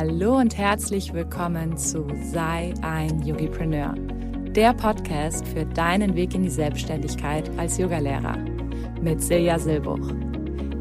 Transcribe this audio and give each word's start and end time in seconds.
Hallo 0.00 0.36
und 0.36 0.56
herzlich 0.56 1.12
willkommen 1.12 1.76
zu 1.76 2.06
Sei 2.22 2.72
ein 2.82 3.20
Yogipreneur, 3.20 3.94
der 4.54 4.72
Podcast 4.72 5.44
für 5.44 5.66
deinen 5.66 6.14
Weg 6.14 6.36
in 6.36 6.44
die 6.44 6.50
Selbstständigkeit 6.50 7.50
als 7.58 7.78
Yogalehrer 7.78 8.36
mit 9.02 9.20
Silja 9.20 9.58
Silbuch. 9.58 10.08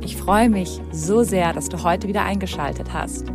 Ich 0.02 0.16
freue 0.16 0.50
mich 0.50 0.80
so 0.92 1.24
sehr, 1.24 1.52
dass 1.52 1.68
du 1.68 1.84
heute 1.84 2.08
wieder 2.08 2.26
eingeschaltet 2.26 2.94
hast. 2.94 3.26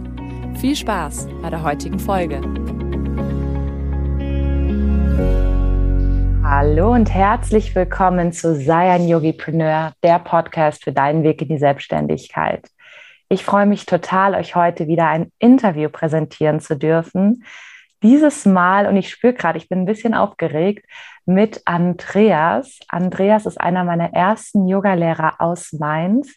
Viel 0.54 0.76
Spaß 0.76 1.26
bei 1.42 1.50
der 1.50 1.64
heutigen 1.64 1.98
Folge. 1.98 2.40
Hallo 6.44 6.92
und 6.92 7.12
herzlich 7.12 7.74
willkommen 7.74 8.30
zu 8.30 8.54
Sei 8.54 8.88
ein 8.88 9.08
Yogipreneur, 9.08 9.94
der 10.04 10.20
Podcast 10.20 10.84
für 10.84 10.92
deinen 10.92 11.24
Weg 11.24 11.42
in 11.42 11.48
die 11.48 11.58
Selbstständigkeit. 11.58 12.70
Ich 13.32 13.46
freue 13.46 13.64
mich 13.64 13.86
total, 13.86 14.34
euch 14.34 14.56
heute 14.56 14.88
wieder 14.88 15.08
ein 15.08 15.32
Interview 15.38 15.88
präsentieren 15.88 16.60
zu 16.60 16.76
dürfen. 16.76 17.44
Dieses 18.02 18.44
Mal, 18.44 18.86
und 18.86 18.94
ich 18.98 19.08
spüre 19.08 19.32
gerade, 19.32 19.56
ich 19.56 19.70
bin 19.70 19.78
ein 19.78 19.86
bisschen 19.86 20.12
aufgeregt, 20.12 20.84
mit 21.24 21.62
Andreas. 21.64 22.78
Andreas 22.88 23.46
ist 23.46 23.58
einer 23.58 23.84
meiner 23.84 24.12
ersten 24.12 24.68
Yogalehrer 24.68 25.40
aus 25.40 25.72
Mainz. 25.72 26.36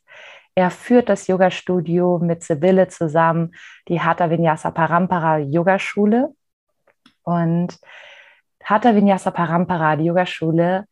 Er 0.56 0.72
führt 0.72 1.10
das 1.10 1.28
Yoga-Studio 1.28 2.20
mit 2.24 2.44
Sibylle 2.44 2.88
zusammen, 2.88 3.52
die 3.90 4.00
Hatha 4.00 4.30
Vinyasa 4.30 4.72
Parampara 4.72 5.40
Yogaschule. 5.40 6.34
Und 7.24 7.78
Hatha 8.64 8.96
Vinyasa 8.96 9.32
Parampara, 9.32 9.98
die 9.98 10.06
Yogaschule, 10.06 10.86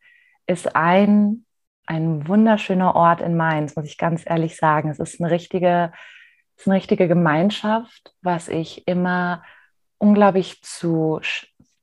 ist 0.46 0.76
ein 0.76 1.46
ein 1.86 2.26
wunderschöner 2.26 2.94
Ort 2.94 3.20
in 3.20 3.36
Mainz, 3.36 3.76
muss 3.76 3.86
ich 3.86 3.98
ganz 3.98 4.22
ehrlich 4.26 4.56
sagen. 4.56 4.90
Es 4.90 4.98
ist 4.98 5.20
eine 5.20 5.30
richtige, 5.30 5.92
ist 6.56 6.66
eine 6.66 6.76
richtige 6.76 7.08
Gemeinschaft, 7.08 8.14
was 8.22 8.48
ich 8.48 8.86
immer 8.86 9.42
unglaublich 9.98 10.62
zu 10.62 11.20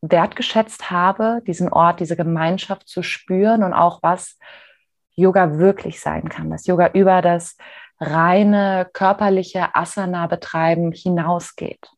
wertgeschätzt 0.01 0.89
habe, 0.89 1.41
diesen 1.45 1.69
Ort, 1.69 1.99
diese 1.99 2.15
Gemeinschaft 2.15 2.87
zu 2.87 3.03
spüren 3.03 3.63
und 3.63 3.73
auch 3.73 4.01
was 4.01 4.37
Yoga 5.15 5.57
wirklich 5.57 5.99
sein 5.99 6.29
kann, 6.29 6.49
dass 6.49 6.65
Yoga 6.65 6.89
über 6.93 7.21
das 7.21 7.57
reine 7.99 8.89
körperliche 8.93 9.75
Asana 9.75 10.25
betreiben 10.27 10.91
hinausgeht. 10.91 11.91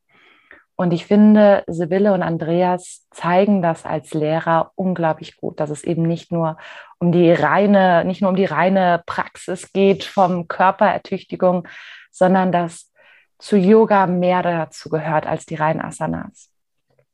Und 0.75 0.91
ich 0.91 1.05
finde, 1.05 1.63
Sibylle 1.67 2.13
und 2.13 2.23
Andreas 2.23 3.07
zeigen 3.11 3.61
das 3.61 3.85
als 3.85 4.13
Lehrer 4.13 4.71
unglaublich 4.75 5.37
gut, 5.37 5.59
dass 5.59 5.69
es 5.69 5.83
eben 5.83 6.03
nicht 6.03 6.31
nur 6.31 6.57
um 6.97 7.11
die 7.11 7.31
reine, 7.31 8.03
nicht 8.05 8.21
nur 8.21 8.31
um 8.31 8.35
die 8.35 8.45
reine 8.45 9.03
Praxis 9.05 9.71
geht 9.71 10.03
vom 10.03 10.47
Körperertüchtigung, 10.47 11.67
sondern 12.11 12.51
dass 12.51 12.91
zu 13.37 13.55
Yoga 13.57 14.07
mehr 14.07 14.41
dazu 14.41 14.89
gehört 14.89 15.27
als 15.27 15.45
die 15.45 15.55
reinen 15.55 15.81
Asanas. 15.81 16.49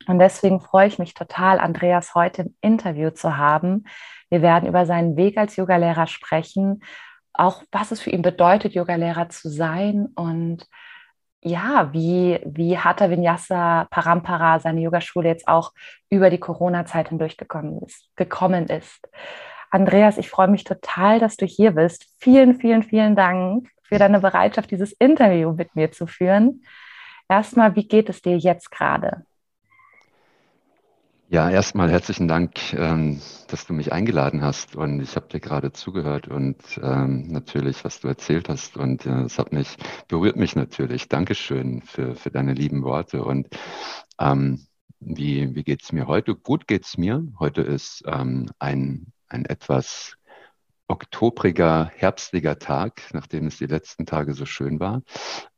Und 0.08 0.20
deswegen 0.20 0.62
freue 0.62 0.88
ich 0.88 0.98
mich 0.98 1.14
total, 1.14 1.60
Andreas 1.60 2.16
heute 2.16 2.44
im 2.44 2.56
Interview 2.62 3.10
zu 3.10 3.38
haben. 3.38 3.86
Wir 4.30 4.42
werden 4.42 4.70
über 4.70 4.86
seinen 4.86 5.18
Weg 5.18 5.38
als 5.38 5.56
Yogalehrer 5.56 6.08
sprechen, 6.08 6.82
auch 7.34 7.64
was 7.72 7.92
es 7.92 8.00
für 8.02 8.10
ihn 8.10 8.22
bedeutet, 8.22 8.73
Yogalehrer 8.73 9.30
zu 9.30 9.50
sein 9.50 10.08
und 10.16 10.66
ja, 11.42 11.94
wie, 11.94 12.40
wie 12.45 12.78
Hatha 12.78 13.09
Vinyasa 13.09 13.88
Parampara, 13.90 14.59
seine 14.59 14.82
Yogaschule 14.82 15.30
jetzt 15.30 15.48
auch 15.48 15.73
über 16.09 16.30
die 16.30 16.40
Corona-Zeit 16.40 17.09
hindurch 17.09 17.38
gekommen 17.38 17.82
ist, 17.86 18.09
gekommen 18.16 18.68
ist. 18.68 19.08
Andreas, 19.72 20.17
ich 20.17 20.30
freue 20.30 20.48
mich 20.48 20.64
total, 20.64 21.20
dass 21.20 21.38
du 21.38 21.45
hier 21.45 21.72
bist. 21.72 22.06
Vielen, 22.20 22.56
vielen, 22.60 22.84
vielen 22.84 23.16
Dank 23.16 23.70
für 23.84 24.00
deine 24.00 24.20
Bereitschaft, 24.20 24.72
dieses 24.72 24.92
Interview 24.94 25.54
mit 25.54 25.76
mir 25.76 25.92
zu 25.92 26.08
führen. 26.08 26.64
Erstmal, 27.30 27.76
wie 27.76 27.88
geht 27.88 28.10
es 28.10 28.22
dir 28.22 28.38
jetzt 28.38 28.72
gerade? 28.72 29.26
Ja, 31.32 31.48
erstmal 31.48 31.92
herzlichen 31.92 32.28
Dank, 32.28 32.73
ähm, 32.73 33.22
dass 33.50 33.67
du 33.67 33.73
mich 33.73 33.94
eingeladen 33.94 34.42
hast 34.42 34.76
und 34.76 35.00
ich 35.00 35.16
habe 35.16 35.28
dir 35.28 35.40
gerade 35.40 35.72
zugehört 35.72 36.28
und 36.28 36.58
ähm, 36.82 37.28
natürlich, 37.28 37.86
was 37.86 38.00
du 38.00 38.08
erzählt 38.08 38.50
hast 38.50 38.78
und 38.78 39.06
äh, 39.06 39.26
es 39.26 39.38
hat 39.38 39.54
mich 39.54 39.78
berührt 40.08 40.38
mich 40.38 40.56
natürlich. 40.56 41.08
Dankeschön 41.08 41.84
für, 41.84 42.16
für 42.16 42.32
deine 42.32 42.56
lieben 42.56 42.82
Worte 42.82 43.23
und 43.23 43.48
ähm, 44.20 44.66
wie, 45.00 45.54
wie 45.54 45.64
geht's 45.64 45.92
mir 45.92 46.08
heute? 46.08 46.34
Gut 46.34 46.68
geht's 46.68 46.98
mir. 46.98 47.23
Heute 47.38 47.62
ist 47.62 48.02
ähm, 48.08 48.50
ein, 48.58 49.14
ein 49.28 49.45
etwas 49.45 50.16
oktobriger, 50.88 51.92
herbstlicher 51.95 52.58
Tag, 52.58 53.04
nachdem 53.14 53.45
es 53.45 53.60
die 53.60 53.68
letzten 53.68 54.08
Tage 54.08 54.34
so 54.34 54.48
schön 54.48 54.80
war. 54.80 55.04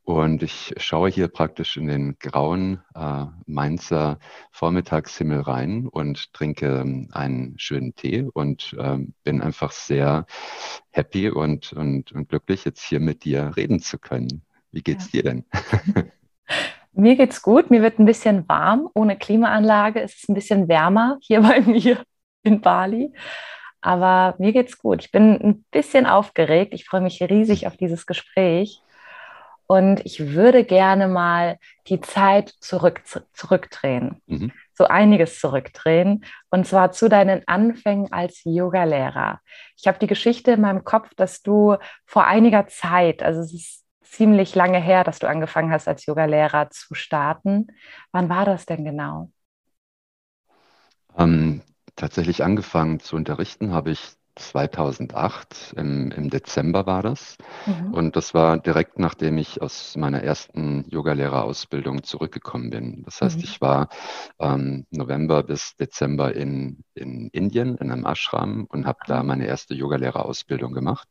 Und 0.04 0.42
ich 0.42 0.74
schaue 0.78 1.10
hier 1.10 1.28
praktisch 1.28 1.76
in 1.76 1.86
den 1.86 2.16
grauen 2.18 2.82
äh, 2.94 3.26
Mainzer 3.46 4.18
Vormittagshimmel 4.50 5.40
rein 5.40 5.86
und 5.86 6.32
trinke 6.32 6.80
ähm, 6.80 7.08
einen 7.12 7.54
schönen 7.58 7.94
Tee 7.94 8.26
und 8.32 8.74
äh, 8.78 8.98
bin 9.22 9.40
einfach 9.40 9.70
sehr 9.70 10.26
happy 10.90 11.30
und, 11.30 11.72
und, 11.72 12.10
und 12.10 12.28
glücklich, 12.28 12.64
jetzt 12.64 12.82
hier 12.82 12.98
mit 12.98 13.24
dir 13.24 13.52
reden 13.56 13.78
zu 13.78 13.98
können. 13.98 14.42
Wie 14.72 14.82
geht's 14.82 15.12
ja. 15.12 15.22
dir 15.22 15.30
denn? 15.30 15.44
Mir 16.92 17.16
geht's 17.16 17.40
gut. 17.40 17.70
Mir 17.70 17.80
wird 17.80 17.98
ein 17.98 18.04
bisschen 18.04 18.46
warm. 18.48 18.88
Ohne 18.94 19.16
Klimaanlage 19.16 20.02
Es 20.02 20.14
ist 20.16 20.28
ein 20.28 20.34
bisschen 20.34 20.68
wärmer 20.68 21.18
hier 21.22 21.40
bei 21.40 21.60
mir 21.60 22.04
in 22.42 22.60
Bali. 22.60 23.12
Aber 23.80 24.34
mir 24.38 24.52
geht's 24.52 24.78
gut. 24.78 25.02
Ich 25.02 25.10
bin 25.10 25.40
ein 25.40 25.64
bisschen 25.70 26.06
aufgeregt. 26.06 26.74
Ich 26.74 26.84
freue 26.84 27.00
mich 27.00 27.22
riesig 27.22 27.66
auf 27.66 27.76
dieses 27.76 28.06
Gespräch. 28.06 28.82
Und 29.72 30.04
ich 30.04 30.34
würde 30.34 30.64
gerne 30.64 31.08
mal 31.08 31.56
die 31.86 32.02
Zeit 32.02 32.50
zurück, 32.60 33.00
zurückdrehen. 33.32 34.20
Mhm. 34.26 34.52
So 34.74 34.84
einiges 34.84 35.40
zurückdrehen. 35.40 36.26
Und 36.50 36.66
zwar 36.66 36.92
zu 36.92 37.08
deinen 37.08 37.48
Anfängen 37.48 38.12
als 38.12 38.42
Yogalehrer. 38.44 39.40
Ich 39.78 39.86
habe 39.86 39.98
die 39.98 40.08
Geschichte 40.08 40.50
in 40.50 40.60
meinem 40.60 40.84
Kopf, 40.84 41.14
dass 41.16 41.40
du 41.40 41.78
vor 42.04 42.26
einiger 42.26 42.66
Zeit, 42.66 43.22
also 43.22 43.40
es 43.40 43.54
ist 43.54 43.84
ziemlich 44.02 44.54
lange 44.54 44.78
her, 44.78 45.04
dass 45.04 45.20
du 45.20 45.26
angefangen 45.26 45.72
hast, 45.72 45.88
als 45.88 46.04
Yogalehrer 46.04 46.68
zu 46.68 46.94
starten. 46.94 47.68
Wann 48.10 48.28
war 48.28 48.44
das 48.44 48.66
denn 48.66 48.84
genau? 48.84 49.30
Ähm, 51.16 51.62
tatsächlich 51.96 52.44
angefangen 52.44 53.00
zu 53.00 53.16
unterrichten 53.16 53.72
habe 53.72 53.92
ich 53.92 54.16
2008, 54.34 55.74
im, 55.76 56.10
im 56.10 56.30
Dezember 56.30 56.86
war 56.86 57.02
das. 57.02 57.36
Mhm. 57.66 57.92
Und 57.92 58.16
das 58.16 58.32
war 58.32 58.58
direkt 58.58 58.98
nachdem 58.98 59.36
ich 59.36 59.60
aus 59.60 59.96
meiner 59.96 60.22
ersten 60.22 60.88
Yogalehrerausbildung 60.88 62.02
zurückgekommen 62.02 62.70
bin. 62.70 63.02
Das 63.04 63.20
heißt, 63.20 63.38
mhm. 63.38 63.44
ich 63.44 63.60
war 63.60 63.88
ähm, 64.38 64.86
November 64.90 65.42
bis 65.42 65.76
Dezember 65.76 66.34
in, 66.34 66.84
in 66.94 67.28
Indien 67.28 67.76
in 67.76 67.90
einem 67.90 68.06
Ashram 68.06 68.66
und 68.70 68.86
habe 68.86 69.00
da 69.06 69.22
meine 69.22 69.46
erste 69.46 69.74
Yogalehrerausbildung 69.74 70.72
gemacht 70.72 71.08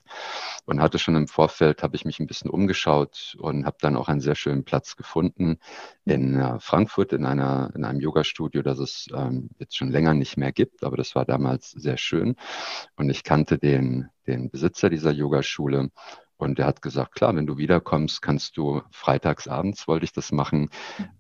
und 0.66 0.82
hatte 0.82 0.98
schon 0.98 1.16
im 1.16 1.28
Vorfeld, 1.28 1.84
habe 1.84 1.96
ich 1.96 2.06
mich 2.06 2.20
ein 2.20 2.28
bisschen 2.28 2.50
umgeschaut 2.50 3.36
und 3.40 3.66
habe 3.66 3.78
dann 3.82 3.96
auch 3.96 4.08
einen 4.10 4.22
sehr 4.22 4.36
schönen 4.36 4.64
Platz 4.64 4.96
gefunden 4.96 5.60
in 6.06 6.40
äh, 6.40 6.60
Frankfurt 6.60 7.14
in, 7.14 7.26
einer, 7.26 7.72
in 7.76 7.86
einem 7.86 8.00
Yogastudio, 8.00 8.64
das 8.64 8.80
es 8.80 9.08
ähm, 9.14 9.50
jetzt 9.60 9.78
schon 9.78 9.92
länger 9.92 10.14
nicht 10.14 10.38
mehr 10.38 10.52
gibt, 10.52 10.84
aber 10.84 10.98
das 10.98 11.14
war 11.14 11.26
damals 11.26 11.72
sehr 11.72 11.98
schön. 11.98 12.36
Und 12.96 13.11
ich 13.12 13.24
kannte 13.24 13.60
den, 13.60 14.10
den 14.26 14.50
Besitzer 14.50 14.90
dieser 14.90 15.12
Yogaschule 15.12 15.92
und 16.38 16.58
der 16.58 16.66
hat 16.66 16.82
gesagt, 16.82 17.14
klar, 17.14 17.36
wenn 17.36 17.46
du 17.46 17.58
wiederkommst, 17.58 18.22
kannst 18.22 18.58
du 18.58 18.82
freitagsabends, 18.92 19.88
wollte 19.88 20.06
ich 20.06 20.14
das 20.14 20.32
machen, 20.32 20.70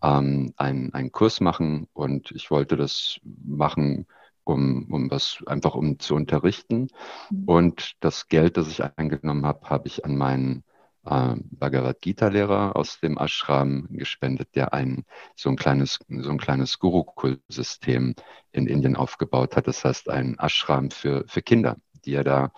ähm, 0.01 0.53
einen, 0.57 0.93
einen 0.93 1.11
Kurs 1.11 1.41
machen 1.41 1.87
und 1.93 2.31
ich 2.31 2.49
wollte 2.49 2.75
das 2.75 3.19
machen, 3.23 4.07
um, 4.43 4.91
um 4.91 5.11
was 5.11 5.43
einfach 5.45 5.75
um 5.75 5.99
zu 5.99 6.15
unterrichten. 6.15 6.87
Mhm. 7.29 7.43
Und 7.45 7.91
das 7.99 8.29
Geld, 8.29 8.57
das 8.57 8.67
ich 8.67 8.83
eingenommen 8.83 9.45
habe, 9.45 9.69
habe 9.69 9.87
ich 9.87 10.05
an 10.05 10.17
meinen 10.17 10.63
äh, 11.05 11.35
Bhagavad 11.51 12.01
Gita-Lehrer 12.01 12.75
aus 12.75 12.99
dem 12.99 13.17
Ashram 13.17 13.87
gespendet, 13.91 14.55
der 14.55 14.73
ein 14.73 15.05
so 15.35 15.49
ein 15.49 15.55
kleines, 15.55 15.99
so 16.07 16.31
ein 16.31 16.39
kleines 16.39 16.79
Gurukul-System 16.79 18.15
in 18.51 18.67
Indien 18.67 18.95
aufgebaut 18.95 19.55
hat. 19.55 19.67
Das 19.67 19.85
heißt, 19.85 20.09
ein 20.09 20.37
Ashram 20.39 20.89
für, 20.89 21.25
für 21.27 21.41
Kinder, 21.41 21.77
die 22.05 22.13
er 22.13 22.23
da 22.23 22.51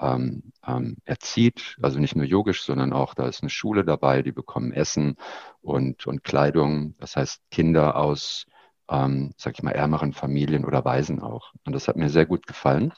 ähm, 0.00 0.52
ähm, 0.66 0.96
erzieht, 1.04 1.76
also 1.82 1.98
nicht 1.98 2.16
nur 2.16 2.24
yogisch, 2.24 2.62
sondern 2.62 2.92
auch 2.92 3.14
da 3.14 3.26
ist 3.26 3.42
eine 3.42 3.50
Schule 3.50 3.84
dabei, 3.84 4.22
die 4.22 4.32
bekommen 4.32 4.72
Essen 4.72 5.16
und, 5.60 6.06
und 6.06 6.24
Kleidung. 6.24 6.94
Das 6.98 7.16
heißt, 7.16 7.42
Kinder 7.50 7.96
aus, 7.96 8.46
ähm, 8.88 9.32
sag 9.36 9.54
ich 9.54 9.62
mal, 9.62 9.72
ärmeren 9.72 10.12
Familien 10.12 10.64
oder 10.64 10.84
Waisen 10.84 11.20
auch. 11.20 11.52
Und 11.64 11.72
das 11.72 11.88
hat 11.88 11.96
mir 11.96 12.10
sehr 12.10 12.26
gut 12.26 12.46
gefallen. 12.46 12.92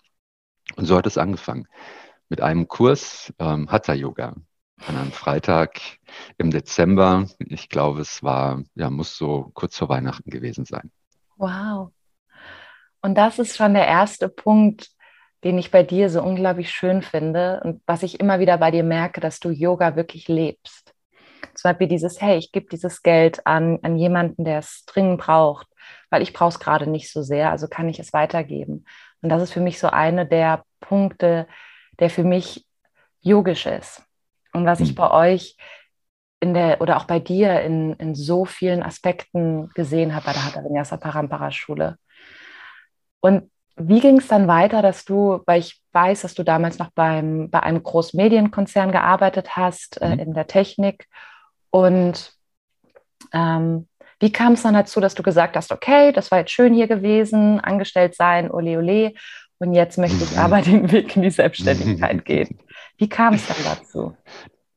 Und 0.76 0.84
so 0.86 0.96
hat 0.96 1.06
es 1.06 1.18
angefangen. 1.18 1.66
Mit 2.28 2.40
einem 2.40 2.68
Kurs 2.68 3.32
ähm, 3.38 3.70
Hatha 3.70 3.94
Yoga 3.94 4.36
an 4.86 4.96
einem 4.96 5.12
Freitag 5.12 5.80
im 6.38 6.50
Dezember. 6.50 7.26
Ich 7.38 7.68
glaube, 7.68 8.00
es 8.00 8.22
war, 8.22 8.62
ja, 8.74 8.90
muss 8.90 9.16
so 9.16 9.50
kurz 9.54 9.76
vor 9.76 9.88
Weihnachten 9.88 10.30
gewesen 10.30 10.64
sein. 10.64 10.90
Wow. 11.36 11.92
Und 13.02 13.16
das 13.16 13.38
ist 13.38 13.56
schon 13.56 13.74
der 13.74 13.86
erste 13.86 14.28
Punkt, 14.28 14.90
den 15.44 15.58
ich 15.58 15.70
bei 15.70 15.82
dir 15.82 16.10
so 16.10 16.22
unglaublich 16.22 16.70
schön 16.70 17.02
finde 17.02 17.60
und 17.64 17.82
was 17.86 18.02
ich 18.02 18.20
immer 18.20 18.40
wieder 18.40 18.58
bei 18.58 18.70
dir 18.70 18.84
merke, 18.84 19.20
dass 19.20 19.40
du 19.40 19.50
Yoga 19.50 19.96
wirklich 19.96 20.28
lebst. 20.28 20.94
Zum 21.54 21.70
Beispiel 21.70 21.88
dieses, 21.88 22.20
hey, 22.20 22.36
ich 22.36 22.52
gebe 22.52 22.68
dieses 22.70 23.02
Geld 23.02 23.46
an, 23.46 23.78
an 23.82 23.96
jemanden, 23.96 24.44
der 24.44 24.58
es 24.58 24.84
dringend 24.86 25.20
braucht, 25.20 25.66
weil 26.10 26.22
ich 26.22 26.32
brauche 26.32 26.50
es 26.50 26.60
gerade 26.60 26.86
nicht 26.86 27.10
so 27.10 27.22
sehr, 27.22 27.50
also 27.50 27.68
kann 27.68 27.88
ich 27.88 27.98
es 27.98 28.12
weitergeben. 28.12 28.84
Und 29.22 29.28
das 29.30 29.42
ist 29.42 29.52
für 29.52 29.60
mich 29.60 29.78
so 29.78 29.88
eine 29.88 30.26
der 30.26 30.64
Punkte, 30.80 31.46
der 31.98 32.10
für 32.10 32.24
mich 32.24 32.66
yogisch 33.20 33.66
ist. 33.66 34.02
Und 34.52 34.66
was 34.66 34.80
ich 34.80 34.90
hm. 34.90 34.94
bei 34.96 35.10
euch 35.10 35.56
in 36.40 36.54
der 36.54 36.80
oder 36.80 36.96
auch 36.96 37.04
bei 37.04 37.20
dir 37.20 37.60
in, 37.60 37.92
in 37.94 38.14
so 38.14 38.44
vielen 38.44 38.82
Aspekten 38.82 39.68
gesehen 39.74 40.14
habe 40.14 40.26
bei 40.26 40.32
der 40.32 40.44
Hatha 40.44 40.64
Vinyasa 40.64 40.96
Parampara 40.96 41.50
Schule. 41.50 41.98
Und 43.20 43.50
wie 43.88 44.00
ging 44.00 44.18
es 44.18 44.28
dann 44.28 44.48
weiter, 44.48 44.82
dass 44.82 45.04
du, 45.04 45.40
weil 45.46 45.60
ich 45.60 45.80
weiß, 45.92 46.22
dass 46.22 46.34
du 46.34 46.42
damals 46.42 46.78
noch 46.78 46.90
beim, 46.90 47.50
bei 47.50 47.60
einem 47.62 47.82
Großmedienkonzern 47.82 48.92
gearbeitet 48.92 49.56
hast, 49.56 50.00
äh, 50.00 50.14
mhm. 50.14 50.18
äh, 50.18 50.22
in 50.22 50.34
der 50.34 50.46
Technik. 50.46 51.06
Und 51.70 52.32
ähm, 53.32 53.88
wie 54.18 54.32
kam 54.32 54.52
es 54.52 54.62
dann 54.62 54.74
dazu, 54.74 55.00
dass 55.00 55.14
du 55.14 55.22
gesagt 55.22 55.56
hast, 55.56 55.72
okay, 55.72 56.12
das 56.12 56.30
war 56.30 56.38
jetzt 56.38 56.52
schön 56.52 56.74
hier 56.74 56.86
gewesen, 56.86 57.60
angestellt 57.60 58.14
sein, 58.14 58.50
ole 58.50 58.78
ole, 58.78 59.12
und 59.60 59.74
jetzt 59.74 59.98
möchte 59.98 60.24
ich 60.24 60.32
mhm. 60.32 60.38
aber 60.38 60.62
den 60.62 60.90
Weg 60.90 61.14
in 61.16 61.22
die 61.22 61.30
Selbstständigkeit 61.30 62.24
gehen. 62.24 62.58
Wie 62.96 63.08
kam 63.08 63.34
es 63.34 63.46
dann 63.46 63.56
dazu? 63.64 64.16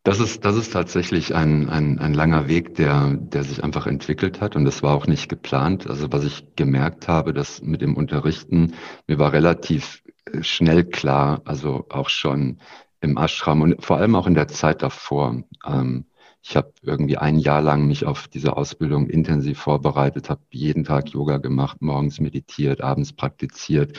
Das 0.05 0.19
ist, 0.19 0.43
das 0.43 0.57
ist 0.57 0.73
tatsächlich 0.73 1.33
ein, 1.33 1.69
ein, 1.69 1.97
ein 1.97 2.13
langer 2.13 2.49
Weg, 2.49 2.75
der, 2.75 3.11
der 3.15 3.43
sich 3.45 3.63
einfach 3.63 3.87
entwickelt 3.87 4.41
hat 4.41 4.57
und 4.57 4.65
das 4.65 4.83
war 4.83 4.95
auch 4.95 5.07
nicht 5.07 5.29
geplant. 5.29 5.87
Also 5.89 6.11
was 6.11 6.25
ich 6.25 6.55
gemerkt 6.57 7.07
habe, 7.07 7.33
dass 7.33 7.61
mit 7.61 7.81
dem 7.81 7.95
Unterrichten, 7.95 8.73
mir 9.07 9.17
war 9.17 9.31
relativ 9.31 10.03
äh, 10.25 10.43
schnell 10.43 10.83
klar, 10.83 11.41
also 11.45 11.85
auch 11.89 12.09
schon 12.09 12.59
im 12.99 13.17
Ashram 13.17 13.61
und 13.61 13.83
vor 13.83 13.97
allem 13.97 14.15
auch 14.15 14.27
in 14.27 14.33
der 14.33 14.49
Zeit 14.49 14.81
davor. 14.81 15.43
Ähm, 15.65 16.05
ich 16.41 16.57
habe 16.57 16.73
irgendwie 16.81 17.17
ein 17.17 17.39
Jahr 17.39 17.61
lang 17.61 17.87
mich 17.87 18.05
auf 18.05 18.27
diese 18.27 18.57
Ausbildung 18.57 19.07
intensiv 19.07 19.59
vorbereitet, 19.59 20.29
habe 20.29 20.41
jeden 20.51 20.83
Tag 20.83 21.09
Yoga 21.11 21.37
gemacht, 21.37 21.81
morgens 21.81 22.19
meditiert, 22.19 22.81
abends 22.81 23.13
praktiziert, 23.13 23.97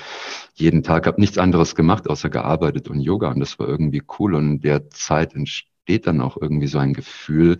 jeden 0.55 0.83
Tag 0.83 1.07
habe 1.07 1.19
nichts 1.21 1.39
anderes 1.39 1.75
gemacht, 1.75 2.11
außer 2.11 2.29
gearbeitet 2.29 2.89
und 2.89 3.00
Yoga 3.00 3.31
und 3.31 3.41
das 3.41 3.59
war 3.59 3.69
irgendwie 3.69 4.03
cool 4.19 4.35
und 4.35 4.47
in 4.47 4.61
der 4.61 4.91
Zeit 4.91 5.35
entsteht 5.35 5.74
entsteht 5.85 6.07
dann 6.07 6.23
auch 6.23 6.39
irgendwie 6.41 6.67
so 6.67 6.79
ein 6.79 6.95
Gefühl, 6.95 7.59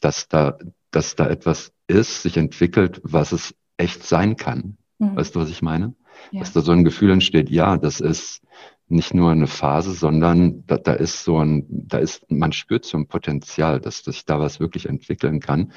dass 0.00 0.28
da, 0.28 0.58
dass 0.90 1.16
da 1.16 1.28
etwas 1.28 1.72
ist, 1.86 2.22
sich 2.22 2.36
entwickelt, 2.36 3.00
was 3.04 3.32
es 3.32 3.54
echt 3.78 4.04
sein 4.04 4.36
kann. 4.36 4.76
Mhm. 4.98 5.16
Weißt 5.16 5.34
du, 5.34 5.40
was 5.40 5.48
ich 5.48 5.62
meine? 5.62 5.94
Ja. 6.30 6.40
Dass 6.40 6.52
da 6.52 6.60
so 6.60 6.72
ein 6.72 6.84
Gefühl 6.84 7.10
entsteht, 7.10 7.48
ja, 7.48 7.78
das 7.78 8.00
ist 8.00 8.42
nicht 8.86 9.14
nur 9.14 9.30
eine 9.30 9.46
Phase, 9.46 9.92
sondern 9.92 10.66
da, 10.66 10.76
da 10.76 10.92
ist 10.92 11.24
so 11.24 11.38
ein, 11.38 11.64
da 11.70 11.98
ist, 11.98 12.30
man 12.30 12.52
spürt 12.52 12.84
so 12.84 12.98
ein 12.98 13.08
Potenzial, 13.08 13.80
dass, 13.80 14.02
dass 14.02 14.16
sich 14.16 14.26
da 14.26 14.38
was 14.38 14.60
wirklich 14.60 14.86
entwickeln 14.86 15.40
kann. 15.40 15.72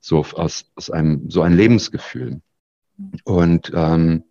So 0.00 0.18
aus, 0.18 0.66
aus 0.74 0.90
einem, 0.90 1.30
so 1.30 1.40
ein 1.40 1.54
Lebensgefühl. 1.54 2.42
Mhm. 2.98 3.12
Und 3.24 3.72
ähm, 3.74 4.24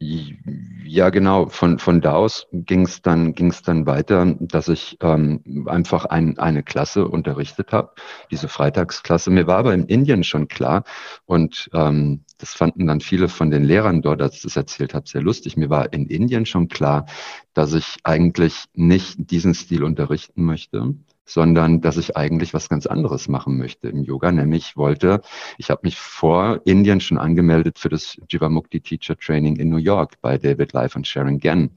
ja, 0.00 1.10
genau. 1.10 1.46
Von, 1.48 1.80
von 1.80 2.00
da 2.00 2.12
aus 2.12 2.46
ging 2.52 2.82
es 2.82 3.02
dann, 3.02 3.34
ging's 3.34 3.62
dann 3.62 3.86
weiter, 3.86 4.36
dass 4.38 4.68
ich 4.68 4.96
ähm, 5.00 5.66
einfach 5.66 6.04
ein, 6.04 6.38
eine 6.38 6.62
Klasse 6.62 7.08
unterrichtet 7.08 7.72
habe, 7.72 7.92
diese 8.30 8.46
Freitagsklasse. 8.48 9.30
Mir 9.30 9.48
war 9.48 9.58
aber 9.58 9.74
in 9.74 9.86
Indien 9.86 10.22
schon 10.22 10.46
klar 10.46 10.84
und 11.26 11.68
ähm, 11.74 12.24
das 12.38 12.54
fanden 12.54 12.86
dann 12.86 13.00
viele 13.00 13.28
von 13.28 13.50
den 13.50 13.64
Lehrern 13.64 14.00
dort, 14.00 14.22
als 14.22 14.36
ich 14.36 14.42
das 14.42 14.56
erzählt 14.56 14.94
habe, 14.94 15.08
sehr 15.08 15.22
lustig. 15.22 15.56
Mir 15.56 15.68
war 15.68 15.92
in 15.92 16.06
Indien 16.06 16.46
schon 16.46 16.68
klar, 16.68 17.06
dass 17.52 17.72
ich 17.72 17.96
eigentlich 18.04 18.66
nicht 18.74 19.30
diesen 19.32 19.54
Stil 19.54 19.82
unterrichten 19.82 20.44
möchte, 20.44 20.94
sondern 21.28 21.80
dass 21.80 21.96
ich 21.96 22.16
eigentlich 22.16 22.54
was 22.54 22.68
ganz 22.68 22.86
anderes 22.86 23.28
machen 23.28 23.58
möchte 23.58 23.88
im 23.88 24.02
Yoga, 24.02 24.32
nämlich 24.32 24.76
wollte, 24.76 25.20
ich 25.58 25.70
habe 25.70 25.82
mich 25.84 25.98
vor 25.98 26.60
Indien 26.64 27.00
schon 27.00 27.18
angemeldet 27.18 27.78
für 27.78 27.90
das 27.90 28.16
Jivamukti 28.28 28.80
Teacher 28.80 29.16
Training 29.16 29.56
in 29.56 29.68
New 29.68 29.76
York 29.76 30.20
bei 30.22 30.38
David 30.38 30.72
Life 30.72 30.96
und 30.96 31.06
Sharon 31.06 31.38
Gann 31.38 31.70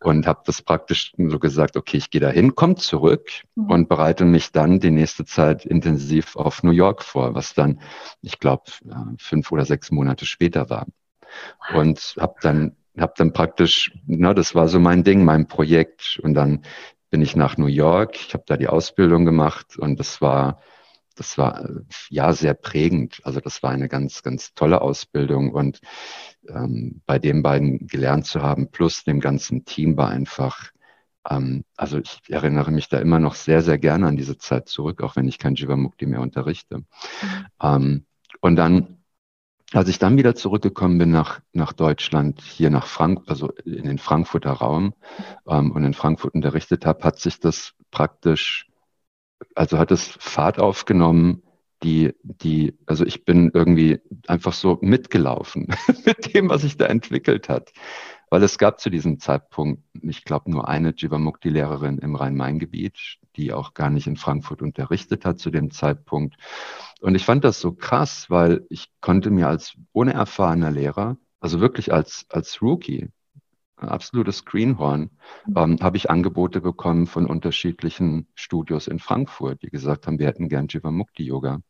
und 0.00 0.26
habe 0.26 0.42
das 0.44 0.62
praktisch 0.62 1.14
so 1.16 1.38
gesagt, 1.38 1.76
okay, 1.76 1.96
ich 1.96 2.10
gehe 2.10 2.20
dahin, 2.20 2.54
komme 2.54 2.74
zurück 2.74 3.30
mhm. 3.54 3.70
und 3.70 3.88
bereite 3.88 4.24
mich 4.24 4.52
dann 4.52 4.80
die 4.80 4.90
nächste 4.90 5.24
Zeit 5.24 5.64
intensiv 5.64 6.36
auf 6.36 6.62
New 6.62 6.72
York 6.72 7.02
vor, 7.02 7.34
was 7.34 7.54
dann, 7.54 7.80
ich 8.20 8.38
glaube, 8.38 8.64
fünf 9.18 9.52
oder 9.52 9.64
sechs 9.64 9.90
Monate 9.90 10.26
später 10.26 10.68
war. 10.68 10.86
Und 11.74 12.14
habe 12.18 12.34
dann 12.42 12.76
habe 12.98 13.14
dann 13.16 13.32
praktisch, 13.32 13.90
na, 14.06 14.34
das 14.34 14.54
war 14.54 14.68
so 14.68 14.78
mein 14.78 15.02
Ding, 15.02 15.24
mein 15.24 15.48
Projekt. 15.48 16.20
Und 16.22 16.34
dann 16.34 16.62
bin 17.12 17.20
ich 17.20 17.36
nach 17.36 17.58
New 17.58 17.66
York. 17.66 18.16
Ich 18.16 18.32
habe 18.32 18.44
da 18.46 18.56
die 18.56 18.68
Ausbildung 18.68 19.26
gemacht 19.26 19.76
und 19.76 20.00
das 20.00 20.22
war, 20.22 20.58
das 21.14 21.36
war 21.36 21.68
ja 22.08 22.32
sehr 22.32 22.54
prägend. 22.54 23.20
Also 23.22 23.38
das 23.38 23.62
war 23.62 23.70
eine 23.70 23.86
ganz, 23.86 24.22
ganz 24.22 24.54
tolle 24.54 24.80
Ausbildung 24.80 25.52
und 25.52 25.80
ähm, 26.48 27.02
bei 27.04 27.18
den 27.18 27.42
beiden 27.42 27.86
gelernt 27.86 28.24
zu 28.24 28.40
haben, 28.40 28.70
plus 28.70 29.04
dem 29.04 29.20
ganzen 29.20 29.66
Team 29.66 29.98
war 29.98 30.08
einfach, 30.08 30.70
ähm, 31.28 31.64
also 31.76 31.98
ich 31.98 32.18
erinnere 32.28 32.70
mich 32.70 32.88
da 32.88 32.98
immer 32.98 33.18
noch 33.18 33.34
sehr, 33.34 33.60
sehr 33.60 33.76
gerne 33.76 34.06
an 34.06 34.16
diese 34.16 34.38
Zeit 34.38 34.70
zurück, 34.70 35.02
auch 35.02 35.14
wenn 35.14 35.28
ich 35.28 35.38
kein 35.38 35.54
Jivamukti 35.54 36.06
mehr 36.06 36.22
unterrichte. 36.22 36.78
Mhm. 36.78 36.86
Ähm, 37.62 38.06
und 38.40 38.56
dann 38.56 39.01
als 39.72 39.88
ich 39.88 39.98
dann 39.98 40.16
wieder 40.16 40.34
zurückgekommen 40.34 40.98
bin 40.98 41.10
nach, 41.10 41.40
nach 41.52 41.72
Deutschland, 41.72 42.40
hier 42.40 42.70
nach 42.70 42.86
Frank, 42.86 43.22
also 43.26 43.50
in 43.64 43.84
den 43.84 43.98
Frankfurter 43.98 44.52
Raum 44.52 44.94
ähm, 45.46 45.70
und 45.72 45.84
in 45.84 45.94
Frankfurt 45.94 46.34
unterrichtet 46.34 46.86
habe, 46.86 47.04
hat 47.04 47.18
sich 47.18 47.40
das 47.40 47.74
praktisch, 47.90 48.68
also 49.54 49.78
hat 49.78 49.90
es 49.90 50.06
Fahrt 50.20 50.58
aufgenommen, 50.58 51.42
die, 51.82 52.14
die, 52.22 52.78
also 52.86 53.04
ich 53.04 53.24
bin 53.24 53.50
irgendwie 53.52 54.00
einfach 54.28 54.52
so 54.52 54.78
mitgelaufen 54.80 55.68
mit 56.06 56.34
dem, 56.34 56.48
was 56.48 56.62
sich 56.62 56.76
da 56.76 56.86
entwickelt 56.86 57.48
hat. 57.48 57.72
Weil 58.30 58.42
es 58.42 58.56
gab 58.56 58.80
zu 58.80 58.88
diesem 58.88 59.18
Zeitpunkt, 59.18 59.82
ich 60.00 60.24
glaube, 60.24 60.50
nur 60.50 60.68
eine 60.68 60.94
Jivamukti-Lehrerin 60.96 61.98
im 61.98 62.14
Rhein-Main-Gebiet, 62.14 63.18
die 63.36 63.52
auch 63.52 63.74
gar 63.74 63.90
nicht 63.90 64.06
in 64.06 64.16
Frankfurt 64.16 64.62
unterrichtet 64.62 65.24
hat 65.24 65.38
zu 65.38 65.50
dem 65.50 65.70
Zeitpunkt. 65.70 66.36
Und 67.00 67.14
ich 67.14 67.24
fand 67.24 67.44
das 67.44 67.60
so 67.60 67.72
krass, 67.72 68.30
weil 68.30 68.66
ich 68.68 68.88
konnte 69.00 69.30
mir 69.30 69.48
als 69.48 69.74
unerfahrener 69.92 70.70
Lehrer, 70.70 71.16
also 71.40 71.60
wirklich 71.60 71.92
als, 71.92 72.26
als 72.28 72.62
Rookie, 72.62 73.10
ein 73.76 73.88
absolutes 73.88 74.44
Greenhorn, 74.44 75.10
mhm. 75.46 75.56
ähm, 75.56 75.78
habe 75.80 75.96
ich 75.96 76.10
Angebote 76.10 76.60
bekommen 76.60 77.06
von 77.06 77.26
unterschiedlichen 77.26 78.28
Studios 78.34 78.86
in 78.86 78.98
Frankfurt, 78.98 79.62
die 79.62 79.70
gesagt 79.70 80.06
haben, 80.06 80.18
wir 80.18 80.26
hätten 80.26 80.48
gern 80.48 80.68
Jivamukti-Yoga. 80.68 81.60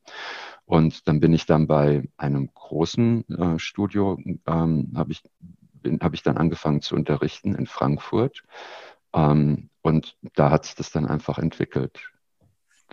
Und 0.65 1.09
dann 1.09 1.21
bin 1.21 1.33
ich 1.33 1.47
dann 1.47 1.67
bei 1.67 2.09
einem 2.17 2.51
großen 2.53 3.29
äh, 3.29 3.59
Studio, 3.59 4.19
ähm, 4.47 4.93
habe 4.95 5.13
ich 5.13 5.23
habe 6.01 6.15
ich 6.15 6.23
dann 6.23 6.37
angefangen 6.37 6.81
zu 6.81 6.95
unterrichten 6.95 7.55
in 7.55 7.67
Frankfurt. 7.67 8.45
Ähm, 9.15 9.71
und 9.83 10.17
da 10.35 10.51
hat 10.51 10.65
sich 10.65 10.75
das 10.75 10.91
dann 10.91 11.07
einfach 11.07 11.39
entwickelt. 11.39 12.01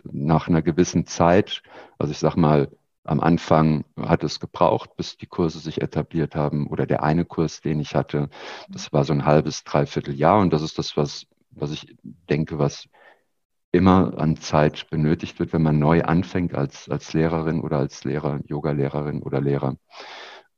Nach 0.04 0.48
einer 0.48 0.62
gewissen 0.62 1.06
Zeit, 1.06 1.62
also 1.98 2.12
ich 2.12 2.20
sag 2.20 2.36
mal, 2.36 2.70
am 3.04 3.20
Anfang 3.20 3.86
hat 4.00 4.24
es 4.24 4.40
gebraucht, 4.40 4.96
bis 4.96 5.18
die 5.18 5.26
Kurse 5.26 5.60
sich 5.60 5.82
etabliert 5.82 6.36
haben 6.36 6.68
oder 6.68 6.86
der 6.86 7.04
eine 7.04 7.26
Kurs, 7.26 7.62
den 7.62 7.80
ich 7.80 7.96
hatte, 7.96 8.30
das 8.70 8.94
war 8.94 9.04
so 9.04 9.14
ein 9.14 9.26
halbes, 9.26 9.64
dreiviertel 9.64 10.14
Jahr 10.14 10.40
und 10.40 10.54
das 10.54 10.62
ist 10.62 10.78
das, 10.78 10.96
was, 10.96 11.26
was 11.52 11.72
ich 11.72 11.96
denke, 12.30 12.60
was 12.60 12.88
immer 13.72 14.18
an 14.18 14.38
Zeit 14.38 14.90
benötigt 14.90 15.40
wird, 15.40 15.54
wenn 15.54 15.62
man 15.62 15.80
neu 15.80 16.04
anfängt 16.04 16.56
als, 16.56 16.90
als 16.90 17.14
Lehrerin 17.14 17.62
oder 17.62 17.78
als 17.78 18.04
Lehrer, 18.04 18.40
Yoga-Lehrerin 18.46 19.22
oder 19.22 19.42
Lehrer. 19.42 19.76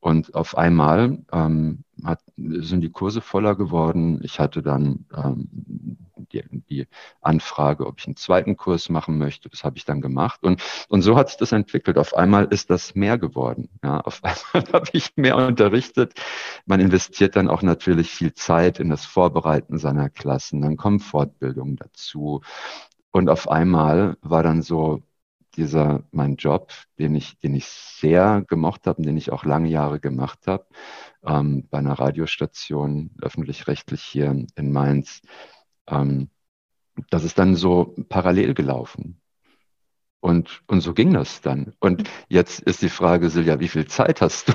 Und 0.02 0.34
auf 0.34 0.58
einmal 0.58 1.20
ähm, 1.32 1.84
hat, 2.04 2.22
sind 2.36 2.82
die 2.82 2.90
Kurse 2.90 3.22
voller 3.22 3.56
geworden. 3.56 4.20
Ich 4.24 4.40
hatte 4.40 4.64
dann 4.64 5.06
ähm, 5.16 5.48
die, 6.34 6.44
die, 6.70 6.88
Anfrage, 7.22 7.86
ob 7.86 8.00
ich 8.00 8.08
einen 8.08 8.16
zweiten 8.16 8.58
Kurs 8.58 8.90
machen 8.90 9.20
möchte. 9.20 9.48
Das 9.50 9.64
habe 9.64 9.78
ich 9.78 9.86
dann 9.86 10.02
gemacht. 10.02 10.44
Und, 10.44 10.64
und 10.90 11.04
so 11.04 11.16
hat 11.16 11.30
sich 11.30 11.38
das 11.38 11.52
entwickelt. 11.52 12.00
Auf 12.00 12.16
einmal 12.16 12.46
ist 12.46 12.72
das 12.72 12.96
mehr 12.96 13.20
geworden. 13.20 13.70
Ja, 13.84 14.00
auf 14.02 14.24
einmal 14.24 14.42
habe 14.74 14.88
ich 14.94 15.16
mehr 15.18 15.38
unterrichtet. 15.38 16.14
Man 16.66 16.80
investiert 16.80 17.36
dann 17.36 17.48
auch 17.48 17.62
natürlich 17.62 18.10
viel 18.10 18.34
Zeit 18.34 18.80
in 18.80 18.90
das 18.90 19.06
Vorbereiten 19.06 19.78
seiner 19.78 20.10
Klassen. 20.10 20.62
Dann 20.62 20.78
kommen 20.78 21.00
Fortbildungen 21.00 21.76
dazu. 21.76 22.42
Und 23.12 23.30
auf 23.30 23.50
einmal 23.52 24.18
war 24.22 24.42
dann 24.42 24.64
so, 24.64 25.04
dieser 25.52 26.04
mein 26.12 26.36
Job, 26.36 26.72
den 27.00 27.16
ich, 27.16 27.38
den 27.40 27.56
ich 27.56 27.66
sehr 27.66 28.44
gemocht 28.48 28.88
habe 28.88 29.00
und 29.00 29.06
den 29.06 29.18
ich 29.18 29.32
auch 29.32 29.46
lange 29.46 29.70
Jahre 29.70 30.00
gemacht 30.00 30.48
habe, 30.48 30.66
ähm, 31.26 31.68
bei 31.70 31.80
einer 31.80 32.00
Radiostation 32.00 33.12
öffentlich-rechtlich 33.22 34.02
hier 34.02 34.46
in 34.56 34.72
Mainz, 34.72 35.22
ähm, 35.88 36.30
das 37.10 37.24
ist 37.24 37.40
dann 37.40 37.56
so 37.56 37.96
parallel 38.10 38.54
gelaufen. 38.54 39.18
Und, 40.20 40.62
und 40.68 40.82
so 40.82 40.94
ging 40.94 41.14
das 41.14 41.42
dann. 41.42 41.74
Und 41.80 42.08
jetzt 42.30 42.60
ist 42.62 42.84
die 42.84 42.90
Frage, 42.90 43.32
Silja, 43.32 43.60
wie 43.60 43.68
viel 43.68 43.88
Zeit 43.88 44.22
hast 44.22 44.50
du? 44.50 44.54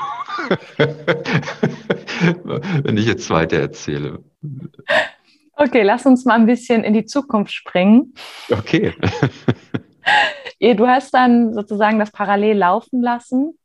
Wenn 2.85 2.97
ich 2.97 3.07
jetzt 3.07 3.29
weiter 3.31 3.59
erzähle. 3.59 4.23
Okay, 5.55 5.83
lass 5.83 6.07
uns 6.07 6.25
mal 6.25 6.35
ein 6.35 6.47
bisschen 6.47 6.85
in 6.85 6.95
die 6.95 7.05
Zukunft 7.05 7.53
springen. 7.53 8.15
Okay. 8.51 8.95
Du 10.61 10.87
hast 10.87 11.13
dann 11.15 11.55
sozusagen 11.55 11.99
das 11.99 12.11
parallel 12.11 12.59
laufen 12.59 13.03
lassen. 13.03 13.59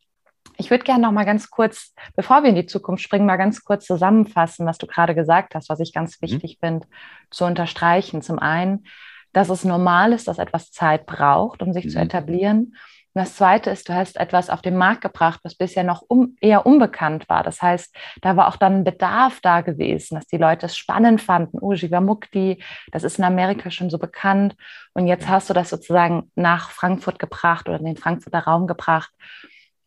Ich 0.57 0.69
würde 0.69 0.83
gerne 0.83 1.01
noch 1.01 1.11
mal 1.11 1.25
ganz 1.25 1.49
kurz, 1.49 1.93
bevor 2.15 2.43
wir 2.43 2.49
in 2.49 2.55
die 2.55 2.65
Zukunft 2.65 3.03
springen, 3.03 3.25
mal 3.25 3.37
ganz 3.37 3.63
kurz 3.63 3.85
zusammenfassen, 3.85 4.65
was 4.65 4.77
du 4.77 4.85
gerade 4.85 5.15
gesagt 5.15 5.55
hast, 5.55 5.69
was 5.69 5.79
ich 5.79 5.93
ganz 5.93 6.21
mhm. 6.21 6.27
wichtig 6.27 6.57
mhm. 6.61 6.65
finde, 6.65 6.87
zu 7.29 7.45
unterstreichen. 7.45 8.21
Zum 8.21 8.39
einen, 8.39 8.85
dass 9.33 9.49
es 9.49 9.63
normal 9.63 10.13
ist, 10.13 10.27
dass 10.27 10.37
etwas 10.37 10.71
Zeit 10.71 11.05
braucht, 11.05 11.61
um 11.61 11.73
sich 11.73 11.85
mhm. 11.85 11.89
zu 11.89 11.99
etablieren. 11.99 12.75
Und 13.13 13.19
das 13.19 13.35
Zweite 13.35 13.69
ist, 13.69 13.89
du 13.89 13.93
hast 13.93 14.17
etwas 14.17 14.49
auf 14.49 14.61
den 14.61 14.77
Markt 14.77 15.01
gebracht, 15.01 15.41
was 15.43 15.55
bisher 15.55 15.83
noch 15.83 16.01
um, 16.07 16.37
eher 16.39 16.65
unbekannt 16.65 17.27
war. 17.27 17.43
Das 17.43 17.61
heißt, 17.61 17.93
da 18.21 18.37
war 18.37 18.47
auch 18.47 18.55
dann 18.55 18.77
ein 18.77 18.83
Bedarf 18.85 19.41
da 19.41 19.59
gewesen, 19.61 20.15
dass 20.15 20.27
die 20.27 20.37
Leute 20.37 20.67
es 20.67 20.77
spannend 20.77 21.21
fanden. 21.21 21.59
Oh, 21.59 21.73
Jivamukti, 21.73 22.63
das 22.91 23.03
ist 23.03 23.19
in 23.19 23.25
Amerika 23.25 23.69
schon 23.69 23.89
so 23.89 23.97
bekannt. 23.97 24.55
Und 24.93 25.07
jetzt 25.07 25.27
hast 25.27 25.49
du 25.49 25.53
das 25.53 25.69
sozusagen 25.69 26.31
nach 26.35 26.71
Frankfurt 26.71 27.19
gebracht 27.19 27.67
oder 27.67 27.79
in 27.79 27.85
den 27.85 27.97
Frankfurter 27.97 28.39
Raum 28.39 28.65
gebracht. 28.65 29.11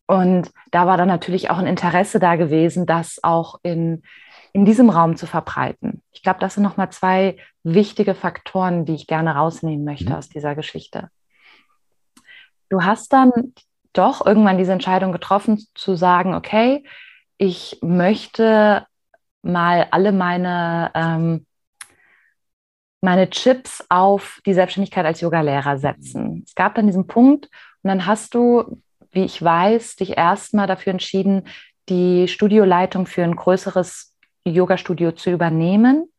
Und 0.07 0.51
da 0.71 0.87
war 0.87 0.99
dann 0.99 1.09
natürlich 1.09 1.49
auch 1.49 1.59
ein 1.59 1.67
Interesse 1.67 2.19
da 2.19 2.37
gewesen, 2.37 2.85
das 2.85 3.21
auch 3.23 3.59
in, 3.63 4.03
in 4.53 4.67
diesem 4.67 4.91
Raum 4.91 5.17
zu 5.17 5.27
verbreiten. 5.27 6.03
Ich 6.13 6.23
glaube, 6.23 6.41
das 6.41 6.55
sind 6.55 6.63
nochmal 6.63 6.91
zwei 6.91 7.39
wichtige 7.63 8.15
Faktoren, 8.15 8.85
die 8.85 8.95
ich 8.95 9.07
gerne 9.07 9.35
rausnehmen 9.35 9.85
möchte 9.85 10.11
mhm. 10.11 10.17
aus 10.17 10.29
dieser 10.29 10.55
Geschichte. 10.55 11.09
Du 12.75 12.83
hast 12.83 13.13
dann 13.13 13.31
doch 13.93 14.27
irgendwann 14.27 14.59
diese 14.59 14.73
Entscheidung 14.73 15.13
getroffen, 15.13 15.65
zu 15.77 15.95
sagen, 15.95 16.35
okay, 16.35 16.83
ich 17.39 17.79
möchte 17.83 18.85
mal 19.43 19.87
alle 19.93 20.11
meine, 20.11 20.91
ähm, 20.97 21.47
meine 23.01 23.31
Chips 23.31 23.87
auf 23.91 24.41
die 24.45 24.55
Selbstständigkeit 24.55 25.07
als 25.07 25.21
Yogalehrer 25.21 25.79
setzen. 25.79 26.43
Es 26.45 26.57
gab 26.57 26.75
dann 26.75 26.89
diesen 26.89 27.07
Punkt 27.07 27.45
und 27.85 27.89
dann 27.91 28.07
hast 28.07 28.35
du, 28.35 28.83
wie 29.13 29.25
ich 29.25 29.41
weiß, 29.41 29.95
dich 29.95 30.19
erstmal 30.19 30.67
dafür 30.67 30.91
entschieden, 30.91 31.47
die 31.89 32.27
Studioleitung 32.27 33.07
für 33.07 33.23
ein 33.23 33.37
größeres 33.37 34.17
Yoga-Studio 34.45 35.13
zu 35.13 35.31
übernehmen 35.31 36.13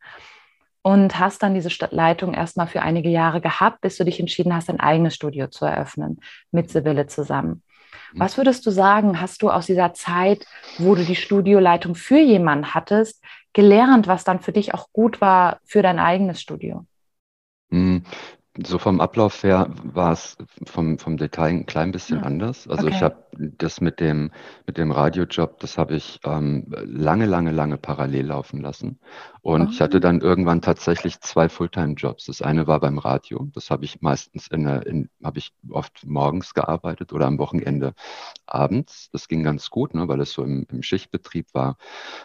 und 0.86 1.18
hast 1.18 1.42
dann 1.42 1.52
diese 1.52 1.68
Leitung 1.90 2.32
erstmal 2.32 2.68
für 2.68 2.80
einige 2.80 3.08
Jahre 3.08 3.40
gehabt, 3.40 3.80
bis 3.80 3.96
du 3.96 4.04
dich 4.04 4.20
entschieden 4.20 4.54
hast, 4.54 4.70
ein 4.70 4.78
eigenes 4.78 5.16
Studio 5.16 5.48
zu 5.48 5.64
eröffnen 5.64 6.20
mit 6.52 6.70
Sibylle 6.70 7.08
zusammen. 7.08 7.64
Mhm. 8.12 8.20
Was 8.20 8.36
würdest 8.36 8.64
du 8.66 8.70
sagen, 8.70 9.20
hast 9.20 9.42
du 9.42 9.50
aus 9.50 9.66
dieser 9.66 9.94
Zeit, 9.94 10.46
wo 10.78 10.94
du 10.94 11.02
die 11.02 11.16
Studioleitung 11.16 11.96
für 11.96 12.20
jemanden 12.20 12.72
hattest, 12.72 13.20
gelernt, 13.52 14.06
was 14.06 14.22
dann 14.22 14.38
für 14.38 14.52
dich 14.52 14.74
auch 14.74 14.92
gut 14.92 15.20
war 15.20 15.58
für 15.64 15.82
dein 15.82 15.98
eigenes 15.98 16.40
Studio? 16.40 16.86
So 18.64 18.78
vom 18.78 19.00
Ablauf 19.00 19.42
her 19.42 19.68
war 19.82 20.12
es 20.12 20.36
vom, 20.64 20.98
vom 20.98 21.16
Detail 21.16 21.50
ein 21.50 21.66
klein 21.66 21.92
bisschen 21.92 22.20
ja. 22.20 22.24
anders. 22.24 22.66
Also 22.68 22.86
okay. 22.86 22.96
ich 22.96 23.02
habe 23.02 23.16
das 23.38 23.80
mit 23.80 24.00
dem, 24.00 24.30
mit 24.66 24.78
dem 24.78 24.90
Radiojob, 24.90 25.60
das 25.60 25.76
habe 25.76 25.96
ich 25.96 26.20
ähm, 26.24 26.66
lange, 26.84 27.26
lange, 27.26 27.50
lange 27.50 27.76
parallel 27.76 28.26
laufen 28.26 28.60
lassen. 28.60 28.98
Und 29.42 29.68
oh. 29.68 29.70
ich 29.70 29.80
hatte 29.80 30.00
dann 30.00 30.20
irgendwann 30.20 30.62
tatsächlich 30.62 31.20
zwei 31.20 31.48
Fulltime-Jobs. 31.48 32.26
Das 32.26 32.42
eine 32.42 32.66
war 32.66 32.80
beim 32.80 32.98
Radio. 32.98 33.48
Das 33.52 33.70
habe 33.70 33.84
ich 33.84 34.00
meistens 34.00 34.48
in, 34.48 34.66
in 34.66 35.08
habe 35.22 35.38
ich 35.38 35.52
oft 35.70 36.04
morgens 36.06 36.54
gearbeitet 36.54 37.12
oder 37.12 37.26
am 37.26 37.38
Wochenende 37.38 37.94
abends. 38.46 39.10
Das 39.12 39.28
ging 39.28 39.44
ganz 39.44 39.70
gut, 39.70 39.94
ne, 39.94 40.08
weil 40.08 40.20
es 40.20 40.32
so 40.32 40.42
im, 40.42 40.66
im 40.70 40.82
Schichtbetrieb 40.82 41.46
war. 41.52 41.76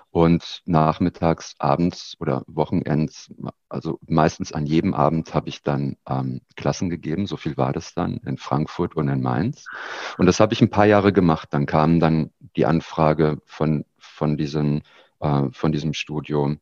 Und 0.09 0.61
nachmittags, 0.65 1.55
abends 1.59 2.15
oder 2.19 2.43
Wochenends, 2.47 3.31
also 3.69 3.99
meistens 4.07 4.51
an 4.51 4.65
jedem 4.65 4.93
Abend 4.93 5.33
habe 5.33 5.49
ich 5.49 5.61
dann 5.61 5.97
ähm, 6.21 6.41
Klassen 6.55 6.89
gegeben. 6.89 7.25
So 7.27 7.37
viel 7.37 7.57
war 7.57 7.73
das 7.73 7.93
dann 7.93 8.17
in 8.25 8.37
Frankfurt 8.37 8.95
und 8.95 9.09
in 9.09 9.21
Mainz. 9.21 9.65
Und 10.17 10.25
das 10.25 10.39
habe 10.39 10.53
ich 10.53 10.61
ein 10.61 10.69
paar 10.69 10.85
Jahre 10.85 11.13
gemacht. 11.13 11.49
Dann 11.51 11.65
kam 11.65 11.99
dann 11.99 12.31
die 12.55 12.65
Anfrage 12.65 13.39
von, 13.45 13.85
von, 13.97 14.37
diesem, 14.37 14.81
äh, 15.19 15.49
von 15.51 15.71
diesem 15.71 15.93
Studio 15.93 16.55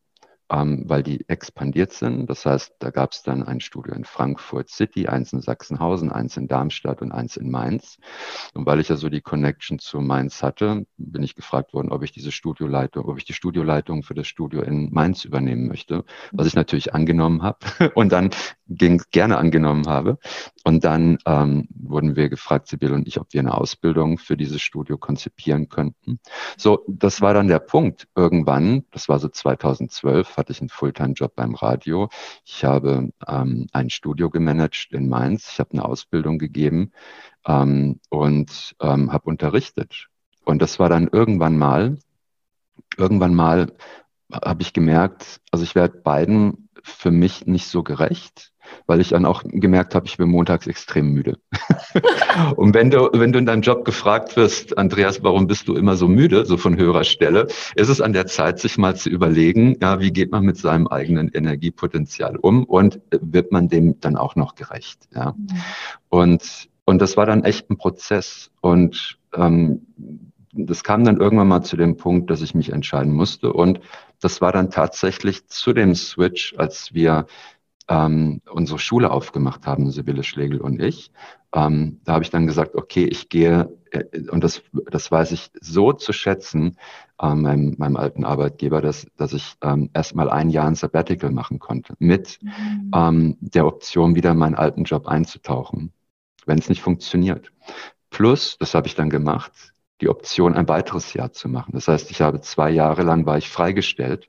ähm, 0.50 0.84
weil 0.86 1.02
die 1.02 1.28
expandiert 1.28 1.92
sind. 1.92 2.28
Das 2.28 2.44
heißt, 2.44 2.74
da 2.80 2.90
gab 2.90 3.12
es 3.12 3.22
dann 3.22 3.42
ein 3.42 3.60
Studio 3.60 3.94
in 3.94 4.04
Frankfurt 4.04 4.68
City, 4.68 5.06
eins 5.06 5.32
in 5.32 5.40
Sachsenhausen, 5.40 6.10
eins 6.10 6.36
in 6.36 6.48
Darmstadt 6.48 7.02
und 7.02 7.12
eins 7.12 7.36
in 7.36 7.50
Mainz. 7.50 7.98
Und 8.54 8.66
weil 8.66 8.80
ich 8.80 8.88
ja 8.88 8.96
so 8.96 9.08
die 9.08 9.20
Connection 9.20 9.78
zu 9.78 10.00
Mainz 10.00 10.42
hatte, 10.42 10.86
bin 10.96 11.22
ich 11.22 11.36
gefragt 11.36 11.72
worden, 11.72 11.90
ob 11.90 12.02
ich 12.02 12.12
diese 12.12 12.32
Studioleitung, 12.32 13.06
ob 13.06 13.16
ich 13.18 13.24
die 13.24 13.32
Studioleitung 13.32 14.02
für 14.02 14.14
das 14.14 14.26
Studio 14.26 14.62
in 14.62 14.92
Mainz 14.92 15.24
übernehmen 15.24 15.68
möchte, 15.68 16.04
was 16.32 16.48
ich 16.48 16.54
natürlich 16.54 16.94
angenommen 16.94 17.42
habe 17.42 17.58
und 17.94 18.10
dann 18.10 18.30
gerne 18.70 19.38
angenommen 19.38 19.86
habe. 19.86 20.18
Und 20.64 20.84
dann 20.84 21.18
ähm, 21.26 21.68
wurden 21.74 22.16
wir 22.16 22.28
gefragt, 22.28 22.68
Sibylle 22.68 22.94
und 22.94 23.08
ich, 23.08 23.18
ob 23.20 23.32
wir 23.32 23.40
eine 23.40 23.54
Ausbildung 23.54 24.18
für 24.18 24.36
dieses 24.36 24.62
Studio 24.62 24.96
konzipieren 24.98 25.68
könnten. 25.68 26.20
So, 26.56 26.84
das 26.86 27.20
war 27.20 27.34
dann 27.34 27.48
der 27.48 27.58
Punkt. 27.58 28.08
Irgendwann, 28.14 28.84
das 28.90 29.08
war 29.08 29.18
so 29.18 29.28
2012, 29.28 30.36
hatte 30.36 30.52
ich 30.52 30.60
einen 30.60 30.68
Fulltime-Job 30.68 31.34
beim 31.34 31.54
Radio. 31.54 32.08
Ich 32.44 32.64
habe 32.64 33.10
ähm, 33.26 33.66
ein 33.72 33.90
Studio 33.90 34.30
gemanagt 34.30 34.88
in 34.92 35.08
Mainz. 35.08 35.50
Ich 35.52 35.60
habe 35.60 35.72
eine 35.72 35.84
Ausbildung 35.84 36.38
gegeben 36.38 36.92
ähm, 37.46 38.00
und 38.08 38.76
ähm, 38.80 39.12
habe 39.12 39.28
unterrichtet. 39.28 40.08
Und 40.44 40.62
das 40.62 40.78
war 40.78 40.88
dann 40.88 41.08
irgendwann 41.08 41.58
mal, 41.58 41.98
irgendwann 42.96 43.34
mal 43.34 43.72
habe 44.32 44.62
ich 44.62 44.72
gemerkt, 44.72 45.40
also 45.50 45.64
ich 45.64 45.74
werde 45.74 45.98
beiden 45.98 46.68
für 46.82 47.10
mich 47.10 47.46
nicht 47.46 47.66
so 47.66 47.82
gerecht 47.82 48.50
weil 48.86 49.00
ich 49.00 49.10
dann 49.10 49.24
auch 49.24 49.42
gemerkt 49.44 49.94
habe, 49.94 50.06
ich 50.06 50.16
bin 50.16 50.28
montags 50.28 50.66
extrem 50.66 51.12
müde. 51.12 51.38
und 52.56 52.74
wenn 52.74 52.90
du, 52.90 53.10
wenn 53.12 53.32
du 53.32 53.38
in 53.38 53.46
deinem 53.46 53.62
Job 53.62 53.84
gefragt 53.84 54.36
wirst, 54.36 54.76
Andreas, 54.78 55.22
warum 55.22 55.46
bist 55.46 55.68
du 55.68 55.76
immer 55.76 55.96
so 55.96 56.08
müde, 56.08 56.46
so 56.46 56.56
von 56.56 56.76
höherer 56.76 57.04
Stelle, 57.04 57.46
ist 57.74 57.88
es 57.88 58.00
an 58.00 58.12
der 58.12 58.26
Zeit, 58.26 58.58
sich 58.58 58.78
mal 58.78 58.96
zu 58.96 59.08
überlegen, 59.08 59.76
ja, 59.80 60.00
wie 60.00 60.12
geht 60.12 60.30
man 60.30 60.44
mit 60.44 60.56
seinem 60.56 60.86
eigenen 60.86 61.28
Energiepotenzial 61.28 62.36
um 62.36 62.64
und 62.64 63.00
wird 63.10 63.52
man 63.52 63.68
dem 63.68 64.00
dann 64.00 64.16
auch 64.16 64.36
noch 64.36 64.54
gerecht, 64.54 65.08
ja. 65.14 65.34
Mhm. 65.36 65.48
Und, 66.08 66.68
und 66.84 67.00
das 67.00 67.16
war 67.16 67.26
dann 67.26 67.44
echt 67.44 67.70
ein 67.70 67.76
Prozess 67.76 68.50
und, 68.60 69.18
ähm, 69.34 69.86
das 70.52 70.84
kam 70.84 71.04
dann 71.04 71.18
irgendwann 71.18 71.48
mal 71.48 71.62
zu 71.62 71.76
dem 71.76 71.96
Punkt, 71.96 72.30
dass 72.30 72.42
ich 72.42 72.54
mich 72.54 72.72
entscheiden 72.72 73.12
musste. 73.12 73.52
Und 73.52 73.80
das 74.20 74.40
war 74.40 74.52
dann 74.52 74.70
tatsächlich 74.70 75.46
zu 75.48 75.72
dem 75.72 75.94
Switch, 75.94 76.54
als 76.56 76.92
wir 76.92 77.26
ähm, 77.88 78.40
unsere 78.50 78.78
Schule 78.78 79.10
aufgemacht 79.10 79.66
haben, 79.66 79.90
Sibylle 79.90 80.22
Schlegel 80.22 80.60
und 80.60 80.80
ich. 80.80 81.10
Ähm, 81.52 82.00
da 82.04 82.12
habe 82.12 82.22
ich 82.22 82.30
dann 82.30 82.46
gesagt, 82.46 82.76
okay, 82.76 83.04
ich 83.04 83.28
gehe, 83.28 83.76
äh, 83.90 84.04
und 84.30 84.44
das, 84.44 84.62
das 84.90 85.10
weiß 85.10 85.32
ich 85.32 85.50
so 85.60 85.92
zu 85.92 86.12
schätzen, 86.12 86.78
äh, 87.20 87.34
meinem, 87.34 87.74
meinem 87.78 87.96
alten 87.96 88.24
Arbeitgeber, 88.24 88.80
dass, 88.80 89.08
dass 89.16 89.32
ich 89.32 89.54
ähm, 89.62 89.90
erstmal 89.92 90.30
ein 90.30 90.50
Jahr 90.50 90.68
ein 90.68 90.76
Sabbatical 90.76 91.32
machen 91.32 91.58
konnte, 91.58 91.94
mit 91.98 92.38
mhm. 92.42 92.90
ähm, 92.94 93.36
der 93.40 93.66
Option, 93.66 94.14
wieder 94.14 94.30
in 94.30 94.38
meinen 94.38 94.54
alten 94.54 94.84
Job 94.84 95.08
einzutauchen, 95.08 95.92
wenn 96.46 96.58
es 96.58 96.68
nicht 96.68 96.82
funktioniert. 96.82 97.52
Plus, 98.10 98.56
das 98.58 98.74
habe 98.74 98.86
ich 98.86 98.94
dann 98.94 99.10
gemacht, 99.10 99.74
die 100.00 100.08
Option, 100.08 100.54
ein 100.54 100.68
weiteres 100.68 101.12
Jahr 101.14 101.32
zu 101.32 101.48
machen. 101.48 101.72
Das 101.72 101.88
heißt, 101.88 102.10
ich 102.10 102.20
habe 102.20 102.40
zwei 102.40 102.70
Jahre 102.70 103.02
lang 103.02 103.26
war 103.26 103.38
ich 103.38 103.48
freigestellt 103.48 104.28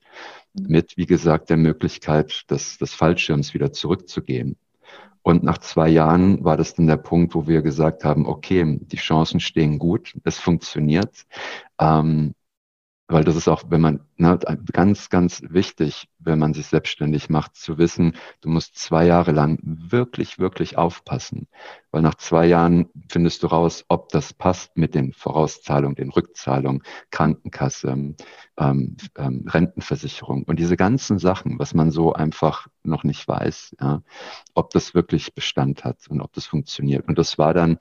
mit, 0.54 0.98
wie 0.98 1.06
gesagt, 1.06 1.50
der 1.50 1.58
Möglichkeit 1.58 2.50
des, 2.52 2.78
des 2.78 2.94
Fallschirms 2.94 3.54
wieder 3.54 3.72
zurückzugehen. 3.72 4.58
Und 5.24 5.44
nach 5.44 5.60
zwei 5.60 5.88
Jahren 5.88 6.44
war 6.44 6.58
das 6.58 6.74
dann 6.74 6.88
der 6.88 6.98
Punkt, 6.98 7.36
wo 7.36 7.48
wir 7.48 7.62
gesagt 7.62 8.04
haben, 8.04 8.26
okay, 8.26 8.80
die 8.82 8.98
Chancen 8.98 9.40
stehen 9.40 9.78
gut, 9.78 10.16
es 10.24 10.40
funktioniert. 10.40 11.26
Ähm, 11.80 12.34
weil 13.12 13.24
das 13.24 13.36
ist 13.36 13.48
auch, 13.48 13.64
wenn 13.70 13.82
man, 13.82 14.02
ne, 14.18 14.40
ganz, 14.72 15.10
ganz 15.10 15.44
wichtig, 15.50 16.08
wenn 16.20 16.40
man 16.40 16.54
sich 16.54 16.68
selbstständig 16.68 17.30
macht, 17.30 17.56
zu 17.56 17.78
wissen, 17.78 18.16
du 18.42 18.50
musst 18.50 18.78
zwei 18.78 19.06
Jahre 19.06 19.32
lang 19.32 19.60
wirklich, 19.64 20.40
wirklich 20.40 20.78
aufpassen. 20.78 21.48
Weil 21.92 22.02
nach 22.02 22.16
zwei 22.16 22.46
Jahren 22.46 22.90
findest 23.10 23.44
du 23.44 23.48
raus, 23.48 23.86
ob 23.90 24.10
das 24.10 24.34
passt 24.34 24.78
mit 24.78 24.96
den 24.96 25.14
Vorauszahlungen, 25.14 25.96
den 25.96 26.10
Rückzahlungen, 26.10 26.84
Krankenkasse, 27.10 27.90
ähm, 27.90 28.16
ähm, 29.18 29.46
Rentenversicherung 29.48 30.44
und 30.44 30.60
diese 30.60 30.78
ganzen 30.78 31.20
Sachen, 31.20 31.60
was 31.60 31.74
man 31.74 31.92
so 31.92 32.14
einfach 32.14 32.68
noch 32.84 33.04
nicht 33.04 33.28
weiß, 33.28 33.76
ja, 33.82 34.02
ob 34.54 34.70
das 34.72 34.94
wirklich 34.94 35.34
Bestand 35.34 35.84
hat 35.84 36.08
und 36.10 36.22
ob 36.22 36.32
das 36.34 36.46
funktioniert. 36.46 37.08
Und 37.08 37.18
das 37.18 37.38
war 37.38 37.54
dann 37.54 37.78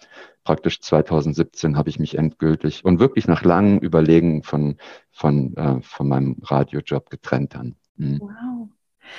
praktisch 0.50 0.80
2017 0.80 1.76
habe 1.76 1.90
ich 1.90 2.00
mich 2.00 2.18
endgültig 2.18 2.84
und 2.84 2.98
wirklich 2.98 3.28
nach 3.28 3.44
langem 3.44 3.78
Überlegen 3.78 4.42
von, 4.42 4.78
von, 5.12 5.56
äh, 5.56 5.80
von 5.80 6.08
meinem 6.08 6.38
Radiojob 6.42 7.08
getrennt 7.08 7.54
dann. 7.54 7.76
Mhm. 7.94 8.18
Wow. 8.20 8.68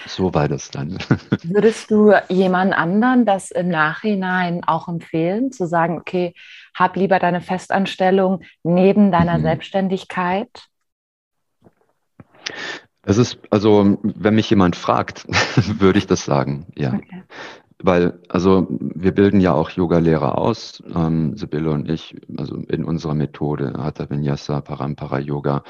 So 0.07 0.33
war 0.33 0.49
das 0.49 0.71
dann. 0.71 0.97
Würdest 1.43 1.89
du 1.89 2.11
jemand 2.27 2.73
anderen 2.73 3.25
das 3.25 3.49
im 3.49 3.69
Nachhinein 3.69 4.65
auch 4.65 4.89
empfehlen, 4.89 5.53
zu 5.53 5.67
sagen, 5.67 5.99
okay, 5.99 6.33
hab 6.75 6.97
lieber 6.97 7.17
deine 7.17 7.39
Festanstellung 7.39 8.41
neben 8.63 9.13
deiner 9.13 9.37
mhm. 9.37 9.43
Selbstständigkeit? 9.43 10.49
Es 13.03 13.17
ist, 13.17 13.39
also, 13.51 13.99
wenn 14.03 14.35
mich 14.35 14.49
jemand 14.49 14.75
fragt, 14.75 15.25
würde 15.79 15.97
ich 15.97 16.07
das 16.07 16.25
sagen, 16.25 16.67
ja. 16.75 16.93
Okay. 16.93 17.23
Weil, 17.83 18.19
also 18.29 18.67
wir 18.69 19.13
bilden 19.13 19.41
ja 19.41 19.53
auch 19.53 19.69
Yoga-Lehrer 19.69 20.37
aus, 20.37 20.83
ähm, 20.93 21.35
Sibylle 21.37 21.71
und 21.71 21.89
ich, 21.89 22.15
also 22.37 22.55
in 22.55 22.83
unserer 22.83 23.13
Methode, 23.13 23.73
Hatha 23.77 24.09
Vinyasa, 24.09 24.61
Parampara 24.61 25.19
Yoga. 25.19 25.63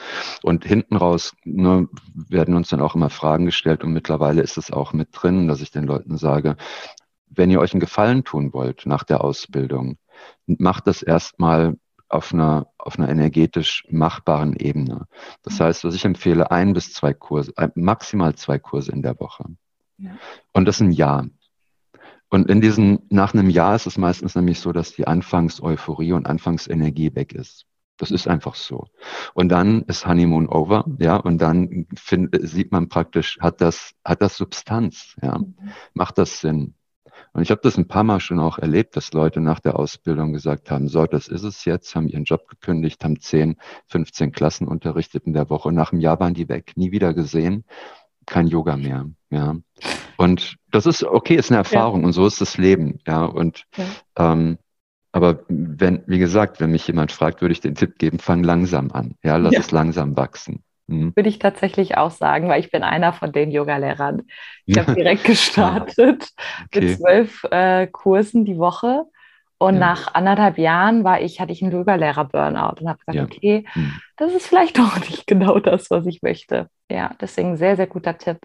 Und 0.44 0.65
hinten 0.65 0.96
raus 0.96 1.34
ne, 1.44 1.88
werden 2.13 2.56
uns 2.56 2.70
dann 2.70 2.82
auch 2.82 2.96
immer 2.96 3.10
Fragen 3.10 3.46
gestellt 3.46 3.84
und 3.84 3.94
mittlerweile 3.94 4.41
ist 4.41 4.58
es 4.58 4.72
auch 4.72 4.94
mit 4.94 5.10
drin, 5.12 5.48
dass 5.48 5.62
ich 5.62 5.72
den 5.72 5.86
Leuten 5.86 6.18
sage, 6.18 6.58
wenn 7.30 7.50
ihr 7.50 7.60
euch 7.60 7.74
einen 7.74 7.80
Gefallen 7.80 8.24
tun 8.24 8.53
wollt 8.53 8.86
nach 8.86 9.03
der 9.03 9.24
Ausbildung, 9.24 9.98
macht 10.46 10.88
das 10.88 11.01
erstmal 11.01 11.77
auf 12.10 12.34
einer, 12.34 12.68
auf 12.77 13.00
einer 13.00 13.10
energetisch 13.10 13.86
machbaren 13.89 14.56
Ebene. 14.58 15.08
Das 15.44 15.60
mhm. 15.60 15.63
heißt, 15.63 15.84
was 15.86 15.96
ich 15.96 16.03
empfehle, 16.03 16.51
ein 16.51 16.74
bis 16.74 16.94
zwei 16.94 17.13
Kurse, 17.13 17.53
maximal 17.75 18.36
zwei 18.36 18.60
Kurse 18.60 18.91
in 18.91 19.01
der 19.01 19.20
Woche. 19.20 19.46
Ja. 19.98 20.12
Und 20.51 20.65
das 20.65 20.82
ein 20.82 20.91
Jahr. 20.91 21.27
Und 22.31 22.50
in 22.50 22.61
diesen, 22.61 23.00
nach 23.09 23.33
einem 23.33 23.50
Jahr 23.50 23.75
ist 23.75 23.88
es 23.88 23.97
meistens 23.97 24.35
nämlich 24.35 24.61
so, 24.61 24.71
dass 24.71 24.93
die 24.93 25.05
Anfangseuphorie 25.05 26.13
und 26.13 26.27
Anfangsenergie 26.27 27.13
weg 27.13 27.33
ist. 27.33 27.65
Das 27.97 28.09
ist 28.09 28.27
einfach 28.27 28.55
so. 28.55 28.88
Und 29.33 29.50
dann 29.50 29.81
ist 29.83 30.07
Honeymoon 30.07 30.47
over, 30.47 30.85
ja, 30.97 31.17
und 31.17 31.39
dann 31.39 31.88
find, 31.93 32.29
sieht 32.41 32.71
man 32.71 32.88
praktisch, 32.88 33.38
hat 33.41 33.59
das, 33.59 33.91
hat 34.05 34.21
das 34.21 34.38
Substanz, 34.38 35.15
ja, 35.21 35.39
mhm. 35.39 35.55
macht 35.93 36.17
das 36.17 36.39
Sinn. 36.39 36.73
Und 37.33 37.43
ich 37.43 37.51
habe 37.51 37.61
das 37.63 37.77
ein 37.77 37.88
paar 37.88 38.03
Mal 38.03 38.19
schon 38.19 38.39
auch 38.39 38.57
erlebt, 38.57 38.95
dass 38.95 39.13
Leute 39.13 39.41
nach 39.41 39.59
der 39.59 39.77
Ausbildung 39.77 40.33
gesagt 40.33 40.71
haben, 40.71 40.88
so, 40.88 41.05
das 41.05 41.27
ist 41.27 41.43
es 41.43 41.65
jetzt, 41.65 41.95
haben 41.95 42.07
ihren 42.07 42.23
Job 42.23 42.47
gekündigt, 42.47 43.03
haben 43.03 43.19
10, 43.19 43.57
15 43.88 44.31
Klassen 44.31 44.67
unterrichtet 44.67 45.25
in 45.25 45.33
der 45.33 45.50
Woche. 45.50 45.71
Nach 45.71 45.91
einem 45.91 46.01
Jahr 46.01 46.19
waren 46.19 46.33
die 46.33 46.50
weg, 46.50 46.73
nie 46.75 46.91
wieder 46.91 47.13
gesehen, 47.13 47.65
kein 48.25 48.48
Yoga 48.48 48.78
mehr. 48.78 49.06
Ja. 49.30 49.56
Und 50.18 50.58
das 50.72 50.86
ist 50.86 51.04
okay, 51.04 51.36
ist 51.36 51.51
eine 51.51 51.58
Erfahrung 51.58 52.01
ja. 52.01 52.08
und 52.08 52.13
so 52.13 52.25
ist 52.25 52.42
das 52.42 52.58
Leben. 52.58 53.00
Ja. 53.08 53.25
Und 53.25 53.66
ja. 53.75 53.86
Ähm, 54.34 54.58
aber 55.12 55.44
wenn, 55.50 56.04
wie 56.08 56.20
gesagt, 56.20 56.62
wenn 56.62 56.72
mich 56.72 56.88
jemand 56.88 57.12
fragt, 57.12 57.42
würde 57.42 57.51
ich 57.51 57.60
den 57.60 57.75
Tipp 57.75 57.98
geben, 57.98 58.20
fang 58.20 58.44
langsam 58.44 58.92
an. 58.92 59.16
Ja, 59.24 59.38
lass 59.38 59.54
ja. 59.54 59.60
es 59.60 59.72
langsam 59.72 60.16
wachsen. 60.16 60.63
Mhm. 60.88 61.13
Würde 61.16 61.30
ich 61.30 61.40
tatsächlich 61.40 61.98
auch 61.98 62.12
sagen, 62.12 62.48
weil 62.48 62.60
ich 62.60 62.72
bin 62.72 62.84
einer 62.84 63.12
von 63.13 63.32
den 63.32 63.51
Yogalehrern. 63.51 64.24
Ich 64.66 64.78
habe 64.78 64.94
direkt 64.96 65.24
gestartet 65.25 66.30
okay. 66.66 66.82
mit 66.82 66.98
zwölf 66.98 67.44
äh, 67.51 67.88
Kursen 67.88 68.46
die 68.46 68.58
Woche. 68.58 69.06
Und 69.62 69.75
ja. 69.75 69.80
nach 69.80 70.15
anderthalb 70.15 70.58
Jahren 70.58 71.03
war 71.03 71.22
ich, 71.22 71.39
hatte 71.39 71.51
ich 71.51 71.62
einen 71.62 71.72
Yogalehrer-Burnout 71.72 72.82
und 72.82 72.89
habe 72.89 72.98
gesagt, 72.98 73.13
ja. 73.15 73.24
okay, 73.25 73.63
mhm. 73.75 73.94
das 74.18 74.34
ist 74.34 74.48
vielleicht 74.48 74.75
doch 74.80 75.00
nicht 75.01 75.27
genau 75.27 75.60
das, 75.60 75.91
was 75.91 76.08
ich 76.08 76.24
möchte. 76.24 76.68
Ja, 76.89 77.12
deswegen 77.22 77.58
sehr, 77.58 77.75
sehr 77.75 77.86
guter 77.86 78.18
Tipp. 78.18 78.39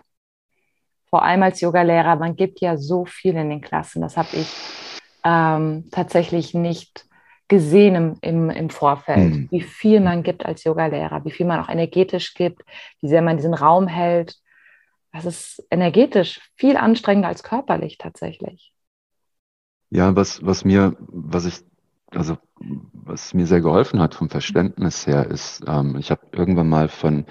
Vor 1.08 1.22
allem 1.22 1.42
als 1.42 1.62
Yogalehrer, 1.62 2.16
man 2.16 2.36
gibt 2.36 2.60
ja 2.60 2.76
so 2.76 3.06
viel 3.06 3.34
in 3.34 3.48
den 3.48 3.62
Klassen. 3.62 4.02
Das 4.02 4.18
habe 4.18 4.28
ich 4.32 4.46
ähm, 5.24 5.88
tatsächlich 5.90 6.52
nicht 6.52 7.06
gesehen 7.48 7.94
im, 7.94 8.18
im, 8.20 8.50
im 8.50 8.68
Vorfeld, 8.68 9.32
mhm. 9.32 9.48
wie 9.50 9.62
viel 9.62 10.00
man 10.00 10.22
gibt 10.22 10.44
als 10.44 10.64
Yogalehrer, 10.64 11.24
wie 11.24 11.30
viel 11.30 11.46
man 11.46 11.60
auch 11.60 11.70
energetisch 11.70 12.34
gibt, 12.34 12.60
wie 13.00 13.08
sehr 13.08 13.22
man 13.22 13.38
diesen 13.38 13.54
Raum 13.54 13.86
hält. 13.86 14.36
Das 15.14 15.24
ist 15.24 15.66
energetisch 15.70 16.42
viel 16.56 16.76
anstrengender 16.76 17.28
als 17.28 17.42
körperlich 17.42 17.96
tatsächlich. 17.96 18.74
Ja, 19.90 20.16
was, 20.16 20.44
was 20.44 20.64
mir, 20.64 20.96
was 20.98 21.44
ich, 21.46 21.60
also 22.10 22.38
was 22.92 23.34
mir 23.34 23.46
sehr 23.46 23.60
geholfen 23.60 24.00
hat 24.00 24.14
vom 24.14 24.28
Verständnis 24.28 25.06
her, 25.06 25.26
ist, 25.26 25.62
ähm, 25.66 25.96
ich 25.98 26.10
habe 26.10 26.22
irgendwann 26.32 26.68
mal 26.68 26.88
von 26.88 27.26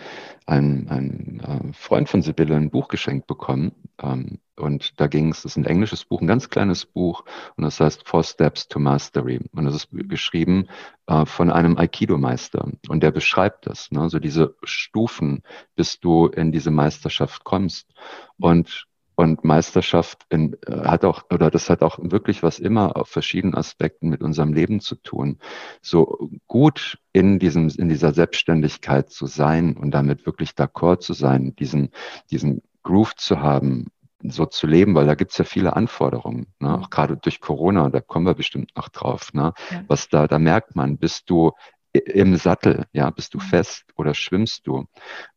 einem, 0.45 0.88
einem 0.89 1.39
äh, 1.39 1.74
Freund 1.74 2.07
von 2.07 2.21
Sibylle 2.21 2.55
ein 2.55 2.69
Buch 2.69 2.88
geschenkt 2.88 3.27
bekommen. 3.27 3.74
Ähm, 4.01 4.39
und 4.55 5.00
da 5.01 5.07
ging 5.07 5.31
es, 5.31 5.41
das 5.41 5.53
ist 5.53 5.57
ein 5.57 5.65
englisches 5.65 6.05
Buch, 6.05 6.21
ein 6.21 6.27
ganz 6.27 6.50
kleines 6.50 6.85
Buch, 6.85 7.25
und 7.57 7.65
das 7.65 7.79
heißt 7.79 8.07
Four 8.07 8.24
Steps 8.24 8.69
to 8.69 8.79
Mastery. 8.79 9.41
Und 9.51 9.65
das 9.65 9.75
ist 9.75 9.89
geschrieben 9.91 10.67
äh, 11.07 11.25
von 11.25 11.51
einem 11.51 11.77
Aikido-Meister. 11.77 12.70
Und 12.87 13.03
der 13.03 13.11
beschreibt 13.11 13.68
das, 13.68 13.91
ne? 13.91 14.01
also 14.01 14.20
diese 14.20 14.55
Stufen, 14.63 15.44
bis 15.75 16.00
du 16.00 16.27
in 16.27 16.51
diese 16.51 16.72
Meisterschaft 16.72 17.44
kommst. 17.44 17.89
Und 18.37 18.87
und 19.16 19.44
Meisterschaft 19.44 20.25
in, 20.30 20.56
äh, 20.68 20.82
hat 20.86 21.06
auch, 21.06 21.24
oder 21.32 21.50
das 21.50 21.70
hat 21.70 21.82
auch 21.82 21.98
wirklich 22.01 22.44
was 22.44 22.60
immer 22.60 22.96
auf 22.98 23.08
verschiedenen 23.08 23.56
Aspekten 23.56 24.10
mit 24.10 24.22
unserem 24.22 24.54
Leben 24.54 24.80
zu 24.80 24.96
tun. 24.96 25.40
So 25.82 26.30
gut 26.48 26.98
in 27.14 27.40
diesem, 27.40 27.70
in 27.70 27.90
dieser 27.90 28.14
Selbstständigkeit 28.14 29.10
zu 29.10 29.25
sein 29.25 29.78
und 29.78 29.92
damit 29.92 30.25
wirklich 30.25 30.51
d'accord 30.51 31.00
zu 31.00 31.14
sein, 31.14 31.56
diesen, 31.56 31.90
diesen 32.30 32.62
Groove 32.84 33.16
zu 33.16 33.40
haben, 33.40 33.88
so 34.24 34.46
zu 34.46 34.68
leben, 34.68 34.96
weil 34.96 35.06
da 35.06 35.16
gibt's 35.16 35.38
ja 35.38 35.46
viele 35.46 35.75
Anforderungen, 35.75 36.48
ne? 36.60 36.80
auch 36.80 36.90
gerade 36.90 37.18
durch 37.18 37.42
Corona, 37.42 37.90
da 37.90 38.01
kommen 38.01 38.25
wir 38.25 38.34
bestimmt 38.34 38.72
noch 38.75 38.90
drauf, 38.90 39.34
ne? 39.34 39.54
Ja. 39.72 39.84
was 39.88 40.10
da, 40.10 40.28
da 40.28 40.40
merkt 40.40 40.75
man, 40.75 40.98
bist 40.98 41.30
du 41.30 41.51
im 41.98 42.36
Sattel, 42.38 42.86
ja, 42.94 43.10
bist 43.10 43.34
du 43.34 43.38
mhm. 43.38 43.44
fest 43.44 43.86
oder 43.96 44.14
schwimmst 44.14 44.68
du? 44.68 44.86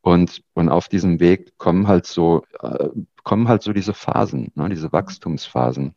Und, 0.00 0.42
und 0.54 0.68
auf 0.68 0.88
diesem 0.88 1.20
Weg 1.20 1.56
kommen 1.58 1.88
halt 1.88 2.06
so, 2.06 2.44
äh, 2.60 2.88
kommen 3.24 3.48
halt 3.48 3.62
so 3.62 3.72
diese 3.72 3.94
Phasen, 3.94 4.52
ne, 4.54 4.68
diese 4.68 4.92
Wachstumsphasen. 4.92 5.94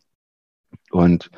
Und, 0.92 1.32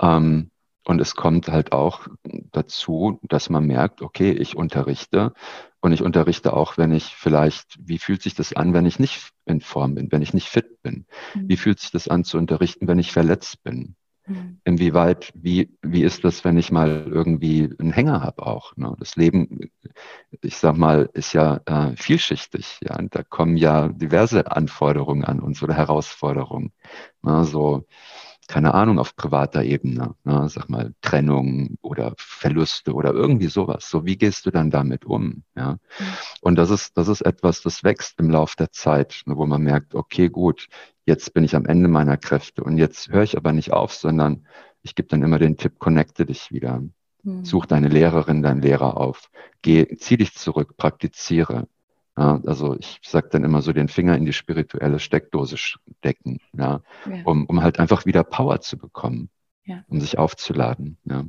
ähm, 0.00 0.50
und 0.84 1.00
es 1.00 1.16
kommt 1.16 1.48
halt 1.48 1.72
auch 1.72 2.06
dazu, 2.52 3.18
dass 3.22 3.50
man 3.50 3.66
merkt, 3.66 4.02
okay, 4.02 4.30
ich 4.30 4.56
unterrichte 4.56 5.32
und 5.80 5.92
ich 5.92 6.02
unterrichte 6.02 6.52
auch, 6.52 6.78
wenn 6.78 6.92
ich 6.92 7.16
vielleicht, 7.16 7.76
wie 7.80 7.98
fühlt 7.98 8.22
sich 8.22 8.34
das 8.34 8.52
an, 8.52 8.72
wenn 8.72 8.86
ich 8.86 9.00
nicht 9.00 9.30
in 9.46 9.60
Form 9.60 9.96
bin, 9.96 10.10
wenn 10.12 10.22
ich 10.22 10.32
nicht 10.32 10.48
fit 10.48 10.82
bin? 10.82 11.06
Mhm. 11.34 11.48
Wie 11.48 11.56
fühlt 11.56 11.80
sich 11.80 11.90
das 11.90 12.06
an 12.08 12.24
zu 12.24 12.38
unterrichten, 12.38 12.86
wenn 12.86 13.00
ich 13.00 13.12
verletzt 13.12 13.62
bin? 13.64 13.96
Mhm. 14.26 14.60
Inwieweit, 14.64 15.32
wie, 15.34 15.76
wie 15.82 16.02
ist 16.02 16.24
das, 16.24 16.44
wenn 16.44 16.56
ich 16.56 16.72
mal 16.72 17.06
irgendwie 17.08 17.70
einen 17.78 17.92
Hänger 17.92 18.22
habe 18.22 18.44
auch? 18.46 18.76
Ne? 18.76 18.94
Das 18.98 19.16
Leben, 19.16 19.70
ich 20.42 20.56
sag 20.56 20.76
mal, 20.76 21.08
ist 21.12 21.32
ja 21.32 21.60
äh, 21.66 21.96
vielschichtig. 21.96 22.78
Ja? 22.82 22.98
Und 22.98 23.14
da 23.14 23.22
kommen 23.22 23.56
ja 23.56 23.88
diverse 23.88 24.50
Anforderungen 24.50 25.24
an 25.24 25.40
uns 25.40 25.62
oder 25.62 25.74
Herausforderungen. 25.74 26.72
Ne? 27.22 27.44
So, 27.44 27.86
keine 28.48 28.74
Ahnung, 28.74 28.98
auf 28.98 29.16
privater 29.16 29.62
Ebene, 29.64 30.14
ne? 30.24 30.48
sag 30.48 30.68
mal, 30.68 30.94
Trennung 31.00 31.76
oder 31.82 32.14
Verluste 32.16 32.92
oder 32.94 33.12
irgendwie 33.12 33.48
sowas. 33.48 33.88
So, 33.90 34.04
wie 34.04 34.16
gehst 34.16 34.46
du 34.46 34.50
dann 34.50 34.70
damit 34.70 35.04
um? 35.04 35.42
Ja? 35.56 35.78
Und 36.40 36.56
das 36.56 36.70
ist, 36.70 36.96
das 36.96 37.08
ist 37.08 37.22
etwas, 37.22 37.62
das 37.62 37.84
wächst 37.84 38.18
im 38.18 38.30
Laufe 38.30 38.56
der 38.56 38.70
Zeit, 38.70 39.22
ne? 39.26 39.36
wo 39.36 39.46
man 39.46 39.62
merkt, 39.62 39.94
okay, 39.94 40.28
gut, 40.28 40.68
jetzt 41.04 41.34
bin 41.34 41.44
ich 41.44 41.56
am 41.56 41.66
Ende 41.66 41.88
meiner 41.88 42.16
Kräfte 42.16 42.62
und 42.62 42.78
jetzt 42.78 43.08
höre 43.08 43.22
ich 43.22 43.36
aber 43.36 43.52
nicht 43.52 43.72
auf, 43.72 43.94
sondern 43.94 44.46
ich 44.82 44.94
gebe 44.94 45.08
dann 45.08 45.22
immer 45.22 45.38
den 45.38 45.56
Tipp, 45.56 45.78
connecte 45.78 46.26
dich 46.26 46.52
wieder. 46.52 46.82
Mhm. 47.22 47.44
Such 47.44 47.66
deine 47.66 47.88
Lehrerin, 47.88 48.42
deinen 48.42 48.62
Lehrer 48.62 48.96
auf. 48.96 49.30
Geh, 49.62 49.96
zieh 49.96 50.16
dich 50.16 50.34
zurück, 50.34 50.76
praktiziere. 50.76 51.68
Ja, 52.16 52.40
also 52.46 52.76
ich 52.78 53.00
sage 53.02 53.28
dann 53.30 53.44
immer 53.44 53.60
so 53.60 53.72
den 53.72 53.88
Finger 53.88 54.16
in 54.16 54.24
die 54.24 54.32
spirituelle 54.32 54.98
Steckdose 54.98 55.56
stecken, 55.58 56.40
ja, 56.56 56.80
ja. 57.04 57.22
Um, 57.24 57.46
um 57.46 57.62
halt 57.62 57.78
einfach 57.78 58.06
wieder 58.06 58.24
Power 58.24 58.60
zu 58.60 58.78
bekommen, 58.78 59.28
ja. 59.64 59.84
um 59.88 60.00
sich 60.00 60.18
aufzuladen. 60.18 60.98
Ja. 61.04 61.24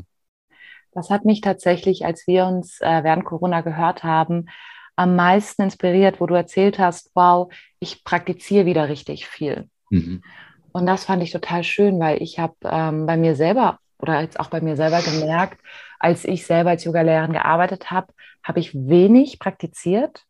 Das 0.93 1.09
hat 1.09 1.25
mich 1.25 1.41
tatsächlich, 1.41 2.05
als 2.05 2.25
wir 2.25 2.45
uns 2.45 2.79
äh, 2.81 3.03
während 3.03 3.25
Corona 3.25 3.61
gehört 3.61 4.03
haben, 4.03 4.47
am 4.95 5.15
meisten 5.15 5.61
inspiriert, 5.61 6.19
wo 6.19 6.25
du 6.25 6.33
erzählt 6.33 6.79
hast, 6.79 7.11
wow, 7.13 7.53
ich 7.79 8.03
praktiziere 8.03 8.65
wieder 8.65 8.89
richtig 8.89 9.27
viel. 9.27 9.69
Mhm. 9.89 10.23
Und 10.71 10.85
das 10.85 11.05
fand 11.05 11.21
ich 11.21 11.31
total 11.31 11.63
schön, 11.63 11.99
weil 11.99 12.21
ich 12.21 12.39
habe 12.39 12.55
ähm, 12.63 13.05
bei 13.05 13.17
mir 13.17 13.35
selber 13.35 13.79
oder 13.99 14.21
jetzt 14.21 14.39
auch 14.39 14.49
bei 14.49 14.61
mir 14.61 14.75
selber 14.75 15.01
gemerkt, 15.01 15.59
als 15.99 16.25
ich 16.25 16.45
selber 16.45 16.71
als 16.71 16.83
Yogalehrerin 16.83 17.33
gearbeitet 17.33 17.89
habe, 17.91 18.13
habe 18.43 18.59
ich 18.59 18.73
wenig 18.73 19.39
praktiziert. 19.39 20.23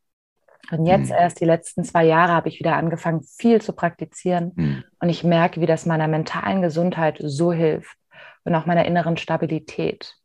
Und 0.71 0.85
jetzt 0.85 1.09
mhm. 1.09 1.15
erst 1.17 1.39
die 1.39 1.45
letzten 1.45 1.83
zwei 1.83 2.05
Jahre 2.05 2.33
habe 2.33 2.49
ich 2.49 2.59
wieder 2.59 2.75
angefangen, 2.75 3.23
viel 3.23 3.61
zu 3.61 3.73
praktizieren. 3.73 4.51
Mhm. 4.55 4.83
Und 4.99 5.09
ich 5.09 5.23
merke, 5.23 5.61
wie 5.61 5.65
das 5.65 5.85
meiner 5.85 6.07
mentalen 6.07 6.61
Gesundheit 6.61 7.17
so 7.19 7.53
hilft 7.53 7.97
und 8.43 8.53
auch 8.55 8.65
meiner 8.65 8.85
inneren 8.85 9.17
Stabilität. 9.17 10.15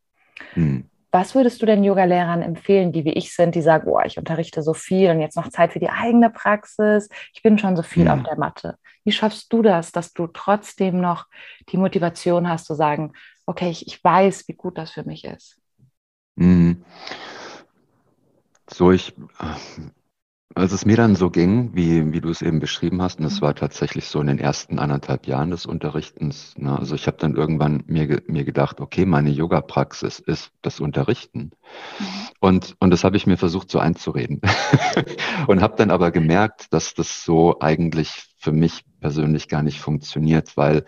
Mhm. 0.54 0.88
Was 1.14 1.34
würdest 1.34 1.60
du 1.60 1.66
denn 1.66 1.84
Yoga-Lehrern 1.84 2.40
empfehlen, 2.40 2.90
die 2.90 3.04
wie 3.04 3.12
ich 3.12 3.34
sind, 3.34 3.54
die 3.54 3.60
sagen, 3.60 3.86
oh, 3.86 4.00
ich 4.02 4.16
unterrichte 4.16 4.62
so 4.62 4.72
viel 4.72 5.10
und 5.10 5.20
jetzt 5.20 5.36
noch 5.36 5.50
Zeit 5.50 5.74
für 5.74 5.78
die 5.78 5.90
eigene 5.90 6.30
Praxis, 6.30 7.10
ich 7.34 7.42
bin 7.42 7.58
schon 7.58 7.76
so 7.76 7.82
viel 7.82 8.04
mhm. 8.04 8.10
auf 8.10 8.22
der 8.22 8.38
Matte. 8.38 8.78
Wie 9.04 9.12
schaffst 9.12 9.52
du 9.52 9.60
das, 9.60 9.92
dass 9.92 10.14
du 10.14 10.26
trotzdem 10.26 11.00
noch 11.00 11.26
die 11.68 11.76
Motivation 11.76 12.48
hast 12.48 12.64
zu 12.64 12.74
sagen, 12.74 13.12
okay, 13.44 13.68
ich, 13.68 13.86
ich 13.86 14.02
weiß, 14.02 14.48
wie 14.48 14.54
gut 14.54 14.78
das 14.78 14.92
für 14.92 15.04
mich 15.04 15.24
ist? 15.24 15.60
Mhm. 16.36 16.82
So, 18.70 18.90
ich 18.90 19.14
als 20.54 20.72
es 20.72 20.84
mir 20.84 20.96
dann 20.96 21.16
so 21.16 21.30
ging, 21.30 21.70
wie, 21.74 22.12
wie 22.12 22.20
du 22.20 22.28
es 22.28 22.42
eben 22.42 22.60
beschrieben 22.60 23.00
hast, 23.02 23.18
und 23.18 23.26
es 23.26 23.40
mhm. 23.40 23.46
war 23.46 23.54
tatsächlich 23.54 24.06
so 24.06 24.20
in 24.20 24.26
den 24.26 24.38
ersten 24.38 24.78
anderthalb 24.78 25.26
Jahren 25.26 25.50
des 25.50 25.66
Unterrichtens, 25.66 26.54
ne, 26.56 26.78
also 26.78 26.94
ich 26.94 27.06
habe 27.06 27.16
dann 27.18 27.34
irgendwann 27.34 27.84
mir, 27.86 28.22
mir 28.26 28.44
gedacht, 28.44 28.80
okay, 28.80 29.04
meine 29.06 29.30
Yoga-Praxis 29.30 30.18
ist 30.18 30.50
das 30.62 30.80
Unterrichten. 30.80 31.52
Mhm. 31.98 32.04
Und, 32.40 32.76
und 32.80 32.90
das 32.90 33.04
habe 33.04 33.16
ich 33.16 33.26
mir 33.26 33.36
versucht 33.36 33.70
so 33.70 33.78
einzureden. 33.78 34.40
und 35.46 35.62
habe 35.62 35.76
dann 35.76 35.90
aber 35.90 36.10
gemerkt, 36.10 36.72
dass 36.72 36.94
das 36.94 37.24
so 37.24 37.60
eigentlich 37.60 38.34
für 38.38 38.52
mich 38.52 38.84
persönlich 39.00 39.48
gar 39.48 39.62
nicht 39.62 39.80
funktioniert, 39.80 40.56
weil 40.56 40.84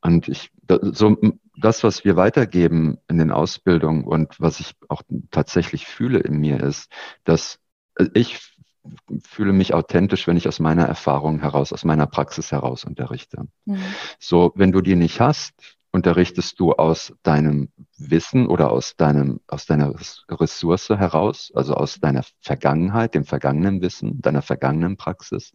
und 0.00 0.28
ich, 0.28 0.50
so, 0.68 1.16
das, 1.56 1.82
was 1.82 2.04
wir 2.04 2.16
weitergeben 2.16 2.98
in 3.08 3.16
den 3.16 3.30
Ausbildungen 3.30 4.04
und 4.04 4.38
was 4.38 4.60
ich 4.60 4.74
auch 4.88 5.02
tatsächlich 5.30 5.86
fühle 5.86 6.18
in 6.18 6.36
mir 6.36 6.60
ist, 6.60 6.90
dass 7.24 7.58
ich 8.12 8.53
fühle 9.22 9.52
mich 9.52 9.74
authentisch, 9.74 10.26
wenn 10.26 10.36
ich 10.36 10.48
aus 10.48 10.60
meiner 10.60 10.84
Erfahrung 10.84 11.40
heraus, 11.40 11.72
aus 11.72 11.84
meiner 11.84 12.06
Praxis 12.06 12.52
heraus 12.52 12.84
unterrichte. 12.84 13.46
Mhm. 13.64 13.78
So, 14.18 14.52
wenn 14.54 14.72
du 14.72 14.80
die 14.80 14.96
nicht 14.96 15.20
hast, 15.20 15.54
unterrichtest 15.94 16.58
du 16.58 16.72
aus 16.72 17.14
deinem 17.22 17.68
Wissen 17.96 18.48
oder 18.48 18.72
aus 18.72 18.96
deinem, 18.96 19.40
aus 19.46 19.66
deiner 19.66 19.94
Ressource 20.28 20.88
heraus, 20.88 21.52
also 21.54 21.74
aus 21.74 22.00
deiner 22.00 22.22
Vergangenheit, 22.40 23.14
dem 23.14 23.24
vergangenen 23.24 23.80
Wissen, 23.80 24.20
deiner 24.20 24.42
vergangenen 24.42 24.96
Praxis. 24.96 25.52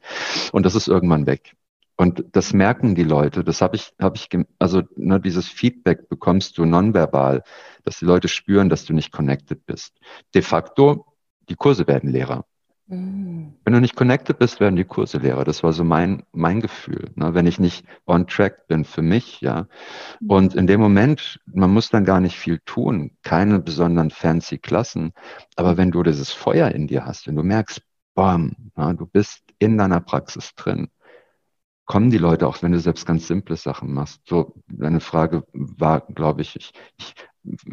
Und 0.54 0.66
das 0.66 0.76
ist 0.76 0.88
irgendwann 0.88 1.26
weg. 1.26 1.56
Und 1.98 2.24
das 2.32 2.54
merken 2.54 2.96
die 2.96 3.04
Leute. 3.04 3.44
Das 3.44 3.62
habe 3.62 3.76
ich, 3.76 3.92
habe 4.00 4.16
ich, 4.16 4.30
also 4.58 4.84
ne, 4.96 5.20
dieses 5.20 5.50
Feedback 5.50 6.08
bekommst 6.08 6.58
du 6.58 6.64
nonverbal, 6.64 7.44
dass 7.84 8.00
die 8.00 8.06
Leute 8.06 8.30
spüren, 8.30 8.70
dass 8.70 8.86
du 8.86 8.94
nicht 8.94 9.12
connected 9.12 9.66
bist. 9.66 9.98
De 10.34 10.42
facto, 10.42 11.06
die 11.50 11.56
Kurse 11.56 11.86
werden 11.88 12.10
leerer. 12.12 12.46
Mhm. 12.90 13.54
Wenn 13.64 13.74
du 13.74 13.82
nicht 13.82 13.96
connected 13.96 14.40
bist, 14.40 14.60
werden 14.60 14.76
die 14.76 14.84
Kurse 14.84 15.20
leerer. 15.20 15.44
Das 15.44 15.64
war 15.64 15.74
so 15.74 15.84
mein, 15.84 16.24
mein 16.32 16.60
Gefühl. 16.60 17.12
Ne? 17.16 17.36
Wenn 17.36 17.46
ich 17.46 17.60
nicht 17.60 17.86
on 18.08 18.26
track 18.26 18.68
bin 18.68 18.84
für 18.84 19.04
mich, 19.04 19.42
ja. 19.42 19.68
Mhm. 20.20 20.30
Und 20.30 20.56
in 20.56 20.68
dem 20.68 20.82
Moment, 20.82 21.40
man 21.46 21.72
muss 21.72 21.90
dann 21.90 22.04
gar 22.04 22.20
nicht 22.20 22.38
viel 22.38 22.60
tun, 22.66 23.12
keine 23.22 23.60
besonderen 23.60 24.10
fancy 24.10 24.58
Klassen. 24.58 25.14
Aber 25.56 25.78
wenn 25.78 25.92
du 25.92 26.02
dieses 26.02 26.32
Feuer 26.32 26.70
in 26.72 26.88
dir 26.88 27.06
hast, 27.06 27.28
wenn 27.28 27.36
du 27.36 27.44
merkst, 27.44 27.82
bam, 28.16 28.56
ja, 28.76 28.94
du 28.94 29.06
bist 29.06 29.44
in 29.60 29.78
deiner 29.78 30.00
Praxis 30.00 30.56
drin, 30.56 30.90
kommen 31.86 32.10
die 32.10 32.18
Leute 32.18 32.48
auch, 32.48 32.62
wenn 32.62 32.72
du 32.72 32.80
selbst 32.80 33.06
ganz 33.06 33.28
simple 33.28 33.56
Sachen 33.56 33.94
machst. 33.94 34.22
So, 34.28 34.56
deine 34.68 35.00
Frage 35.00 35.44
war, 35.54 36.02
glaube 36.02 36.42
ich, 36.42 36.56
ich, 36.56 36.72
ich 36.98 37.14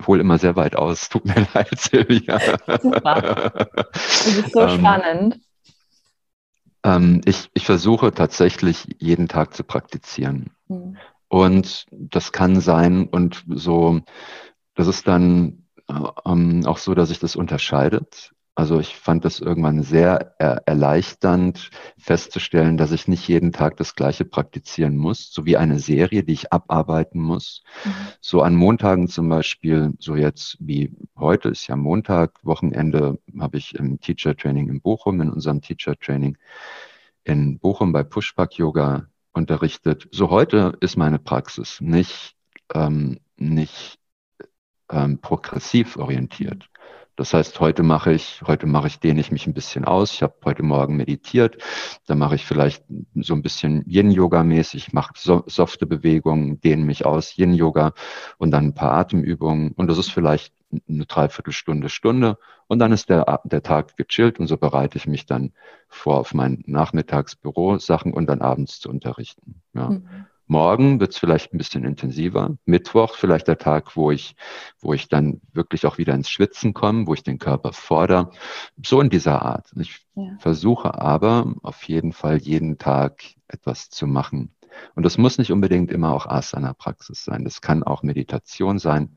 hole 0.07 0.21
immer 0.21 0.39
sehr 0.39 0.57
weit 0.57 0.77
aus. 0.77 1.09
Tut 1.09 1.25
mir 1.25 1.47
leid, 1.55 1.79
Silvia. 1.79 2.39
Super. 2.81 3.67
Das 3.93 4.27
ist 4.27 4.53
so 4.53 4.61
ähm, 4.61 4.79
spannend. 4.79 5.41
Ähm, 6.85 7.21
ich, 7.25 7.51
ich 7.55 7.67
versuche 7.67 8.13
tatsächlich 8.13 8.87
jeden 8.99 9.29
Tag 9.29 9.55
zu 9.55 9.65
praktizieren. 9.65 10.51
Mhm. 10.69 10.97
Und 11.29 11.87
das 11.91 12.33
kann 12.33 12.61
sein 12.61 13.09
und 13.09 13.45
so, 13.49 14.01
das 14.75 14.87
ist 14.87 15.09
dann 15.09 15.65
äh, 15.89 15.95
ähm, 16.25 16.65
auch 16.67 16.79
so, 16.79 16.95
dass 16.95 17.09
sich 17.09 17.19
das 17.19 17.35
unterscheidet. 17.35 18.33
Also 18.57 18.81
ich 18.81 18.97
fand 18.97 19.27
es 19.27 19.39
irgendwann 19.39 19.83
sehr 19.83 20.35
erleichternd 20.39 21.71
festzustellen, 21.99 22.79
dass 22.79 22.91
ich 22.91 23.07
nicht 23.07 23.29
jeden 23.29 23.53
Tag 23.53 23.77
das 23.77 23.95
Gleiche 23.95 24.25
praktizieren 24.25 24.97
muss, 24.97 25.31
so 25.31 25.45
wie 25.45 25.59
eine 25.59 25.79
Serie, 25.79 26.25
die 26.25 26.33
ich 26.33 26.55
abarbeiten 26.55 27.21
muss. 27.21 27.63
Mhm. 27.85 27.91
So 28.23 28.41
an 28.41 28.55
Montagen 28.55 29.09
zum 29.09 29.29
Beispiel, 29.29 29.93
so 29.99 30.17
jetzt 30.17 30.57
wie 30.59 30.97
heute 31.19 31.51
ist 31.51 31.67
ja 31.67 31.77
Montag, 31.77 32.43
Wochenende 32.45 33.19
habe 33.39 33.59
ich 33.59 33.75
im 33.75 34.01
Teacher 34.01 34.35
Training 34.35 34.71
in 34.71 34.81
Bochum, 34.81 35.21
in 35.21 35.31
unserem 35.31 35.61
Teacher 35.61 35.95
Training 35.95 36.39
in 37.25 37.59
Bochum 37.59 37.93
bei 37.93 38.05
Pushback 38.05 38.55
Yoga 38.55 39.07
unterrichtet. 39.35 40.09
So 40.13 40.31
heute 40.31 40.79
ist 40.81 40.97
meine 40.97 41.19
Praxis 41.19 41.83
nicht, 41.83 42.35
ähm, 42.73 43.21
nicht 43.37 43.99
ähm, 44.91 45.21
progressiv 45.21 45.99
orientiert. 45.99 46.71
Das 47.17 47.33
heißt, 47.33 47.59
heute 47.61 47.83
mache 47.83 48.13
ich, 48.13 48.43
heute 48.47 48.67
mache 48.67 48.89
ich, 48.89 49.01
dehne 49.01 49.21
ich 49.21 49.33
mich 49.33 49.47
ein 49.47 49.55
bisschen 49.55 49.87
aus. 49.87 50.13
Ich 50.13 50.23
habe 50.23 50.35
heute 50.45 50.63
Morgen 50.63 50.97
meditiert. 50.97 51.57
Da 52.07 52.15
mache 52.15 52.35
ich 52.35 52.45
vielleicht 52.45 52.85
so 53.15 53.35
ein 53.35 53.43
bisschen 53.43 53.83
Yin-Yoga-mäßig, 53.87 54.93
mache 54.93 55.15
so, 55.17 55.43
softe 55.47 55.87
Bewegungen, 55.87 56.61
dehne 56.61 56.85
mich 56.85 57.07
aus, 57.07 57.37
Yin-Yoga 57.39 57.95
und 58.37 58.51
dann 58.51 58.67
ein 58.67 58.75
paar 58.75 58.93
Atemübungen. 58.93 59.73
Und 59.73 59.87
das 59.89 59.97
ist 59.97 60.11
vielleicht 60.11 60.53
eine 60.89 61.07
Dreiviertelstunde, 61.07 61.89
Stunde. 61.89 62.39
Und 62.67 62.81
dann 62.81 62.93
ist 62.93 63.09
der, 63.09 63.41
der 63.45 63.63
Tag 63.63 63.97
gechillt 63.97 64.39
und 64.39 64.47
so 64.47 64.59
bereite 64.59 64.99
ich 64.99 65.07
mich 65.07 65.25
dann 65.25 65.53
vor 65.89 66.19
auf 66.19 66.35
mein 66.35 66.65
Nachmittagsbüro 66.67 67.79
Sachen 67.79 68.13
und 68.13 68.27
dann 68.27 68.43
abends 68.43 68.79
zu 68.79 68.91
unterrichten. 68.91 69.63
Ja. 69.73 69.91
Mhm. 69.91 70.27
Morgen 70.49 71.01
wird 71.01 71.13
es 71.13 71.19
vielleicht 71.19 71.53
ein 71.53 71.59
bisschen 71.59 71.85
intensiver. 71.85 72.57
Mittwoch 72.65 73.17
vielleicht 73.17 73.49
der 73.49 73.59
Tag, 73.59 73.97
wo 73.97 74.13
ich, 74.13 74.37
wo 74.81 74.93
ich 74.93 75.09
dann 75.09 75.41
wirklich 75.53 75.87
auch 75.87 75.99
wieder 75.99 76.15
ins 76.15 76.31
Schwitzen 76.31 76.73
komme, 76.73 77.07
wo 77.07 77.15
ich 77.15 77.25
den 77.25 77.39
Körper 77.39 77.73
fordere. 77.73 78.31
So 78.85 79.01
in 79.01 79.11
dieser 79.11 79.43
Art. 79.43 79.71
Ich 79.77 80.07
ja. 80.15 80.37
versuche 80.39 80.95
aber 81.01 81.55
auf 81.63 81.83
jeden 81.85 82.13
Fall 82.13 82.39
jeden 82.39 82.79
Tag 82.79 83.23
etwas 83.49 83.91
zu 83.91 84.07
machen. 84.07 84.55
Und 84.95 85.05
das 85.05 85.19
muss 85.19 85.39
nicht 85.39 85.51
unbedingt 85.51 85.91
immer 85.91 86.15
auch 86.15 86.27
Asana-Praxis 86.27 87.25
sein. 87.25 87.45
Das 87.45 87.61
kann 87.61 87.83
auch 87.83 88.03
Meditation 88.03 88.79
sein. 88.79 89.17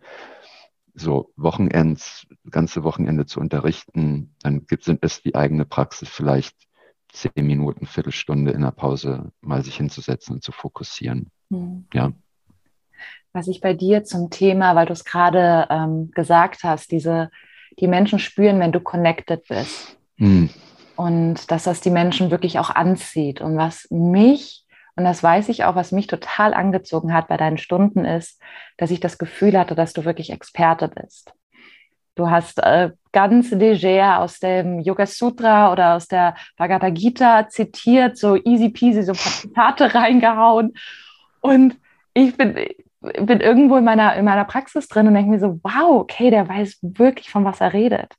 So 0.95 1.31
Wochenends, 1.35 2.27
ganze 2.49 2.83
Wochenende 2.83 3.25
zu 3.25 3.39
unterrichten, 3.39 4.35
dann 4.41 4.65
gibt, 4.65 4.83
sind 4.83 4.99
es 5.03 5.21
die 5.21 5.35
eigene 5.35 5.65
Praxis 5.65 6.09
vielleicht 6.09 6.68
zehn 7.19 7.45
Minuten, 7.45 7.85
Viertelstunde 7.85 8.51
in 8.51 8.61
der 8.61 8.71
Pause 8.71 9.31
mal 9.41 9.63
sich 9.63 9.77
hinzusetzen 9.77 10.35
und 10.35 10.43
zu 10.43 10.51
fokussieren. 10.51 11.31
Mhm. 11.49 11.85
Ja. 11.93 12.11
Was 13.33 13.47
ich 13.47 13.61
bei 13.61 13.73
dir 13.73 14.03
zum 14.03 14.29
Thema, 14.29 14.75
weil 14.75 14.85
du 14.85 14.93
es 14.93 15.05
gerade 15.05 15.67
ähm, 15.69 16.11
gesagt 16.11 16.63
hast, 16.63 16.91
diese, 16.91 17.29
die 17.79 17.87
Menschen 17.87 18.19
spüren, 18.19 18.59
wenn 18.59 18.71
du 18.71 18.79
connected 18.79 19.47
bist. 19.47 19.97
Mhm. 20.17 20.49
Und 20.95 21.51
dass 21.51 21.63
das 21.63 21.79
die 21.81 21.91
Menschen 21.91 22.31
wirklich 22.31 22.59
auch 22.59 22.69
anzieht. 22.69 23.39
Und 23.39 23.55
was 23.55 23.87
mich, 23.89 24.65
und 24.95 25.05
das 25.05 25.23
weiß 25.23 25.49
ich 25.49 25.63
auch, 25.63 25.75
was 25.75 25.91
mich 25.91 26.07
total 26.07 26.53
angezogen 26.53 27.13
hat 27.13 27.27
bei 27.27 27.37
deinen 27.37 27.57
Stunden 27.57 28.03
ist, 28.03 28.41
dass 28.77 28.91
ich 28.91 28.99
das 28.99 29.17
Gefühl 29.17 29.57
hatte, 29.57 29.75
dass 29.75 29.93
du 29.93 30.03
wirklich 30.03 30.31
Experte 30.31 30.89
bist. 30.89 31.33
Du 32.19 32.29
hast 32.29 32.59
äh, 32.59 32.89
ganz 33.13 33.49
leger 33.51 34.19
aus 34.19 34.39
dem 34.39 34.81
Yoga 34.81 35.05
Sutra 35.05 35.71
oder 35.71 35.95
aus 35.95 36.09
der 36.09 36.35
Bhagavad 36.57 36.93
Gita 36.93 37.47
zitiert, 37.47 38.17
so 38.17 38.35
easy 38.35 38.67
peasy, 38.67 39.03
so 39.03 39.13
ein 39.13 39.17
paar 39.17 39.31
Zitate 39.31 39.95
reingehauen. 39.95 40.73
Und 41.39 41.77
ich 42.13 42.35
bin, 42.35 42.55
bin 42.99 43.39
irgendwo 43.39 43.77
in 43.77 43.85
meiner, 43.85 44.17
in 44.17 44.25
meiner 44.25 44.43
Praxis 44.43 44.89
drin 44.89 45.07
und 45.07 45.13
denke 45.13 45.31
mir 45.31 45.39
so, 45.39 45.61
wow, 45.63 46.01
okay, 46.01 46.29
der 46.29 46.49
weiß 46.49 46.79
wirklich, 46.81 47.29
von 47.29 47.45
was 47.45 47.61
er 47.61 47.71
redet. 47.71 48.13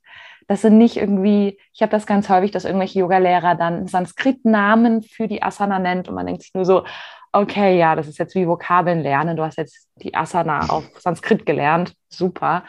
Das 0.47 0.61
sind 0.61 0.79
nicht 0.79 0.97
irgendwie, 0.97 1.59
ich 1.71 1.83
habe 1.83 1.91
das 1.91 2.07
ganz 2.07 2.27
häufig, 2.27 2.49
dass 2.49 2.65
irgendwelche 2.65 3.01
Yogalehrer 3.01 3.53
dann 3.53 3.85
Sanskrit-Namen 3.85 5.03
für 5.03 5.27
die 5.27 5.43
Asana 5.43 5.77
nennt 5.77 6.09
und 6.09 6.15
man 6.15 6.25
denkt 6.25 6.41
sich 6.41 6.55
nur 6.55 6.65
so, 6.65 6.85
okay, 7.33 7.77
ja, 7.77 7.95
das 7.95 8.07
ist 8.07 8.17
jetzt 8.17 8.33
wie 8.33 8.47
Vokabeln 8.47 9.01
lernen. 9.01 9.37
Du 9.37 9.43
hast 9.43 9.59
jetzt 9.59 9.87
die 9.97 10.15
Asana 10.15 10.71
auf 10.71 10.85
Sanskrit 10.97 11.45
gelernt, 11.45 11.93
super 12.09 12.63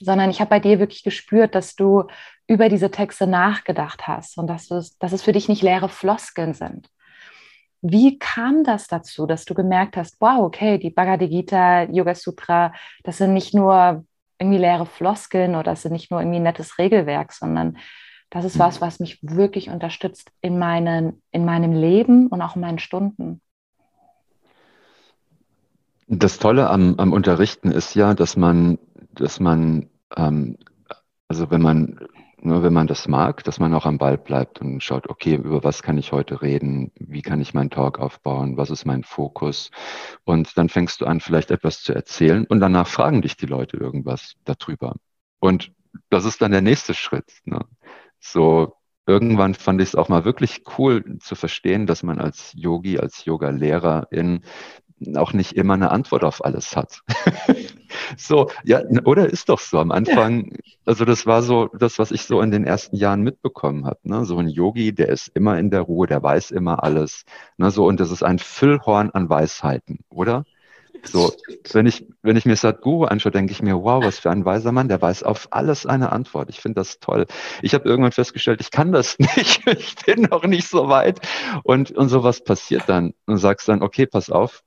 sondern 0.00 0.30
ich 0.30 0.40
habe 0.40 0.50
bei 0.50 0.60
dir 0.60 0.78
wirklich 0.78 1.02
gespürt, 1.02 1.54
dass 1.54 1.76
du 1.76 2.04
über 2.46 2.68
diese 2.68 2.90
Texte 2.90 3.26
nachgedacht 3.26 4.06
hast 4.06 4.38
und 4.38 4.46
dass, 4.46 4.68
dass 4.68 5.12
es 5.12 5.22
für 5.22 5.32
dich 5.32 5.48
nicht 5.48 5.62
leere 5.62 5.88
Floskeln 5.88 6.54
sind. 6.54 6.88
Wie 7.80 8.18
kam 8.18 8.64
das 8.64 8.86
dazu, 8.86 9.26
dass 9.26 9.44
du 9.44 9.54
gemerkt 9.54 9.96
hast, 9.96 10.16
wow, 10.20 10.40
okay, 10.40 10.78
die 10.78 10.90
Bhagavad 10.90 11.28
Gita, 11.28 11.82
Yoga 11.84 12.14
Sutra, 12.14 12.72
das 13.02 13.18
sind 13.18 13.34
nicht 13.34 13.54
nur 13.54 14.04
irgendwie 14.38 14.58
leere 14.58 14.86
Floskeln 14.86 15.54
oder 15.54 15.64
das 15.64 15.82
sind 15.82 15.92
nicht 15.92 16.10
nur 16.10 16.20
irgendwie 16.20 16.40
nettes 16.40 16.78
Regelwerk, 16.78 17.32
sondern 17.32 17.78
das 18.30 18.44
ist 18.44 18.58
was, 18.58 18.80
was 18.80 19.00
mich 19.00 19.18
wirklich 19.22 19.70
unterstützt 19.70 20.30
in, 20.40 20.58
meinen, 20.58 21.22
in 21.30 21.44
meinem 21.44 21.72
Leben 21.72 22.26
und 22.26 22.42
auch 22.42 22.56
in 22.56 22.62
meinen 22.62 22.78
Stunden. 22.78 23.40
Das 26.08 26.38
Tolle 26.38 26.68
am, 26.68 26.96
am 26.98 27.12
Unterrichten 27.12 27.70
ist 27.70 27.94
ja, 27.94 28.14
dass 28.14 28.36
man, 28.36 28.78
dass 29.14 29.40
man, 29.40 29.90
ähm, 30.16 30.56
also 31.28 31.50
wenn 31.50 31.62
man, 31.62 32.00
nur 32.40 32.62
wenn 32.62 32.72
man 32.72 32.86
das 32.86 33.08
mag, 33.08 33.42
dass 33.44 33.58
man 33.58 33.72
auch 33.74 33.86
am 33.86 33.98
Ball 33.98 34.18
bleibt 34.18 34.60
und 34.60 34.82
schaut, 34.82 35.08
okay, 35.08 35.34
über 35.36 35.64
was 35.64 35.82
kann 35.82 35.96
ich 35.96 36.12
heute 36.12 36.42
reden? 36.42 36.92
Wie 36.96 37.22
kann 37.22 37.40
ich 37.40 37.54
meinen 37.54 37.70
Talk 37.70 37.98
aufbauen? 37.98 38.56
Was 38.56 38.70
ist 38.70 38.84
mein 38.84 39.02
Fokus? 39.02 39.70
Und 40.24 40.56
dann 40.58 40.68
fängst 40.68 41.00
du 41.00 41.06
an, 41.06 41.20
vielleicht 41.20 41.50
etwas 41.50 41.82
zu 41.82 41.94
erzählen 41.94 42.44
und 42.46 42.60
danach 42.60 42.86
fragen 42.86 43.22
dich 43.22 43.36
die 43.36 43.46
Leute 43.46 43.78
irgendwas 43.78 44.34
darüber. 44.44 44.96
Und 45.40 45.72
das 46.10 46.24
ist 46.24 46.42
dann 46.42 46.52
der 46.52 46.60
nächste 46.60 46.92
Schritt. 46.94 47.32
Ne? 47.44 47.60
So, 48.20 48.74
irgendwann 49.06 49.54
fand 49.54 49.80
ich 49.80 49.88
es 49.88 49.94
auch 49.94 50.08
mal 50.08 50.24
wirklich 50.24 50.62
cool 50.78 51.18
zu 51.18 51.34
verstehen, 51.34 51.86
dass 51.86 52.02
man 52.02 52.18
als 52.18 52.52
Yogi, 52.54 52.98
als 52.98 53.24
Yoga-Lehrerin 53.24 54.44
auch 55.16 55.32
nicht 55.32 55.52
immer 55.52 55.74
eine 55.74 55.90
Antwort 55.90 56.24
auf 56.24 56.44
alles 56.44 56.76
hat. 56.76 57.02
so, 58.16 58.50
ja, 58.64 58.82
oder 59.04 59.28
ist 59.28 59.48
doch 59.48 59.58
so 59.60 59.78
am 59.78 59.90
Anfang, 59.90 60.52
ja. 60.52 60.58
also 60.86 61.04
das 61.04 61.26
war 61.26 61.42
so 61.42 61.68
das, 61.78 61.98
was 61.98 62.10
ich 62.10 62.22
so 62.22 62.40
in 62.40 62.50
den 62.50 62.64
ersten 62.64 62.96
Jahren 62.96 63.22
mitbekommen 63.22 63.86
habe. 63.86 63.98
Ne? 64.02 64.24
So 64.24 64.38
ein 64.38 64.48
Yogi, 64.48 64.94
der 64.94 65.08
ist 65.08 65.28
immer 65.28 65.58
in 65.58 65.70
der 65.70 65.82
Ruhe, 65.82 66.06
der 66.06 66.22
weiß 66.22 66.50
immer 66.52 66.82
alles. 66.82 67.24
Ne? 67.58 67.70
So, 67.70 67.86
und 67.86 68.00
das 68.00 68.10
ist 68.10 68.22
ein 68.22 68.38
Füllhorn 68.38 69.10
an 69.10 69.28
Weisheiten, 69.28 70.00
oder? 70.10 70.44
So, 71.02 71.32
wenn 71.72 71.86
ich, 71.86 72.06
wenn 72.22 72.36
ich 72.36 72.46
mir 72.46 72.56
Sadhguru 72.56 73.04
anschaue, 73.04 73.32
denke 73.32 73.52
ich 73.52 73.62
mir, 73.62 73.74
wow, 73.82 74.02
was 74.02 74.18
für 74.18 74.30
ein 74.30 74.44
weiser 74.44 74.72
Mann, 74.72 74.88
der 74.88 75.02
weiß 75.02 75.22
auf 75.22 75.48
alles 75.50 75.86
eine 75.86 76.12
Antwort. 76.12 76.48
Ich 76.50 76.60
finde 76.60 76.76
das 76.76 76.98
toll. 76.98 77.26
Ich 77.62 77.74
habe 77.74 77.88
irgendwann 77.88 78.12
festgestellt, 78.12 78.60
ich 78.60 78.70
kann 78.70 78.92
das 78.92 79.18
nicht. 79.36 79.66
Ich 79.66 79.96
bin 79.96 80.22
noch 80.22 80.44
nicht 80.44 80.68
so 80.68 80.88
weit. 80.88 81.20
Und, 81.62 81.90
und 81.90 82.08
sowas 82.08 82.42
passiert 82.42 82.84
dann. 82.86 83.14
Und 83.26 83.38
sagst 83.38 83.68
dann, 83.68 83.82
okay, 83.82 84.06
pass 84.06 84.30
auf, 84.30 84.62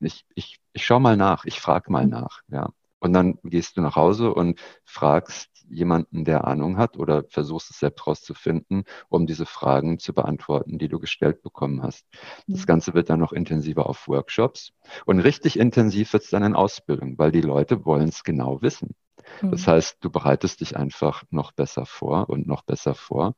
ich, 0.00 0.24
ich 0.72 0.86
schau 0.86 1.00
mal 1.00 1.16
nach, 1.16 1.44
ich 1.44 1.60
frage 1.60 1.90
mal 1.90 2.06
nach, 2.06 2.40
ja. 2.48 2.70
Und 2.98 3.12
dann 3.12 3.38
gehst 3.44 3.76
du 3.76 3.82
nach 3.82 3.94
Hause 3.94 4.32
und 4.32 4.58
fragst 4.84 5.55
jemanden, 5.68 6.24
der 6.24 6.46
Ahnung 6.46 6.78
hat 6.78 6.96
oder 6.96 7.24
versuchst 7.28 7.70
es 7.70 7.78
selbst 7.78 8.06
rauszufinden, 8.06 8.84
um 9.08 9.26
diese 9.26 9.46
Fragen 9.46 9.98
zu 9.98 10.12
beantworten, 10.12 10.78
die 10.78 10.88
du 10.88 10.98
gestellt 10.98 11.42
bekommen 11.42 11.82
hast. 11.82 12.06
Das 12.46 12.62
mhm. 12.62 12.66
Ganze 12.66 12.94
wird 12.94 13.10
dann 13.10 13.20
noch 13.20 13.32
intensiver 13.32 13.88
auf 13.88 14.08
Workshops 14.08 14.72
und 15.04 15.20
richtig 15.20 15.58
intensiv 15.58 16.12
wird 16.12 16.24
es 16.24 16.30
dann 16.30 16.42
in 16.42 16.54
Ausbildung, 16.54 17.18
weil 17.18 17.32
die 17.32 17.40
Leute 17.40 17.84
wollen 17.84 18.08
es 18.08 18.24
genau 18.24 18.62
wissen. 18.62 18.94
Das 19.42 19.66
mhm. 19.66 19.70
heißt, 19.72 19.98
du 20.00 20.10
bereitest 20.10 20.60
dich 20.60 20.76
einfach 20.76 21.24
noch 21.30 21.52
besser 21.52 21.86
vor 21.86 22.28
und 22.28 22.46
noch 22.46 22.62
besser 22.62 22.94
vor. 22.94 23.34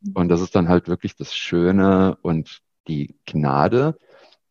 Mhm. 0.00 0.12
Und 0.14 0.28
das 0.28 0.40
ist 0.40 0.54
dann 0.54 0.68
halt 0.68 0.88
wirklich 0.88 1.16
das 1.16 1.34
Schöne 1.34 2.16
und 2.22 2.60
die 2.88 3.16
Gnade, 3.26 3.96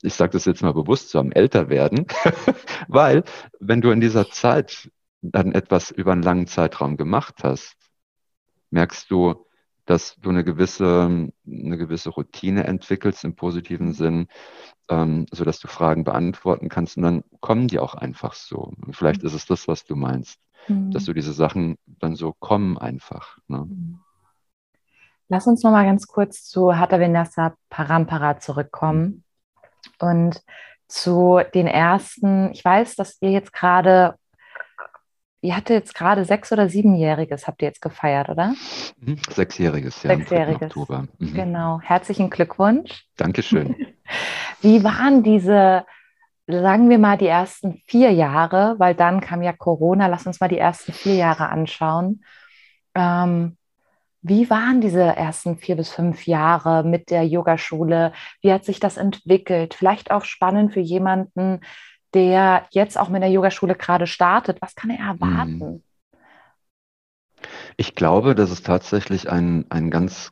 ich 0.02 0.14
sage 0.14 0.32
das 0.32 0.46
jetzt 0.46 0.64
mal 0.64 0.74
bewusst, 0.74 1.10
so 1.10 1.20
am 1.20 1.32
Älterwerden, 1.32 2.08
weil 2.88 3.24
wenn 3.60 3.82
du 3.82 3.92
in 3.92 4.02
dieser 4.02 4.30
Zeit 4.30 4.90
dann 5.22 5.54
etwas 5.54 5.92
über 5.92 6.12
einen 6.12 6.24
langen 6.24 6.48
Zeitraum 6.48 6.98
gemacht 6.98 7.44
hast, 7.44 7.76
merkst 8.72 9.10
du, 9.12 9.46
dass 9.86 10.16
du 10.22 10.30
eine 10.30 10.44
gewisse, 10.44 11.30
eine 11.46 11.78
gewisse 11.78 12.10
Routine 12.10 12.66
entwickelst 12.66 13.24
im 13.24 13.36
positiven 13.36 13.88
mhm. 13.88 13.94
Sinn, 13.94 14.28
ähm, 14.90 15.26
so 15.32 15.44
dass 15.44 15.60
du 15.60 15.68
Fragen 15.68 16.04
beantworten 16.04 16.70
kannst 16.70 16.98
und 16.98 17.04
dann 17.04 17.24
kommen 17.40 17.68
die 17.68 17.80
auch 17.80 17.96
einfach 17.96 18.34
so. 18.34 18.72
Und 18.86 18.96
vielleicht 18.96 19.22
mhm. 19.22 19.28
ist 19.28 19.34
es 19.34 19.46
das, 19.46 19.68
was 19.68 19.86
du 19.86 19.96
meinst, 19.96 20.40
mhm. 20.68 20.92
dass 20.92 21.06
du 21.06 21.14
diese 21.14 21.34
Sachen 21.34 21.78
dann 21.86 22.16
so 22.16 22.34
kommen 22.34 22.78
einfach. 22.78 23.38
Ne? 23.48 23.66
Mhm. 23.66 24.00
Lass 25.28 25.48
uns 25.48 25.64
noch 25.64 25.72
mal 25.72 25.86
ganz 25.86 26.08
kurz 26.08 26.44
zu 26.44 26.78
Hatha 26.78 27.00
Vinyasa 27.00 27.56
Parampara 27.70 28.40
zurückkommen 28.40 29.24
und 30.00 30.44
zu 30.88 31.42
den 31.54 31.68
ersten. 31.68 32.52
Ich 32.52 32.66
weiß, 32.66 32.98
dass 32.98 33.18
ihr 33.22 33.32
jetzt 33.32 33.54
gerade 33.54 34.16
Ihr 35.44 35.56
hattet 35.56 35.72
jetzt 35.72 35.96
gerade 35.96 36.24
sechs- 36.24 36.52
oder 36.52 36.70
siebenjähriges, 36.70 37.48
habt 37.48 37.64
ihr 37.64 37.68
jetzt 37.68 37.82
gefeiert, 37.82 38.30
oder? 38.30 38.54
Mhm, 39.00 39.18
sechsjähriges, 39.28 40.04
ja. 40.04 40.16
Sechsjähriges. 40.16 40.70
Oktober. 40.70 41.08
Mhm. 41.18 41.34
Genau. 41.34 41.80
Herzlichen 41.82 42.30
Glückwunsch. 42.30 43.06
Dankeschön. 43.18 43.76
Wie 44.62 44.84
waren 44.84 45.24
diese, 45.24 45.84
sagen 46.46 46.90
wir 46.90 47.00
mal, 47.00 47.18
die 47.18 47.28
ersten 47.28 47.82
vier 47.88 48.12
Jahre, 48.12 48.76
weil 48.78 48.94
dann 48.94 49.20
kam 49.20 49.42
ja 49.42 49.52
Corona, 49.52 50.06
lass 50.06 50.28
uns 50.28 50.40
mal 50.40 50.48
die 50.48 50.60
ersten 50.60 50.94
vier 50.94 51.16
Jahre 51.16 51.50
anschauen. 51.50 52.24
Ähm, 52.94 53.58
wie 54.22 54.52
waren 54.52 54.82
diese 54.82 55.02
ersten 55.02 55.58
vier 55.58 55.76
bis 55.76 55.90
fünf 55.90 56.28
Jahre 56.28 56.84
mit 56.84 57.10
der 57.10 57.26
Yogaschule? 57.26 58.14
Wie 58.42 58.54
hat 58.54 58.66
sich 58.66 58.80
das 58.80 58.98
entwickelt? 58.98 59.74
Vielleicht 59.74 60.12
auch 60.12 60.26
spannend 60.26 60.74
für 60.74 60.80
jemanden, 60.80 61.62
der 62.14 62.68
jetzt 62.72 63.00
auch 63.00 63.10
mit 63.10 63.22
der 63.22 63.32
Yogaschule 63.32 63.76
gerade 63.76 64.08
startet? 64.08 64.62
Was 64.62 64.76
kann 64.76 64.90
er 64.90 65.06
erwarten? 65.06 65.60
Mhm. 65.60 65.84
Ich 67.78 67.96
glaube, 67.96 68.36
dass 68.36 68.52
es 68.52 68.62
tatsächlich 68.62 69.30
eine 69.30 69.66
ein 69.70 69.90
ganz 69.90 70.32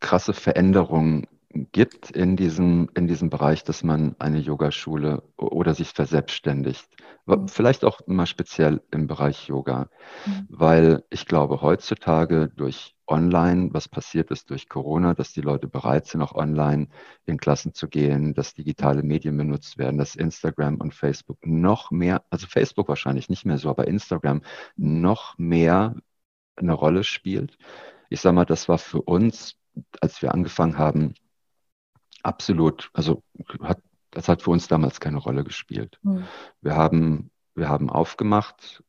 krasse 0.00 0.32
Veränderung 0.32 1.26
gibt 1.72 2.10
in 2.10 2.36
diesem, 2.36 2.88
in 2.94 3.06
diesem 3.06 3.30
Bereich, 3.30 3.64
dass 3.64 3.82
man 3.82 4.14
eine 4.18 4.38
Yogaschule 4.38 5.22
oder 5.36 5.74
sich 5.74 5.90
verselbstständigt. 5.90 6.86
Mhm. 7.26 7.48
Vielleicht 7.48 7.84
auch 7.84 8.00
mal 8.06 8.26
speziell 8.26 8.82
im 8.90 9.06
Bereich 9.06 9.48
Yoga, 9.48 9.88
mhm. 10.26 10.46
weil 10.48 11.04
ich 11.10 11.26
glaube, 11.26 11.62
heutzutage 11.62 12.48
durch 12.54 12.94
Online, 13.08 13.72
was 13.72 13.88
passiert 13.88 14.30
ist 14.32 14.50
durch 14.50 14.68
Corona, 14.68 15.14
dass 15.14 15.32
die 15.32 15.40
Leute 15.40 15.68
bereit 15.68 16.06
sind, 16.06 16.22
auch 16.22 16.34
online 16.34 16.88
in 17.24 17.38
Klassen 17.38 17.72
zu 17.72 17.88
gehen, 17.88 18.34
dass 18.34 18.54
digitale 18.54 19.02
Medien 19.02 19.36
benutzt 19.36 19.78
werden, 19.78 19.98
dass 19.98 20.16
Instagram 20.16 20.76
und 20.80 20.92
Facebook 20.92 21.38
noch 21.46 21.92
mehr, 21.92 22.24
also 22.30 22.48
Facebook 22.48 22.88
wahrscheinlich 22.88 23.28
nicht 23.28 23.44
mehr 23.44 23.58
so, 23.58 23.70
aber 23.70 23.86
Instagram 23.86 24.42
noch 24.76 25.38
mehr 25.38 25.94
eine 26.56 26.72
Rolle 26.72 27.04
spielt. 27.04 27.56
Ich 28.08 28.20
sage 28.20 28.34
mal, 28.34 28.44
das 28.44 28.68
war 28.68 28.78
für 28.78 29.02
uns, 29.02 29.56
als 30.00 30.22
wir 30.22 30.34
angefangen 30.34 30.78
haben, 30.78 31.14
absolut, 32.26 32.90
also 32.92 33.22
hat, 33.62 33.78
das 34.10 34.28
hat 34.28 34.42
für 34.42 34.50
uns 34.50 34.68
damals 34.68 35.00
keine 35.00 35.18
Rolle 35.18 35.44
gespielt. 35.44 35.98
Mhm. 36.02 36.24
Wir 36.60 36.74
haben, 36.74 37.30
wir 37.54 37.68
haben 37.68 37.88
aufgemacht. 37.88 38.82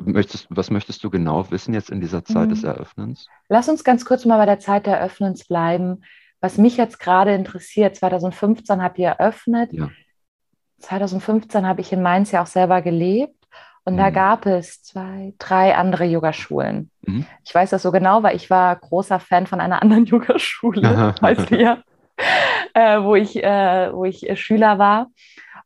Möchtest, 0.00 0.48
was 0.50 0.70
möchtest 0.70 1.04
du 1.04 1.10
genau 1.10 1.50
wissen 1.52 1.72
jetzt 1.72 1.90
in 1.90 2.00
dieser 2.00 2.24
Zeit 2.24 2.46
mhm. 2.46 2.50
des 2.50 2.64
Eröffnens? 2.64 3.28
Lass 3.48 3.68
uns 3.68 3.84
ganz 3.84 4.04
kurz 4.04 4.24
mal 4.24 4.38
bei 4.38 4.46
der 4.46 4.58
Zeit 4.58 4.86
der 4.86 4.98
Eröffnens 4.98 5.46
bleiben. 5.46 6.02
Was 6.40 6.58
mich 6.58 6.76
jetzt 6.76 6.98
gerade 6.98 7.32
interessiert, 7.34 7.94
2015 7.94 8.82
habt 8.82 8.98
ihr 8.98 9.08
eröffnet. 9.08 9.72
Ja. 9.72 9.90
2015 10.80 11.66
habe 11.66 11.80
ich 11.80 11.92
in 11.92 12.02
Mainz 12.02 12.32
ja 12.32 12.42
auch 12.42 12.48
selber 12.48 12.82
gelebt. 12.82 13.44
Und 13.84 13.94
mhm. 13.94 13.98
da 13.98 14.10
gab 14.10 14.46
es 14.46 14.82
zwei, 14.82 15.34
drei 15.38 15.76
andere 15.76 16.04
Yogaschulen. 16.04 16.90
Mhm. 17.02 17.26
Ich 17.44 17.54
weiß 17.54 17.70
das 17.70 17.82
so 17.82 17.92
genau, 17.92 18.22
weil 18.22 18.34
ich 18.34 18.50
war 18.50 18.74
großer 18.74 19.20
Fan 19.20 19.46
von 19.46 19.60
einer 19.60 19.80
anderen 19.82 20.06
Yogaschule, 20.06 20.80
du 21.48 21.56
ja. 21.56 21.84
äh, 22.74 23.00
wo 23.00 23.14
ich, 23.14 23.42
äh, 23.42 23.92
wo 23.92 24.04
ich 24.04 24.28
äh, 24.28 24.36
Schüler 24.36 24.78
war. 24.78 25.08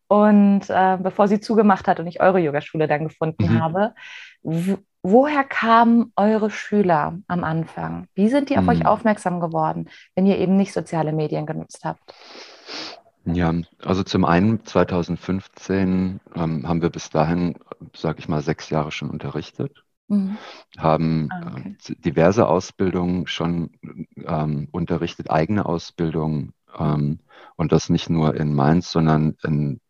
Und 0.09 0.71
äh, 0.71 0.97
bevor 1.01 1.29
sie 1.29 1.41
zugemacht 1.41 1.87
hat 1.87 2.01
und 2.01 2.07
ich 2.07 2.21
eure 2.21 2.39
Yogaschule 2.39 2.89
dann 2.89 3.09
gefunden 3.09 3.55
mhm. 3.55 3.61
habe, 3.61 3.95
woher 5.03 5.45
kamen 5.45 6.13
eure 6.17 6.51
Schüler 6.51 7.19
am 7.29 7.45
Anfang? 7.45 8.07
Wie 8.15 8.29
sind 8.29 8.49
die 8.49 8.57
auf 8.57 8.65
mhm. 8.65 8.71
euch 8.71 8.87
aufmerksam 8.87 9.41
geworden, 9.41 9.91
wenn 10.15 10.27
ihr 10.27 10.39
eben 10.39 10.57
nicht 10.57 10.73
soziale 10.73 11.13
Medien 11.13 11.45
genutzt 11.45 11.85
habt? 11.85 12.15
Ja, 13.25 13.53
also 13.85 14.03
zum 14.03 14.25
einen 14.25 14.65
2015 14.65 16.21
ähm, 16.35 16.69
haben 16.69 16.83
wir 16.83 16.89
bis 16.89 17.11
dahin, 17.11 17.57
sage 17.95 18.21
ich 18.21 18.29
mal, 18.29 18.41
sechs 18.41 18.71
Jahre 18.71 18.91
schon 18.91 19.11
unterrichtet. 19.11 19.85
Mhm. 20.09 20.39
haben 20.79 21.29
ah, 21.31 21.53
okay. 21.53 21.77
äh, 21.89 21.95
diverse 21.97 22.49
Ausbildungen 22.49 23.27
schon 23.27 23.71
ähm, 24.17 24.69
unterrichtet, 24.73 25.31
eigene 25.31 25.67
Ausbildungen 25.67 26.55
ähm, 26.79 27.21
und 27.57 27.73
das 27.73 27.91
nicht 27.91 28.09
nur 28.09 28.35
in 28.35 28.55
Mainz, 28.55 28.91
sondern 28.91 29.37
in, 29.45 29.81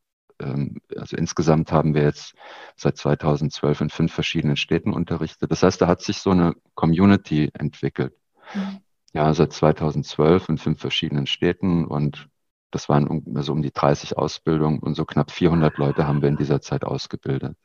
ähm, 0.40 0.80
also 0.96 1.16
insgesamt 1.16 1.70
haben 1.70 1.94
wir 1.94 2.02
jetzt 2.02 2.34
seit 2.76 2.96
2012 2.96 3.82
in 3.82 3.90
fünf 3.90 4.12
verschiedenen 4.12 4.56
Städten 4.56 4.92
unterrichtet. 4.92 5.52
Das 5.52 5.62
heißt, 5.62 5.80
da 5.80 5.86
hat 5.86 6.02
sich 6.02 6.18
so 6.18 6.30
eine 6.30 6.54
Community 6.74 7.50
entwickelt. 7.54 8.14
Mhm. 8.54 8.80
Ja, 9.12 9.32
seit 9.34 9.52
2012 9.52 10.48
in 10.48 10.58
fünf 10.58 10.80
verschiedenen 10.80 11.26
Städten 11.26 11.84
und 11.84 12.28
das 12.70 12.88
waren 12.88 13.06
um, 13.06 13.24
also 13.36 13.52
um 13.52 13.62
die 13.62 13.72
30 13.72 14.18
Ausbildungen 14.18 14.80
und 14.80 14.94
so 14.94 15.04
knapp 15.04 15.30
400 15.30 15.78
Leute 15.78 16.06
haben 16.06 16.22
wir 16.22 16.28
in 16.28 16.36
dieser 16.36 16.60
Zeit 16.60 16.84
ausgebildet. 16.84 17.56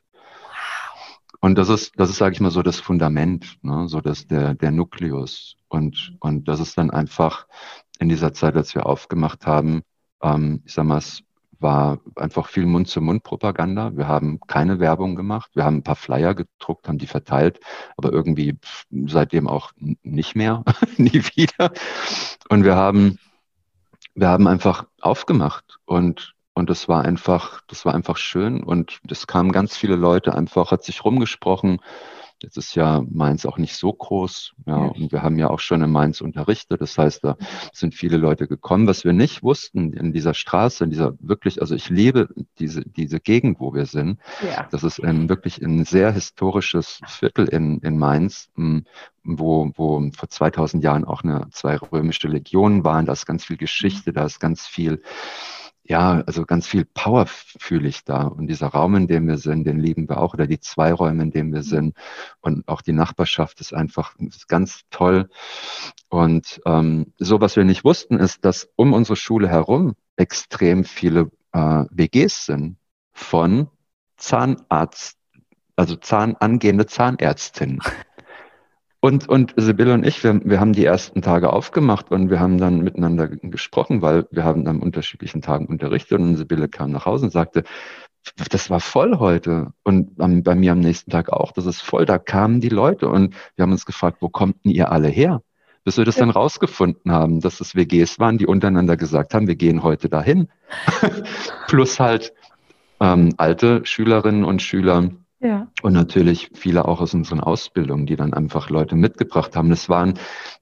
Und 1.44 1.56
das 1.56 1.68
ist, 1.68 1.92
das 2.00 2.08
ist, 2.08 2.16
sage 2.16 2.32
ich 2.32 2.40
mal, 2.40 2.50
so 2.50 2.62
das 2.62 2.80
Fundament, 2.80 3.58
ne? 3.60 3.86
so 3.86 4.00
dass 4.00 4.26
der, 4.26 4.54
der 4.54 4.70
Nukleus. 4.70 5.56
Und, 5.68 6.16
und 6.20 6.48
das 6.48 6.58
ist 6.58 6.78
dann 6.78 6.90
einfach 6.90 7.46
in 7.98 8.08
dieser 8.08 8.32
Zeit, 8.32 8.56
als 8.56 8.74
wir 8.74 8.86
aufgemacht 8.86 9.44
haben, 9.44 9.82
ähm, 10.22 10.62
ich 10.64 10.72
sag 10.72 10.86
mal, 10.86 10.96
es 10.96 11.22
war 11.60 11.98
einfach 12.16 12.48
viel 12.48 12.64
Mund-zu-Mund-Propaganda. 12.64 13.94
Wir 13.94 14.08
haben 14.08 14.40
keine 14.46 14.80
Werbung 14.80 15.16
gemacht. 15.16 15.50
Wir 15.52 15.66
haben 15.66 15.76
ein 15.76 15.82
paar 15.82 15.96
Flyer 15.96 16.34
gedruckt, 16.34 16.88
haben 16.88 16.96
die 16.96 17.06
verteilt, 17.06 17.60
aber 17.98 18.10
irgendwie 18.10 18.56
seitdem 18.90 19.46
auch 19.46 19.72
nicht 19.76 20.34
mehr, 20.36 20.64
nie 20.96 21.22
wieder. 21.34 21.74
Und 22.48 22.64
wir 22.64 22.74
haben, 22.74 23.18
wir 24.14 24.28
haben 24.28 24.46
einfach 24.46 24.86
aufgemacht 24.98 25.76
und 25.84 26.33
und 26.54 26.70
das 26.70 26.88
war 26.88 27.04
einfach, 27.04 27.60
das 27.66 27.84
war 27.84 27.94
einfach 27.94 28.16
schön. 28.16 28.62
Und 28.62 29.00
es 29.10 29.26
kamen 29.26 29.50
ganz 29.50 29.76
viele 29.76 29.96
Leute 29.96 30.34
einfach, 30.34 30.70
hat 30.70 30.84
sich 30.84 31.04
rumgesprochen. 31.04 31.80
Jetzt 32.40 32.56
ist 32.56 32.74
ja 32.74 33.02
Mainz 33.10 33.46
auch 33.46 33.58
nicht 33.58 33.74
so 33.74 33.92
groß. 33.92 34.52
Ja. 34.66 34.76
Und 34.76 35.10
wir 35.10 35.22
haben 35.22 35.38
ja 35.38 35.50
auch 35.50 35.58
schon 35.58 35.82
in 35.82 35.90
Mainz 35.90 36.20
unterrichtet. 36.20 36.80
Das 36.80 36.96
heißt, 36.96 37.24
da 37.24 37.36
sind 37.72 37.94
viele 37.94 38.18
Leute 38.18 38.46
gekommen. 38.46 38.86
Was 38.86 39.04
wir 39.04 39.12
nicht 39.12 39.42
wussten 39.42 39.92
in 39.94 40.12
dieser 40.12 40.34
Straße, 40.34 40.84
in 40.84 40.90
dieser 40.90 41.14
wirklich, 41.18 41.60
also 41.60 41.74
ich 41.74 41.88
liebe 41.88 42.28
diese, 42.58 42.82
diese 42.82 43.18
Gegend, 43.18 43.58
wo 43.58 43.74
wir 43.74 43.86
sind. 43.86 44.20
Ja. 44.42 44.68
Das 44.70 44.84
ist 44.84 45.02
ein, 45.02 45.28
wirklich 45.28 45.60
ein 45.60 45.84
sehr 45.84 46.12
historisches 46.12 47.00
Viertel 47.06 47.48
in, 47.48 47.80
in 47.80 47.98
Mainz, 47.98 48.48
hm, 48.54 48.84
wo, 49.24 49.72
wo 49.74 50.10
vor 50.16 50.28
2000 50.28 50.84
Jahren 50.84 51.04
auch 51.04 51.24
eine, 51.24 51.48
zwei 51.50 51.76
römische 51.76 52.28
Legionen 52.28 52.84
waren. 52.84 53.06
Da 53.06 53.12
ist 53.12 53.26
ganz 53.26 53.44
viel 53.44 53.56
Geschichte, 53.56 54.12
da 54.12 54.24
ist 54.24 54.38
ganz 54.38 54.66
viel 54.66 55.02
ja, 55.86 56.22
also 56.26 56.46
ganz 56.46 56.66
viel 56.66 56.86
Power 56.86 57.26
fühle 57.26 57.88
ich 57.88 58.04
da. 58.04 58.22
Und 58.22 58.46
dieser 58.46 58.68
Raum, 58.68 58.96
in 58.96 59.06
dem 59.06 59.28
wir 59.28 59.36
sind, 59.36 59.64
den 59.64 59.78
lieben 59.78 60.08
wir 60.08 60.18
auch. 60.18 60.32
Oder 60.32 60.46
die 60.46 60.58
zwei 60.58 60.92
Räume, 60.94 61.22
in 61.22 61.30
denen 61.30 61.52
wir 61.52 61.60
mhm. 61.60 61.64
sind. 61.64 61.96
Und 62.40 62.66
auch 62.68 62.80
die 62.80 62.92
Nachbarschaft 62.92 63.60
ist 63.60 63.74
einfach 63.74 64.16
ist 64.18 64.48
ganz 64.48 64.80
toll. 64.90 65.28
Und 66.08 66.62
ähm, 66.64 67.12
so, 67.18 67.40
was 67.40 67.56
wir 67.56 67.64
nicht 67.64 67.84
wussten, 67.84 68.18
ist, 68.18 68.44
dass 68.46 68.70
um 68.76 68.94
unsere 68.94 69.16
Schule 69.16 69.48
herum 69.48 69.94
extrem 70.16 70.84
viele 70.84 71.30
äh, 71.52 71.84
WGs 71.90 72.46
sind 72.46 72.78
von 73.12 73.68
Zahnarzt, 74.16 75.18
also 75.76 75.96
Zahn, 75.96 76.34
angehende 76.36 76.86
Zahnärztinnen. 76.86 77.80
Und, 79.04 79.28
und 79.28 79.52
Sibylle 79.58 79.92
und 79.92 80.06
ich, 80.06 80.24
wir, 80.24 80.40
wir 80.46 80.60
haben 80.60 80.72
die 80.72 80.86
ersten 80.86 81.20
Tage 81.20 81.52
aufgemacht 81.52 82.10
und 82.10 82.30
wir 82.30 82.40
haben 82.40 82.56
dann 82.56 82.80
miteinander 82.80 83.28
gesprochen, 83.28 84.00
weil 84.00 84.26
wir 84.30 84.44
haben 84.44 84.66
an 84.66 84.80
unterschiedlichen 84.80 85.42
Tagen 85.42 85.66
unterrichtet 85.66 86.18
und 86.18 86.36
Sibylle 86.36 86.70
kam 86.70 86.90
nach 86.90 87.04
Hause 87.04 87.26
und 87.26 87.30
sagte, 87.30 87.64
das 88.50 88.70
war 88.70 88.80
voll 88.80 89.18
heute. 89.18 89.74
Und 89.82 90.16
bei 90.16 90.54
mir 90.54 90.72
am 90.72 90.80
nächsten 90.80 91.10
Tag 91.10 91.30
auch, 91.30 91.52
das 91.52 91.66
ist 91.66 91.82
voll. 91.82 92.06
Da 92.06 92.16
kamen 92.16 92.62
die 92.62 92.70
Leute 92.70 93.10
und 93.10 93.34
wir 93.56 93.64
haben 93.64 93.72
uns 93.72 93.84
gefragt, 93.84 94.22
wo 94.22 94.30
kommt 94.30 94.64
denn 94.64 94.72
ihr 94.72 94.90
alle 94.90 95.08
her? 95.08 95.42
Bis 95.84 95.98
wir 95.98 96.06
das 96.06 96.16
dann 96.16 96.30
rausgefunden 96.30 97.12
haben, 97.12 97.40
dass 97.40 97.60
es 97.60 97.74
WGs 97.76 98.18
waren, 98.18 98.38
die 98.38 98.46
untereinander 98.46 98.96
gesagt 98.96 99.34
haben, 99.34 99.46
wir 99.46 99.56
gehen 99.56 99.82
heute 99.82 100.08
dahin. 100.08 100.48
Plus 101.66 102.00
halt 102.00 102.32
ähm, 103.00 103.34
alte 103.36 103.84
Schülerinnen 103.84 104.46
und 104.46 104.62
Schüler, 104.62 105.10
ja. 105.44 105.68
Und 105.82 105.92
natürlich 105.92 106.50
viele 106.54 106.88
auch 106.88 107.02
aus 107.02 107.12
unseren 107.12 107.40
Ausbildungen, 107.40 108.06
die 108.06 108.16
dann 108.16 108.32
einfach 108.32 108.70
Leute 108.70 108.96
mitgebracht 108.96 109.54
haben. 109.54 109.68
Das 109.68 109.90
waren 109.90 110.14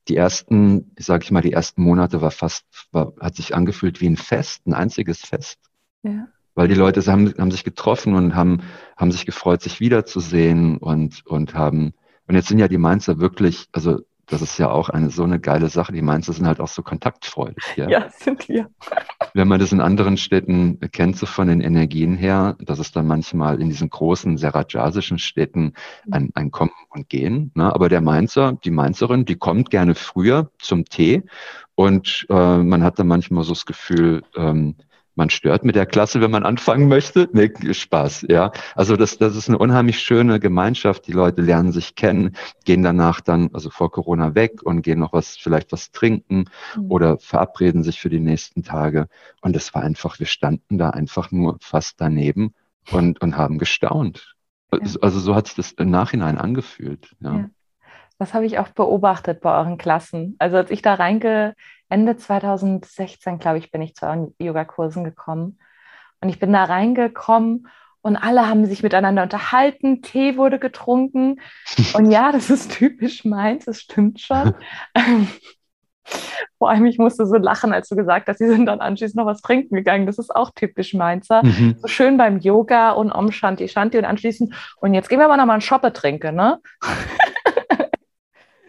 die 0.09 0.17
ersten, 0.17 0.91
sage 0.99 1.23
ich 1.23 1.31
mal, 1.31 1.41
die 1.41 1.53
ersten 1.53 1.85
Monate 1.85 2.21
war 2.21 2.33
fast, 2.33 2.67
war, 2.91 3.13
hat 3.21 3.37
sich 3.37 3.55
angefühlt 3.55 4.01
wie 4.01 4.09
ein 4.09 4.17
Fest, 4.17 4.67
ein 4.67 4.75
einziges 4.75 5.21
Fest. 5.21 5.61
Ja. 6.03 6.27
Weil 6.57 6.67
die 6.67 6.75
Leute 6.75 7.01
haben, 7.11 7.33
haben 7.39 7.53
sich 7.53 7.63
getroffen 7.63 8.15
und 8.15 8.35
haben, 8.35 8.63
haben 8.97 9.13
sich 9.13 9.25
gefreut, 9.25 9.63
sich 9.63 9.79
wiederzusehen 9.79 10.79
und, 10.79 11.25
und 11.27 11.55
haben, 11.55 11.95
und 12.27 12.35
jetzt 12.35 12.49
sind 12.49 12.59
ja 12.59 12.67
die 12.67 12.77
Mainzer 12.77 13.21
wirklich, 13.21 13.69
also 13.71 14.01
das 14.27 14.41
ist 14.41 14.59
ja 14.59 14.71
auch 14.71 14.89
eine 14.89 15.11
so 15.11 15.25
eine 15.25 15.41
geile 15.41 15.69
Sache. 15.69 15.93
Die 15.93 16.03
Mainzer 16.03 16.33
sind 16.33 16.47
halt 16.47 16.61
auch 16.61 16.69
so 16.69 16.83
kontaktfreudig. 16.83 17.65
Ja, 17.77 17.89
ja 17.89 18.09
sind 18.11 18.49
wir. 18.49 18.71
Wenn 19.35 19.49
man 19.49 19.61
das 19.61 19.73
in 19.73 19.81
anderen 19.81 20.17
Städten 20.17 20.79
kennt, 20.93 21.17
so 21.17 21.27
von 21.27 21.49
den 21.49 21.61
Energien 21.61 22.17
her, 22.17 22.57
dass 22.61 22.79
es 22.79 22.93
dann 22.93 23.07
manchmal 23.07 23.61
in 23.61 23.69
diesen 23.69 23.91
großen, 23.91 24.37
sehr 24.37 24.55
rajasischen 24.55 25.19
Städten 25.19 25.73
ein, 26.11 26.31
ein 26.35 26.51
Kommen 26.51 26.73
und 26.91 27.09
Gehen. 27.09 27.51
Ne? 27.55 27.75
Aber 27.75 27.89
der 27.89 28.01
Mainzer, 28.01 28.59
die 28.65 28.71
Mainzerin, 28.71 29.25
die 29.25 29.37
kommt 29.37 29.71
gerne 29.71 29.95
früher 29.95 30.51
zum 30.59 30.85
Tee 30.85 31.23
und 31.75 32.27
äh, 32.29 32.59
man 32.59 32.83
hat 32.83 32.99
dann 32.99 33.09
manchmal 33.09 33.45
so 33.45 33.53
das 33.53 33.67
Gefühl, 33.67 34.23
ähm, 34.37 34.77
man 35.15 35.31
stört 35.31 35.65
mit 35.65 35.77
der 35.77 35.87
Klasse, 35.87 36.21
wenn 36.21 36.31
man 36.31 36.45
anfangen 36.45 36.89
möchte. 36.89 37.29
Nee, 37.33 37.53
Spaß, 37.73 38.27
ja. 38.29 38.53
Also 38.75 38.97
das, 38.97 39.19
das 39.19 39.37
ist 39.37 39.49
eine 39.49 39.59
unheimlich 39.59 39.99
schöne 39.99 40.41
Gemeinschaft. 40.41 41.07
Die 41.07 41.13
Leute 41.13 41.43
lernen 41.43 41.73
sich 41.73 41.95
kennen, 41.95 42.37
gehen 42.65 42.83
danach 42.83 43.21
dann, 43.21 43.51
also 43.53 43.71
vor 43.71 43.91
Corona 43.91 44.35
weg 44.35 44.63
und 44.63 44.83
gehen 44.83 44.99
noch 44.99 45.13
was, 45.13 45.37
vielleicht 45.37 45.73
was 45.73 45.91
trinken 45.91 46.47
mhm. 46.77 46.91
oder 46.91 47.19
verabreden 47.19 47.83
sich 47.83 48.01
für 48.01 48.11
die 48.11 48.21
nächsten 48.21 48.63
Tage. 48.63 49.09
Und 49.41 49.57
es 49.57 49.75
war 49.75 49.83
einfach, 49.83 50.19
wir 50.19 50.27
standen 50.27 50.79
da 50.79 50.91
einfach 50.91 51.31
nur 51.31 51.59
fast 51.61 52.01
daneben 52.01 52.55
und, 52.91 53.21
und 53.21 53.37
haben 53.37 53.59
gestaunt. 53.59 54.37
Ja. 54.73 54.79
Also 55.03 55.21
so 55.21 55.35
hat 55.35 55.47
sich 55.47 55.57
das 55.57 55.73
im 55.73 55.91
Nachhinein 55.91 56.39
angefühlt, 56.39 57.15
ja. 57.21 57.37
ja. 57.37 57.51
Das 58.23 58.35
habe 58.35 58.47
ich 58.47 58.61
auch 58.61 58.69
beobachtet 58.69 59.41
bei 59.41 59.53
euren 59.53 59.79
Klassen. 59.79 60.37
Also 60.39 60.57
als 60.57 60.71
ich 60.71 60.81
da 60.81 60.95
reinge, 60.95 61.57
Ende 61.89 62.17
2016, 62.17 63.41
glaube 63.41 63.59
ich, 63.59 63.73
bin 63.73 63.83
ich 63.83 63.97
zu 63.97 64.07
euren 64.07 64.33
Yogakursen 64.39 65.03
gekommen. 65.03 65.59
Und 66.21 66.29
ich 66.29 66.39
bin 66.39 66.53
da 66.53 66.63
reingekommen 66.63 67.67
und 68.01 68.17
alle 68.17 68.49
haben 68.49 68.65
sich 68.65 68.85
miteinander 68.85 69.25
unterhalten, 69.25 70.03
Tee 70.03 70.37
wurde 70.37 70.61
getrunken. 70.61 71.41
Und 71.95 72.13
ja, 72.13 72.31
das 72.31 72.49
ist 72.49 72.71
typisch 72.71 73.25
meins, 73.25 73.65
das 73.65 73.81
stimmt 73.81 74.21
schon. 74.21 74.55
Vor 76.59 76.71
allem, 76.71 76.87
ich 76.87 76.99
musste 76.99 77.27
so 77.27 77.35
lachen, 77.35 77.73
als 77.73 77.89
du 77.89 77.97
gesagt 77.97 78.29
hast, 78.29 78.39
sie 78.39 78.47
sind 78.47 78.67
dann 78.67 78.81
anschließend 78.81 79.17
noch 79.17 79.27
was 79.27 79.41
trinken 79.41 79.75
gegangen. 79.75 80.07
Das 80.07 80.19
ist 80.19 80.35
auch 80.35 80.53
typisch 80.55 80.95
Mainzer. 80.95 81.45
Mhm. 81.45 81.75
So 81.81 81.89
schön 81.89 82.17
beim 82.19 82.39
Yoga 82.39 82.93
und 82.93 83.11
Om 83.11 83.33
Shanti 83.33 83.67
Shanti 83.67 83.99
und 83.99 84.05
anschließend, 84.05 84.55
und 84.77 84.95
jetzt 84.95 85.09
gehen 85.09 85.19
wir 85.19 85.27
mal 85.27 85.37
noch 85.37 85.47
mal 85.47 85.55
einen 85.55 85.61
Shoppe 85.61 85.93
trinken, 85.93 86.37
ne? 86.37 86.61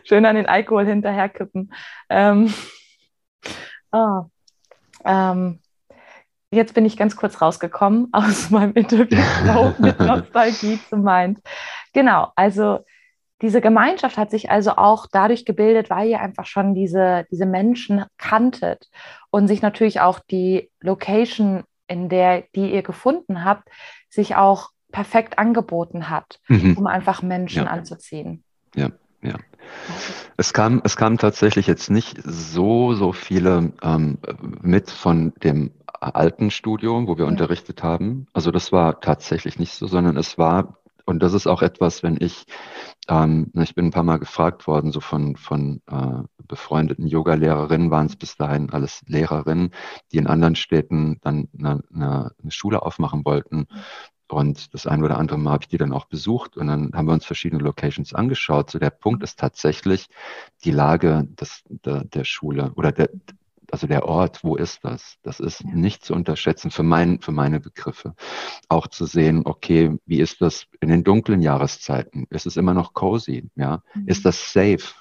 schön 0.04 0.26
an 0.26 0.36
den 0.36 0.48
Alkohol 0.48 0.86
hinterherkippen. 0.86 1.74
Ähm, 2.10 2.54
oh, 3.92 4.24
ähm, 5.06 5.60
jetzt 6.52 6.74
bin 6.74 6.86
ich 6.86 6.98
ganz 6.98 7.16
kurz 7.16 7.42
rausgekommen 7.42 8.10
aus 8.12 8.50
meinem 8.50 8.74
Interview 8.74 9.74
mit 9.80 10.00
Nostalgie 10.00 10.80
zu 10.90 10.98
meint. 10.98 11.40
Genau, 11.94 12.32
also 12.36 12.80
diese 13.42 13.60
Gemeinschaft 13.60 14.18
hat 14.18 14.32
sich 14.32 14.50
also 14.50 14.72
auch 14.78 15.06
dadurch 15.12 15.44
gebildet, 15.44 15.90
weil 15.90 16.08
ihr 16.08 16.22
einfach 16.22 16.46
schon 16.46 16.74
diese, 16.74 17.26
diese 17.30 17.46
Menschen 17.46 18.06
kanntet 18.18 18.90
und 19.32 19.50
sich 19.50 19.62
natürlich 19.62 20.00
auch 20.00 20.20
die 20.20 20.72
Location, 20.80 21.64
in 21.88 22.08
der 22.08 22.46
die 22.56 22.74
ihr 22.74 22.84
gefunden 22.84 23.44
habt, 23.44 23.68
sich 24.10 24.38
auch 24.38 24.70
perfekt 24.94 25.40
angeboten 25.40 26.10
hat, 26.10 26.40
mhm. 26.48 26.78
um 26.78 26.88
einfach 26.88 27.22
Menschen 27.22 27.66
ja. 27.66 27.70
anzuziehen. 27.70 28.46
Ja. 28.76 28.92
Ja. 29.24 29.36
Es 30.38 30.54
kam, 30.54 30.82
es 30.84 30.96
kamen 30.96 31.18
tatsächlich 31.18 31.68
jetzt 31.68 31.90
nicht 31.90 32.20
so, 32.24 32.94
so 32.94 33.14
viele 33.14 33.74
ähm, 33.82 34.18
mit 34.62 34.92
von 34.92 35.34
dem 35.44 35.72
alten 35.90 36.52
Studio, 36.52 37.08
wo 37.08 37.18
wir 37.18 37.26
ja. 37.26 37.32
unterrichtet 37.32 37.84
haben. 37.84 38.28
Also 38.34 38.52
das 38.52 38.72
war 38.72 39.00
tatsächlich 39.00 39.58
nicht 39.60 39.74
so, 39.74 39.88
sondern 39.88 40.18
es 40.18 40.38
war, 40.38 40.78
und 41.06 41.22
das 41.22 41.34
ist 41.34 41.48
auch 41.48 41.62
etwas, 41.62 42.04
wenn 42.04 42.18
ich, 42.20 42.46
ähm, 43.08 43.52
ich 43.56 43.76
bin 43.76 43.86
ein 43.86 43.92
paar 43.92 44.04
Mal 44.04 44.20
gefragt 44.20 44.68
worden, 44.68 44.92
so 44.92 45.00
von, 45.00 45.36
von 45.36 45.82
äh, 45.90 46.24
befreundeten 46.48 47.08
Yoga-Lehrerinnen 47.08 47.92
waren 47.92 48.08
es 48.08 48.16
bis 48.16 48.36
dahin 48.36 48.70
alles 48.70 49.02
Lehrerinnen, 49.08 49.72
die 50.12 50.18
in 50.18 50.28
anderen 50.28 50.56
Städten 50.56 51.20
dann 51.22 51.48
eine, 51.58 51.82
eine, 51.94 52.32
eine 52.42 52.52
Schule 52.52 52.82
aufmachen 52.82 53.24
wollten. 53.26 53.68
Und 54.34 54.74
das 54.74 54.88
ein 54.88 55.04
oder 55.04 55.18
andere 55.18 55.38
Mal 55.38 55.54
habe 55.54 55.64
ich 55.64 55.70
die 55.70 55.78
dann 55.78 55.94
auch 55.94 56.06
besucht 56.06 56.58
und 56.58 56.68
dann 56.68 56.92
haben 56.94 57.08
wir 57.08 57.14
uns 57.14 57.26
verschiedene 57.26 57.64
Locations 57.64 58.14
angeschaut. 58.14 58.72
So 58.72 58.80
der 58.80 58.90
Punkt 58.90 59.24
ist 59.24 59.40
tatsächlich 59.40 60.10
die 60.64 60.72
Lage 60.72 61.28
des, 61.40 61.64
der, 61.70 62.04
der 62.04 62.24
Schule 62.24 62.72
oder 62.76 62.92
der, 62.92 63.10
also 63.72 63.88
der 63.88 64.06
Ort, 64.06 64.44
wo 64.44 64.56
ist 64.56 64.84
das? 64.84 65.18
Das 65.24 65.40
ist 65.40 65.66
nicht 65.66 66.06
zu 66.06 66.14
unterschätzen 66.14 66.70
für, 66.70 66.84
mein, 66.84 67.22
für 67.22 67.32
meine 67.32 67.60
Begriffe. 67.60 68.14
Auch 68.70 68.88
zu 68.88 69.06
sehen, 69.06 69.42
okay, 69.46 69.98
wie 70.06 70.20
ist 70.20 70.42
das 70.42 70.68
in 70.80 70.90
den 70.90 71.04
dunklen 71.04 71.42
Jahreszeiten? 71.42 72.28
Ist 72.30 72.46
es 72.46 72.56
immer 72.56 72.76
noch 72.76 72.94
cozy? 72.94 73.50
Ja? 73.56 73.82
Mhm. 73.96 74.08
Ist 74.08 74.26
das 74.26 74.54
safe? 74.54 74.94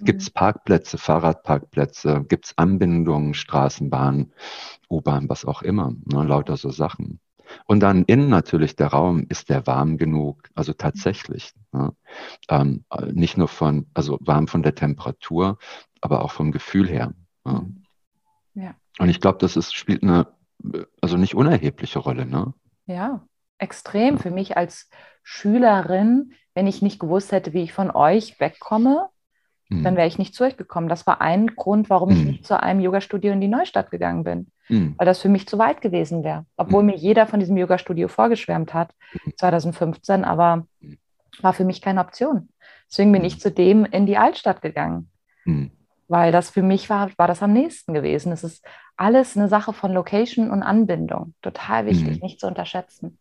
Gibt 0.00 0.20
es 0.20 0.28
mhm. 0.28 0.34
Parkplätze, 0.34 0.98
Fahrradparkplätze? 0.98 2.24
Gibt 2.28 2.46
es 2.46 2.58
Anbindungen, 2.58 3.32
Straßenbahn, 3.32 4.32
U-Bahn, 4.90 5.28
was 5.28 5.44
auch 5.44 5.62
immer? 5.62 5.94
Ne? 6.04 6.24
Lauter 6.24 6.58
so 6.58 6.70
Sachen. 6.70 7.20
Und 7.66 7.80
dann 7.80 8.04
innen 8.04 8.28
natürlich 8.28 8.76
der 8.76 8.88
Raum, 8.88 9.26
ist 9.28 9.48
der 9.48 9.66
warm 9.66 9.96
genug? 9.96 10.48
Also 10.54 10.72
tatsächlich. 10.72 11.52
Ne? 11.72 11.94
Ähm, 12.48 12.84
nicht 13.12 13.36
nur 13.36 13.48
von, 13.48 13.86
also 13.94 14.18
warm 14.20 14.48
von 14.48 14.62
der 14.62 14.74
Temperatur, 14.74 15.58
aber 16.00 16.22
auch 16.22 16.32
vom 16.32 16.52
Gefühl 16.52 16.88
her. 16.88 17.12
Ne? 17.44 17.72
Ja. 18.54 18.74
Und 18.98 19.08
ich 19.08 19.20
glaube, 19.20 19.38
das 19.38 19.56
ist, 19.56 19.74
spielt 19.74 20.02
eine, 20.02 20.26
also 21.00 21.16
nicht 21.16 21.34
unerhebliche 21.34 21.98
Rolle. 21.98 22.26
Ne? 22.26 22.52
Ja, 22.86 23.26
extrem. 23.58 24.16
Ja. 24.16 24.22
Für 24.22 24.30
mich 24.30 24.56
als 24.56 24.90
Schülerin, 25.22 26.32
wenn 26.54 26.66
ich 26.66 26.82
nicht 26.82 26.98
gewusst 26.98 27.32
hätte, 27.32 27.52
wie 27.52 27.62
ich 27.62 27.72
von 27.72 27.90
euch 27.90 28.40
wegkomme, 28.40 29.08
mhm. 29.68 29.84
dann 29.84 29.96
wäre 29.96 30.08
ich 30.08 30.18
nicht 30.18 30.34
zu 30.34 30.44
euch 30.44 30.56
gekommen. 30.56 30.88
Das 30.88 31.06
war 31.06 31.20
ein 31.20 31.48
Grund, 31.48 31.90
warum 31.90 32.10
mhm. 32.10 32.16
ich 32.16 32.24
nicht 32.24 32.46
zu 32.46 32.60
einem 32.60 32.80
Yoga-Studio 32.80 33.32
in 33.32 33.40
die 33.40 33.48
Neustadt 33.48 33.90
gegangen 33.90 34.24
bin 34.24 34.50
mhm. 34.70 34.94
weil 34.96 35.06
das 35.06 35.20
für 35.20 35.28
mich 35.28 35.46
zu 35.46 35.58
weit 35.58 35.80
gewesen 35.80 36.24
wäre. 36.24 36.46
Obwohl 36.56 36.82
mhm. 36.82 36.90
mir 36.90 36.96
jeder 36.96 37.26
von 37.26 37.40
diesem 37.40 37.56
Yoga-Studio 37.56 38.08
vorgeschwärmt 38.08 38.74
hat, 38.74 38.94
2015, 39.36 40.20
mhm. 40.20 40.24
aber 40.24 40.66
mhm. 40.80 40.98
war 41.40 41.52
für 41.52 41.64
mich 41.64 41.82
keine 41.82 42.00
Option. 42.00 42.48
Deswegen 42.90 43.12
bin 43.12 43.24
ich 43.24 43.36
mhm. 43.36 43.40
zu 43.40 43.50
dem 43.50 43.84
in 43.84 44.06
die 44.06 44.16
Altstadt 44.16 44.62
gegangen. 44.62 45.10
Weil 46.08 46.32
das 46.32 46.50
für 46.50 46.62
mich 46.62 46.90
war, 46.90 47.10
war 47.16 47.28
das 47.28 47.42
am 47.42 47.52
nächsten 47.52 47.94
gewesen. 47.94 48.32
Es 48.32 48.44
ist 48.44 48.64
alles 48.96 49.36
eine 49.36 49.48
Sache 49.48 49.72
von 49.72 49.92
Location 49.92 50.50
und 50.50 50.62
Anbindung. 50.62 51.34
Total 51.40 51.86
wichtig, 51.86 52.20
nicht 52.22 52.40
zu 52.40 52.46
unterschätzen. 52.46 53.18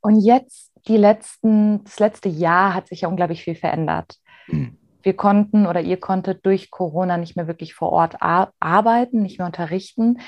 Und 0.00 0.20
jetzt, 0.20 0.72
die 0.86 0.96
letzten, 0.96 1.84
das 1.84 1.98
letzte 1.98 2.28
Jahr 2.28 2.74
hat 2.74 2.88
sich 2.88 3.02
ja 3.02 3.08
unglaublich 3.08 3.42
viel 3.42 3.56
verändert. 3.56 4.16
Mhm 4.46 4.78
wir 5.06 5.14
konnten 5.14 5.66
oder 5.66 5.80
ihr 5.80 6.00
konntet 6.00 6.44
durch 6.44 6.72
Corona 6.72 7.16
nicht 7.16 7.36
mehr 7.36 7.46
wirklich 7.46 7.74
vor 7.74 7.92
Ort 7.92 8.16
arbeiten, 8.20 9.22
nicht 9.22 9.38
mehr 9.38 9.46
unterrichten. 9.46 10.18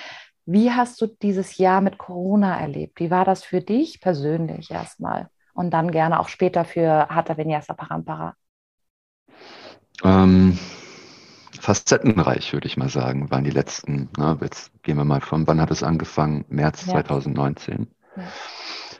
Wie 0.46 0.70
hast 0.70 1.00
du 1.00 1.06
dieses 1.08 1.58
Jahr 1.58 1.80
mit 1.80 1.98
Corona 1.98 2.58
erlebt? 2.58 3.00
Wie 3.00 3.10
war 3.10 3.24
das 3.24 3.42
für 3.42 3.60
dich 3.60 4.00
persönlich 4.00 4.70
erstmal 4.70 5.28
und 5.52 5.72
dann 5.72 5.90
gerne 5.90 6.20
auch 6.20 6.28
später 6.28 6.64
für 6.64 7.08
Hatha 7.08 7.36
Vinyasa 7.36 7.74
Parampara? 7.74 8.36
Ähm, 10.04 10.56
facettenreich, 11.60 12.52
würde 12.52 12.68
ich 12.68 12.76
mal 12.76 12.88
sagen, 12.88 13.32
waren 13.32 13.42
die 13.42 13.50
letzten. 13.50 14.10
Na, 14.16 14.38
jetzt 14.40 14.70
gehen 14.84 14.96
wir 14.96 15.04
mal 15.04 15.20
von, 15.20 15.48
wann 15.48 15.60
hat 15.60 15.72
es 15.72 15.82
angefangen? 15.82 16.44
März 16.48 16.86
ja. 16.86 16.92
2019. 16.92 17.88
Ja. 18.16 18.22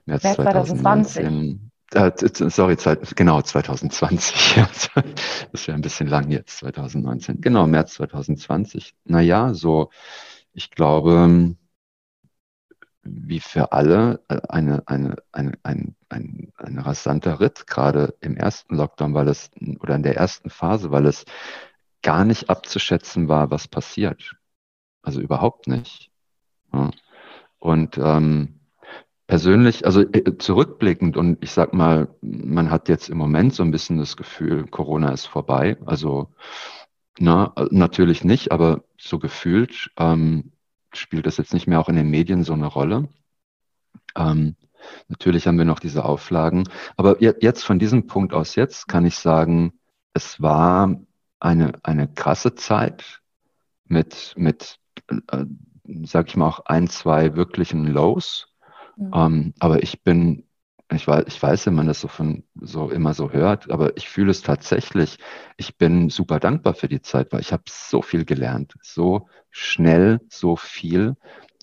März, 0.07 0.24
März 0.24 0.35
2020. 0.35 1.61
2019. 1.91 2.47
Äh, 2.47 2.51
sorry, 2.51 2.76
genau, 3.14 3.43
2020. 3.43 4.55
das 5.53 5.66
wäre 5.66 5.76
ein 5.76 5.82
bisschen 5.82 6.09
lang 6.09 6.30
jetzt, 6.30 6.59
2019. 6.59 7.41
Genau, 7.41 7.66
März 7.66 7.95
2020. 7.95 8.95
Naja, 9.05 9.55
so, 9.55 9.91
ich 10.53 10.70
glaube, 10.70 11.57
wie 13.03 13.41
für 13.41 13.72
alle 13.72 14.22
äh, 14.28 14.41
eine, 14.49 14.82
eine, 14.86 15.16
eine, 15.32 15.53
ein, 15.62 15.97
ein, 16.09 16.53
ein 16.57 16.78
rasanter 16.78 17.41
Ritt, 17.41 17.66
gerade 17.66 18.14
im 18.20 18.36
ersten 18.36 18.76
Lockdown, 18.76 19.14
weil 19.14 19.28
es, 19.28 19.51
oder 19.80 19.95
in 19.95 20.03
der 20.03 20.16
ersten 20.16 20.51
Phase, 20.51 20.91
weil 20.91 21.07
es 21.07 21.24
gar 22.03 22.24
nicht 22.24 22.51
abzuschätzen 22.51 23.28
war, 23.28 23.51
was 23.51 23.68
passiert. 23.68 24.36
Also 25.03 25.20
überhaupt 25.20 25.66
nicht. 25.68 26.11
Ja. 26.72 26.91
Und 27.59 27.99
ähm, 27.99 28.58
persönlich, 29.29 29.85
also 29.87 30.01
äh, 30.01 30.39
zurückblickend 30.39 31.16
und 31.16 31.39
ich 31.45 31.53
sag 31.53 31.74
mal, 31.74 32.09
man 32.22 32.70
hat 32.70 32.89
jetzt 32.89 33.11
im 33.11 33.18
Moment 33.18 33.55
so 33.55 33.62
ein 33.62 33.70
bisschen 33.70 33.99
das 33.99 34.16
Gefühl, 34.16 34.66
Corona 34.66 35.12
ist 35.12 35.26
vorbei. 35.26 35.76
Also 35.87 36.29
na, 37.18 37.53
natürlich 37.70 38.24
nicht, 38.24 38.53
aber 38.53 38.85
so 38.97 39.18
gefühlt 39.18 39.91
ähm, 39.99 40.53
spielt 40.93 41.26
das 41.26 41.37
jetzt 41.37 41.53
nicht 41.53 41.66
mehr 41.66 41.79
auch 41.79 41.91
in 41.91 41.97
den 41.97 42.11
Medien 42.11 42.43
so 42.43 42.55
eine 42.55 42.66
Rolle. 42.66 43.09
Ähm, 44.16 44.57
natürlich 45.09 45.47
haben 45.47 45.59
wir 45.59 45.66
noch 45.66 45.81
diese 45.81 46.05
Auflagen, 46.05 46.64
aber 46.97 47.22
jetzt 47.22 47.64
von 47.64 47.79
diesem 47.79 48.07
Punkt 48.07 48.33
aus 48.33 48.55
jetzt 48.55 48.89
kann 48.89 49.05
ich 49.05 49.16
sagen, 49.16 49.74
es 50.14 50.41
war 50.41 50.99
eine, 51.39 51.72
eine 51.83 52.09
krasse 52.09 52.55
Zeit 52.55 53.20
mit, 53.85 54.33
mit 54.39 54.79
äh, 55.09 55.45
sag 56.05 56.29
ich 56.29 56.37
mal, 56.37 56.49
auch 56.49 56.61
ein, 56.66 56.89
zwei 56.89 57.37
wirklichen 57.37 57.87
Lows. 57.87 58.49
Mhm. 58.99 59.11
Ähm, 59.15 59.55
aber 59.59 59.83
ich 59.83 60.03
bin, 60.03 60.45
ich 60.93 61.07
weiß, 61.07 61.25
ich 61.29 61.43
weiß, 61.43 61.67
wenn 61.67 61.75
man 61.75 61.87
das 61.87 62.01
so 62.01 62.09
von 62.09 62.45
so 62.61 62.91
immer 62.91 63.15
so 63.15 63.31
hört, 63.33 63.71
aber 63.71 63.97
ich 63.97 64.09
fühle 64.09 64.31
es 64.31 64.43
tatsächlich. 64.43 65.19
Ich 65.57 65.77
bin 65.77 66.11
super 66.11 66.41
dankbar 66.41 66.75
für 66.75 66.89
die 66.89 67.03
Zeit, 67.03 67.33
weil 67.33 67.41
ich 67.41 67.53
habe 67.53 67.65
so 67.69 68.03
viel 68.03 68.25
gelernt, 68.25 68.75
so 68.83 69.29
schnell, 69.51 70.21
so 70.29 70.57
viel. 70.57 71.17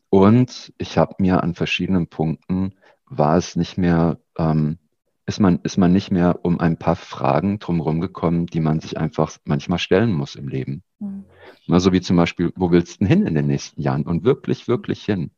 Und 0.10 0.74
ich 0.78 0.98
habe 0.98 1.16
mir 1.20 1.44
an 1.44 1.56
verschiedenen 1.56 2.08
Punkten 2.08 2.74
war 3.08 3.38
es 3.38 3.56
nicht 3.56 3.78
mehr, 3.78 4.20
ähm, 4.38 4.78
ist 5.26 5.40
man, 5.40 5.60
ist 5.64 5.78
man 5.78 5.92
nicht 5.92 6.12
mehr 6.12 6.40
um 6.44 6.60
ein 6.60 6.78
paar 6.78 6.96
Fragen 6.96 7.60
drumherum 7.60 8.00
gekommen, 8.00 8.46
die 8.46 8.60
man 8.60 8.80
sich 8.80 8.98
einfach 8.98 9.38
manchmal 9.44 9.80
stellen 9.80 10.14
muss 10.14 10.36
im 10.36 10.48
Leben. 10.48 10.84
Mhm. 11.00 11.26
Also 11.68 11.92
wie 11.92 12.02
zum 12.02 12.16
Beispiel, 12.16 12.52
wo 12.56 12.72
willst 12.72 12.96
du 12.96 13.00
denn 13.00 13.08
hin 13.08 13.28
in 13.28 13.36
den 13.36 13.48
nächsten 13.48 13.82
Jahren? 13.82 14.04
Und 14.04 14.24
wirklich, 14.24 14.68
wirklich 14.68 15.04
hin. 15.04 15.32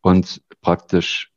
Und 0.00 0.42
praktisch 0.60 1.30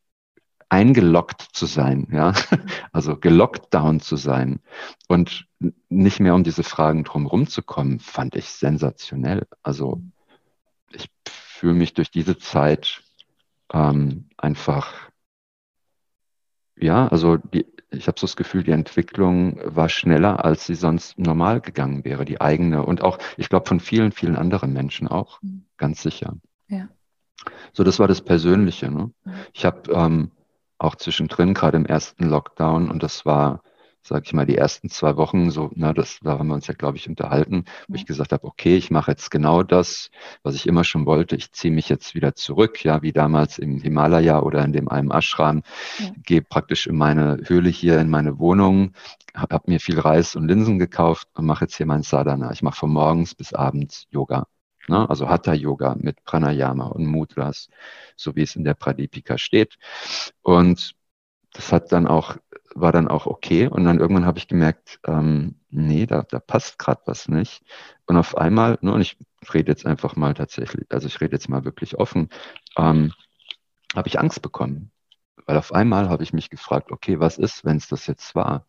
eingeloggt 0.69 1.41
zu 1.53 1.65
sein, 1.65 2.07
ja, 2.11 2.33
also 2.91 3.17
gelockt 3.17 3.73
down 3.73 3.99
zu 3.99 4.15
sein 4.17 4.59
und 5.07 5.47
nicht 5.89 6.19
mehr 6.19 6.35
um 6.35 6.43
diese 6.43 6.63
Fragen 6.63 7.03
drumherum 7.03 7.47
zu 7.47 7.61
kommen, 7.63 7.99
fand 7.99 8.35
ich 8.35 8.49
sensationell. 8.49 9.47
Also 9.63 10.01
ich 10.91 11.09
fühle 11.27 11.73
mich 11.73 11.93
durch 11.93 12.11
diese 12.11 12.37
Zeit 12.37 13.01
ähm, 13.73 14.29
einfach, 14.37 15.09
ja, 16.77 17.07
also 17.07 17.37
die, 17.37 17.65
ich 17.89 18.07
habe 18.07 18.19
so 18.19 18.27
das 18.27 18.35
Gefühl, 18.35 18.63
die 18.63 18.71
Entwicklung 18.71 19.59
war 19.63 19.89
schneller, 19.89 20.43
als 20.43 20.65
sie 20.65 20.75
sonst 20.75 21.17
normal 21.17 21.61
gegangen 21.61 22.03
wäre, 22.03 22.25
die 22.25 22.41
eigene 22.41 22.85
und 22.85 23.01
auch, 23.01 23.17
ich 23.37 23.49
glaube, 23.49 23.67
von 23.67 23.79
vielen, 23.79 24.11
vielen 24.11 24.35
anderen 24.35 24.73
Menschen 24.73 25.07
auch, 25.07 25.41
mhm. 25.41 25.65
ganz 25.77 26.01
sicher. 26.01 26.35
Ja. 26.67 26.89
So, 27.73 27.83
das 27.83 27.99
war 27.99 28.07
das 28.07 28.21
Persönliche. 28.21 28.89
Ne? 28.91 29.11
Mhm. 29.23 29.33
Ich 29.53 29.65
habe 29.65 29.91
ähm, 29.91 30.31
auch 30.77 30.95
zwischendrin, 30.95 31.53
gerade 31.53 31.77
im 31.77 31.85
ersten 31.85 32.25
Lockdown, 32.25 32.89
und 32.89 33.03
das 33.03 33.25
war 33.25 33.61
sage 34.07 34.23
ich 34.25 34.33
mal, 34.33 34.45
die 34.45 34.57
ersten 34.57 34.89
zwei 34.89 35.17
Wochen, 35.17 35.51
so, 35.51 35.69
na, 35.75 35.93
das, 35.93 36.19
da 36.23 36.39
haben 36.39 36.47
wir 36.47 36.53
uns 36.53 36.67
ja, 36.67 36.73
glaube 36.73 36.97
ich, 36.97 37.09
unterhalten, 37.09 37.65
wo 37.87 37.95
ich 37.95 38.05
gesagt 38.05 38.31
habe, 38.31 38.45
okay, 38.45 38.77
ich 38.77 38.89
mache 38.89 39.11
jetzt 39.11 39.29
genau 39.29 39.63
das, 39.63 40.09
was 40.43 40.55
ich 40.55 40.65
immer 40.65 40.83
schon 40.83 41.05
wollte. 41.05 41.35
Ich 41.35 41.51
ziehe 41.51 41.73
mich 41.73 41.89
jetzt 41.89 42.15
wieder 42.15 42.33
zurück, 42.33 42.83
ja, 42.83 43.01
wie 43.01 43.11
damals 43.11 43.59
im 43.59 43.81
Himalaya 43.81 44.39
oder 44.39 44.63
in 44.63 44.71
dem 44.71 44.87
einem 44.87 45.11
Ashram, 45.11 45.61
ja. 45.99 46.11
gehe 46.23 46.41
praktisch 46.41 46.87
in 46.87 46.95
meine 46.95 47.41
Höhle 47.43 47.69
hier, 47.69 47.99
in 47.99 48.09
meine 48.09 48.39
Wohnung, 48.39 48.93
habe 49.35 49.53
hab 49.53 49.67
mir 49.67 49.79
viel 49.79 49.99
Reis 49.99 50.35
und 50.35 50.47
Linsen 50.47 50.79
gekauft 50.79 51.27
und 51.35 51.45
mache 51.45 51.65
jetzt 51.65 51.75
hier 51.75 51.85
mein 51.85 52.03
Sadhana. 52.03 52.51
Ich 52.51 52.61
mache 52.61 52.77
von 52.77 52.91
morgens 52.91 53.35
bis 53.35 53.53
abends 53.53 54.07
Yoga. 54.09 54.47
Ne? 54.87 55.09
Also 55.09 55.29
Hatha 55.29 55.53
Yoga 55.53 55.95
mit 55.99 56.23
Pranayama 56.23 56.87
und 56.87 57.05
Mudras, 57.05 57.69
so 58.15 58.35
wie 58.35 58.43
es 58.43 58.55
in 58.55 58.63
der 58.63 58.73
Pradipika 58.73 59.37
steht. 59.37 59.77
Und 60.41 60.95
das 61.53 61.71
hat 61.71 61.91
dann 61.91 62.07
auch 62.07 62.37
war 62.81 62.91
dann 62.91 63.07
auch 63.07 63.25
okay. 63.25 63.67
Und 63.67 63.83
dann 63.85 63.99
irgendwann 63.99 64.25
habe 64.25 64.39
ich 64.39 64.47
gemerkt, 64.47 64.99
ähm, 65.05 65.55
nee, 65.69 66.05
da, 66.05 66.23
da 66.23 66.39
passt 66.39 66.79
gerade 66.79 67.01
was 67.05 67.27
nicht. 67.27 67.63
Und 68.05 68.17
auf 68.17 68.37
einmal, 68.37 68.77
ne, 68.81 68.93
und 68.93 69.01
ich 69.01 69.17
rede 69.53 69.71
jetzt 69.71 69.85
einfach 69.85 70.15
mal 70.15 70.33
tatsächlich, 70.33 70.85
also 70.89 71.07
ich 71.07 71.19
rede 71.21 71.33
jetzt 71.33 71.49
mal 71.49 71.65
wirklich 71.65 71.97
offen, 71.97 72.29
ähm, 72.77 73.13
habe 73.95 74.07
ich 74.07 74.19
Angst 74.19 74.41
bekommen. 74.41 74.91
Weil 75.45 75.57
auf 75.57 75.73
einmal 75.73 76.09
habe 76.09 76.23
ich 76.23 76.33
mich 76.33 76.49
gefragt, 76.49 76.91
okay, 76.91 77.19
was 77.19 77.37
ist, 77.37 77.65
wenn 77.65 77.77
es 77.77 77.87
das 77.87 78.07
jetzt 78.07 78.35
war? 78.35 78.65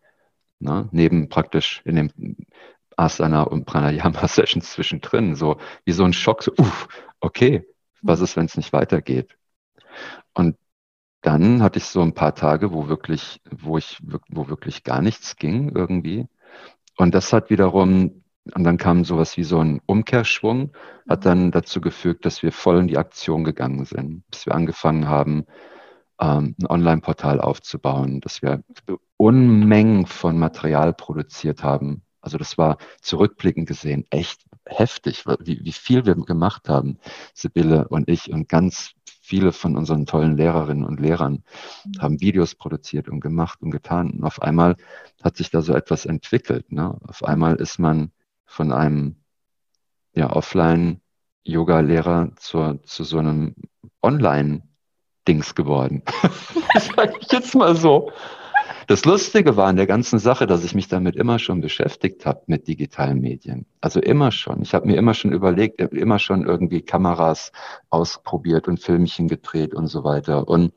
Ne? 0.61 0.89
Neben 0.93 1.29
praktisch 1.29 1.83
in 1.85 1.97
dem 1.97 2.37
Asana 2.99 3.43
und 3.43 3.65
Pranayama-Sessions 3.65 4.73
zwischendrin, 4.73 5.35
so 5.35 5.59
wie 5.85 5.93
so 5.93 6.05
ein 6.05 6.13
Schock, 6.13 6.43
so, 6.43 6.53
uff, 6.59 6.89
okay, 7.21 7.67
was 8.03 8.21
ist, 8.21 8.37
wenn 8.37 8.47
es 8.47 8.57
nicht 8.57 8.73
weitergeht? 8.73 9.37
Und 10.35 10.57
dann 11.23 11.63
hatte 11.63 11.79
ich 11.79 11.85
so 11.85 12.01
ein 12.03 12.15
paar 12.15 12.35
Tage, 12.35 12.73
wo 12.73 12.89
wirklich, 12.89 13.41
wo 13.51 13.79
ich, 13.79 13.99
wo 14.29 14.49
wirklich 14.49 14.85
gar 14.85 15.03
nichts 15.03 15.37
ging 15.37 15.75
irgendwie. 15.75 16.27
Und 16.97 17.15
das 17.15 17.33
hat 17.33 17.51
wiederum, 17.51 18.25
und 18.55 18.65
dann 18.65 18.79
kam 18.79 19.05
sowas 19.05 19.37
wie 19.37 19.45
so 19.45 19.61
ein 19.61 19.81
Umkehrschwung, 19.87 20.73
hat 21.09 21.27
dann 21.27 21.51
dazu 21.51 21.81
geführt, 21.81 22.25
dass 22.25 22.43
wir 22.43 22.53
voll 22.53 22.79
in 22.79 22.89
die 22.89 22.99
Aktion 22.99 23.45
gegangen 23.45 23.85
sind, 23.85 24.25
bis 24.31 24.47
wir 24.47 24.55
angefangen 24.55 25.09
haben, 25.09 25.45
ähm, 26.21 26.57
ein 26.61 26.67
Online-Portal 26.67 27.41
aufzubauen, 27.41 28.21
dass 28.21 28.43
wir 28.43 28.63
Unmengen 29.17 30.07
von 30.07 30.39
Material 30.39 30.93
produziert 30.95 31.63
haben. 31.63 32.03
Also 32.29 32.37
das 32.37 32.59
war 32.59 32.77
zurückblickend 33.01 33.67
gesehen 33.67 34.05
echt 34.11 34.43
heftig, 34.67 35.25
wie, 35.41 35.65
wie 35.65 35.73
viel 35.73 36.05
wir 36.05 36.15
gemacht 36.15 36.69
haben, 36.69 36.99
Sibylle 37.33 37.89
und 37.89 38.11
ich 38.11 38.31
und 38.31 38.51
ganz 38.51 38.93
viele 39.23 39.53
von 39.53 39.79
unseren 39.79 40.05
tollen 40.05 40.37
Lehrerinnen 40.37 40.85
und 40.85 41.01
Lehrern 41.01 41.43
mhm. 41.87 42.03
haben 42.03 42.21
Videos 42.21 42.55
produziert 42.55 43.09
und 43.09 43.21
gemacht 43.21 43.63
und 43.63 43.71
getan. 43.71 44.11
Und 44.11 44.25
auf 44.25 44.43
einmal 44.43 44.77
hat 45.23 45.39
sich 45.39 45.49
da 45.49 45.63
so 45.63 45.73
etwas 45.73 46.05
entwickelt. 46.05 46.71
Ne? 46.71 46.99
Auf 47.09 47.25
einmal 47.25 47.55
ist 47.55 47.79
man 47.79 48.13
von 48.45 48.73
einem 48.73 49.17
ja, 50.15 50.29
Offline-Yoga-Lehrer 50.29 52.33
zu, 52.37 52.79
zu 52.85 53.05
so 53.05 53.21
einem 53.21 53.55
Online-Dings 54.03 55.55
geworden. 55.55 56.03
das 56.75 56.91
sage 56.95 57.15
ich 57.23 57.33
jetzt 57.33 57.55
mal 57.55 57.75
so. 57.75 58.13
Das 58.87 59.05
Lustige 59.05 59.57
war 59.57 59.67
an 59.67 59.77
der 59.77 59.87
ganzen 59.87 60.19
Sache, 60.19 60.47
dass 60.47 60.65
ich 60.65 60.75
mich 60.75 60.89
damit 60.89 61.17
immer 61.17 61.39
schon 61.39 61.61
beschäftigt 61.61 62.27
habe 62.27 62.43
mit 62.47 62.69
digitalen 62.69 63.21
Medien. 63.21 63.67
Also 63.81 64.01
immer 64.01 64.31
schon. 64.33 64.63
Ich 64.63 64.75
habe 64.75 64.87
mir 64.87 64.97
immer 64.97 65.15
schon 65.15 65.33
überlegt, 65.33 65.81
immer 65.81 66.19
schon 66.19 66.45
irgendwie 66.47 66.83
Kameras 66.83 67.53
ausprobiert 67.91 68.69
und 68.69 68.81
Filmchen 68.81 69.29
gedreht 69.29 69.75
und 69.75 69.89
so 69.89 70.05
weiter. 70.05 70.49
Und 70.49 70.73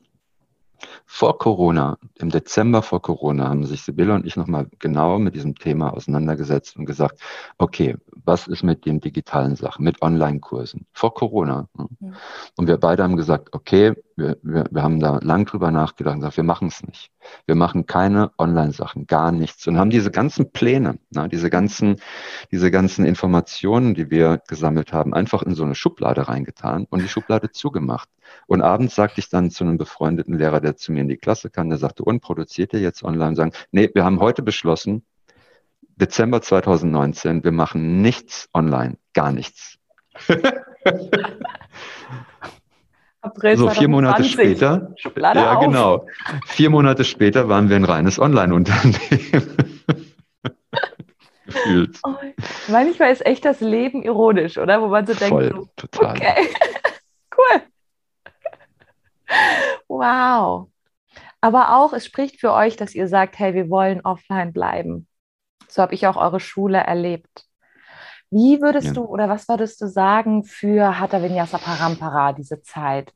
vor 1.06 1.38
Corona, 1.38 1.98
im 2.18 2.30
Dezember 2.30 2.82
vor 2.82 3.02
Corona, 3.02 3.48
haben 3.48 3.64
sich 3.66 3.82
Sibylle 3.82 4.14
und 4.14 4.26
ich 4.26 4.36
nochmal 4.36 4.68
genau 4.78 5.18
mit 5.18 5.34
diesem 5.34 5.54
Thema 5.54 5.92
auseinandergesetzt 5.92 6.76
und 6.76 6.86
gesagt, 6.86 7.20
okay, 7.58 7.96
was 8.24 8.46
ist 8.46 8.62
mit 8.62 8.86
den 8.86 9.00
digitalen 9.00 9.56
Sachen, 9.56 9.84
mit 9.84 10.00
Online-Kursen? 10.02 10.86
Vor 10.92 11.14
Corona. 11.14 11.68
Mhm. 11.74 12.14
Und 12.56 12.66
wir 12.66 12.78
beide 12.78 13.02
haben 13.02 13.16
gesagt, 13.16 13.52
okay, 13.52 13.94
wir, 14.16 14.38
wir, 14.42 14.64
wir 14.70 14.82
haben 14.82 15.00
da 15.00 15.18
lang 15.22 15.44
drüber 15.46 15.70
nachgedacht 15.70 16.14
und 16.14 16.20
gesagt, 16.20 16.36
wir 16.36 16.44
machen 16.44 16.68
es 16.68 16.82
nicht. 16.82 17.10
Wir 17.46 17.54
machen 17.54 17.86
keine 17.86 18.32
Online-Sachen, 18.38 19.06
gar 19.06 19.32
nichts. 19.32 19.66
Und 19.66 19.78
haben 19.78 19.90
diese 19.90 20.10
ganzen 20.10 20.52
Pläne, 20.52 20.98
na, 21.10 21.28
diese 21.28 21.50
ganzen, 21.50 21.96
diese 22.50 22.70
ganzen 22.70 23.04
Informationen, 23.04 23.94
die 23.94 24.10
wir 24.10 24.40
gesammelt 24.48 24.92
haben, 24.92 25.14
einfach 25.14 25.42
in 25.42 25.54
so 25.54 25.64
eine 25.64 25.74
Schublade 25.74 26.28
reingetan 26.28 26.86
und 26.90 27.02
die 27.02 27.08
Schublade 27.08 27.50
zugemacht. 27.50 28.08
Und 28.46 28.62
abends 28.62 28.94
sagte 28.94 29.20
ich 29.20 29.28
dann 29.28 29.50
zu 29.50 29.64
einem 29.64 29.78
befreundeten 29.78 30.38
Lehrer, 30.38 30.60
der 30.60 30.76
zu 30.76 30.92
mir 30.92 31.00
in 31.00 31.08
die 31.08 31.16
Klasse 31.16 31.50
kam, 31.50 31.68
der 31.68 31.78
sagte, 31.78 32.04
und 32.04 32.20
produziert 32.20 32.72
ihr 32.72 32.80
jetzt 32.80 33.02
online? 33.02 33.34
Sagen, 33.36 33.52
nee, 33.70 33.90
wir 33.92 34.04
haben 34.04 34.20
heute 34.20 34.42
beschlossen, 34.42 35.04
Dezember 35.96 36.42
2019, 36.42 37.44
wir 37.44 37.52
machen 37.52 38.02
nichts 38.02 38.48
online, 38.54 38.96
gar 39.14 39.32
nichts. 39.32 39.78
April 43.22 43.56
so, 43.56 43.68
vier 43.68 43.88
Monate 43.88 44.24
später. 44.24 44.92
Schublade 44.96 45.38
ja, 45.38 45.54
auf. 45.54 45.64
genau. 45.64 46.06
Vier 46.46 46.70
Monate 46.70 47.04
später 47.04 47.48
waren 47.48 47.68
wir 47.68 47.76
ein 47.76 47.84
reines 47.84 48.18
Online-Unternehmen. 48.18 48.98
Gefühlt. 51.46 52.00
Oh, 52.02 52.14
manchmal 52.68 53.12
ist 53.12 53.24
echt 53.24 53.44
das 53.44 53.60
Leben 53.60 54.02
ironisch, 54.02 54.58
oder? 54.58 54.80
Wo 54.80 54.88
man 54.88 55.06
so 55.06 55.14
Voll, 55.14 55.50
denkt, 55.50 55.56
so, 55.56 55.86
total. 55.88 56.16
okay, 56.16 56.48
cool. 57.36 57.62
Wow. 59.92 60.70
Aber 61.42 61.76
auch, 61.76 61.92
es 61.92 62.06
spricht 62.06 62.40
für 62.40 62.52
euch, 62.52 62.76
dass 62.76 62.94
ihr 62.94 63.08
sagt, 63.08 63.38
hey, 63.38 63.52
wir 63.52 63.68
wollen 63.68 64.00
offline 64.00 64.52
bleiben. 64.52 65.06
So 65.68 65.82
habe 65.82 65.94
ich 65.94 66.06
auch 66.06 66.16
eure 66.16 66.40
Schule 66.40 66.78
erlebt. 66.78 67.46
Wie 68.30 68.62
würdest 68.62 68.88
ja. 68.88 68.92
du 68.94 69.02
oder 69.02 69.28
was 69.28 69.48
würdest 69.48 69.80
du 69.82 69.88
sagen 69.88 70.44
für 70.44 70.98
Hatha 70.98 71.22
Vinyasa 71.22 71.58
Parampara, 71.58 72.32
diese 72.32 72.62
Zeit 72.62 73.12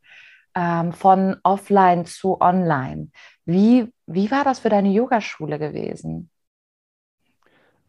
ähm, 0.54 0.92
von 0.92 1.36
offline 1.42 2.04
zu 2.04 2.42
online? 2.42 3.08
Wie, 3.46 3.90
wie 4.06 4.30
war 4.30 4.44
das 4.44 4.58
für 4.58 4.68
deine 4.68 4.90
Yogaschule 4.90 5.58
gewesen? 5.58 6.30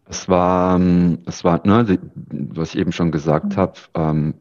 Es 0.06 0.30
war, 0.30 0.78
ähm, 0.78 1.24
es 1.26 1.44
war 1.44 1.60
ne, 1.68 2.00
was 2.30 2.74
ich 2.74 2.80
eben 2.80 2.94
schon 2.94 3.12
gesagt 3.12 3.48
mhm. 3.48 3.58
habe, 3.58 3.74
ähm, 3.96 4.36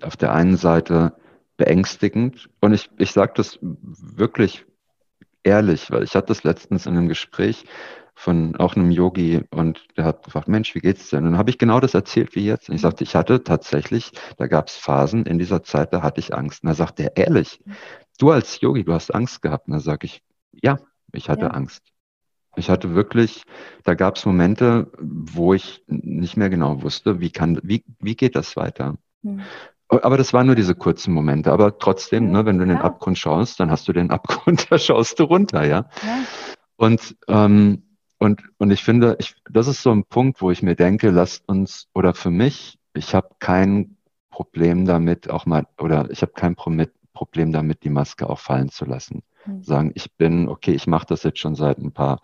auf 0.00 0.16
der 0.16 0.32
einen 0.32 0.56
Seite 0.56 1.14
beängstigend. 1.62 2.48
Und 2.60 2.72
ich, 2.72 2.90
ich 2.98 3.12
sage 3.12 3.34
das 3.36 3.58
wirklich 3.60 4.66
ehrlich, 5.44 5.90
weil 5.90 6.02
ich 6.02 6.14
hatte 6.16 6.28
das 6.28 6.42
letztens 6.42 6.86
in 6.86 6.96
einem 6.96 7.08
Gespräch 7.08 7.64
von 8.14 8.56
auch 8.56 8.74
einem 8.76 8.90
Yogi 8.90 9.42
und 9.50 9.86
der 9.96 10.04
hat 10.04 10.24
gefragt, 10.24 10.48
Mensch, 10.48 10.74
wie 10.74 10.80
geht's 10.80 11.10
denn? 11.10 11.20
Und 11.20 11.32
dann 11.32 11.38
habe 11.38 11.50
ich 11.50 11.58
genau 11.58 11.78
das 11.78 11.94
erzählt 11.94 12.34
wie 12.34 12.44
jetzt. 12.44 12.68
Und 12.68 12.74
ich 12.74 12.82
mhm. 12.82 12.88
sagte, 12.88 13.04
ich 13.04 13.14
hatte 13.14 13.44
tatsächlich, 13.44 14.12
da 14.38 14.48
gab 14.48 14.68
es 14.68 14.76
Phasen 14.76 15.24
in 15.24 15.38
dieser 15.38 15.62
Zeit, 15.62 15.92
da 15.92 16.02
hatte 16.02 16.20
ich 16.20 16.34
Angst. 16.34 16.64
Und 16.64 16.68
da 16.68 16.74
sagt 16.74 16.98
er, 16.98 17.16
ehrlich, 17.16 17.60
du 18.18 18.30
als 18.30 18.60
Yogi, 18.60 18.84
du 18.84 18.92
hast 18.92 19.14
Angst 19.14 19.40
gehabt. 19.40 19.68
Und 19.68 19.74
da 19.74 19.80
sage 19.80 20.06
ich, 20.06 20.22
ja, 20.50 20.78
ich 21.12 21.28
hatte 21.28 21.46
ja. 21.46 21.50
Angst. 21.50 21.82
Ich 22.56 22.68
hatte 22.68 22.94
wirklich, 22.94 23.44
da 23.84 23.94
gab 23.94 24.16
es 24.16 24.26
Momente, 24.26 24.90
wo 24.98 25.54
ich 25.54 25.82
nicht 25.86 26.36
mehr 26.36 26.50
genau 26.50 26.82
wusste, 26.82 27.20
wie 27.20 27.30
kann, 27.30 27.60
wie, 27.62 27.84
wie 27.98 28.16
geht 28.16 28.36
das 28.36 28.56
weiter? 28.56 28.98
Hm. 29.22 29.40
Aber 30.00 30.16
das 30.16 30.32
waren 30.32 30.46
nur 30.46 30.56
diese 30.56 30.74
kurzen 30.74 31.12
Momente. 31.12 31.52
Aber 31.52 31.78
trotzdem, 31.78 32.30
ne, 32.30 32.46
wenn 32.46 32.56
du 32.56 32.62
in 32.64 32.70
den 32.70 32.78
ja. 32.78 32.84
Abgrund 32.84 33.18
schaust, 33.18 33.60
dann 33.60 33.70
hast 33.70 33.86
du 33.88 33.92
den 33.92 34.10
Abgrund, 34.10 34.66
da 34.70 34.78
schaust 34.78 35.18
du 35.18 35.24
runter, 35.24 35.64
ja. 35.64 35.86
ja. 36.02 36.18
Und, 36.76 37.16
ähm, 37.28 37.82
und, 38.18 38.42
und 38.58 38.70
ich 38.70 38.82
finde, 38.82 39.16
ich, 39.18 39.34
das 39.50 39.66
ist 39.68 39.82
so 39.82 39.90
ein 39.90 40.04
Punkt, 40.04 40.40
wo 40.40 40.50
ich 40.50 40.62
mir 40.62 40.76
denke, 40.76 41.10
lasst 41.10 41.46
uns, 41.48 41.88
oder 41.94 42.14
für 42.14 42.30
mich, 42.30 42.78
ich 42.94 43.14
habe 43.14 43.30
kein 43.38 43.96
Problem 44.30 44.86
damit, 44.86 45.28
auch 45.28 45.44
mal, 45.44 45.66
oder 45.78 46.10
ich 46.10 46.22
habe 46.22 46.32
kein 46.32 46.54
Problem 46.54 47.52
damit, 47.52 47.84
die 47.84 47.90
Maske 47.90 48.30
auch 48.30 48.38
fallen 48.38 48.70
zu 48.70 48.84
lassen. 48.84 49.22
Mhm. 49.44 49.62
Sagen, 49.62 49.92
ich 49.94 50.16
bin, 50.16 50.48
okay, 50.48 50.72
ich 50.72 50.86
mache 50.86 51.06
das 51.06 51.22
jetzt 51.22 51.38
schon 51.38 51.54
seit 51.54 51.78
ein 51.78 51.92
paar 51.92 52.20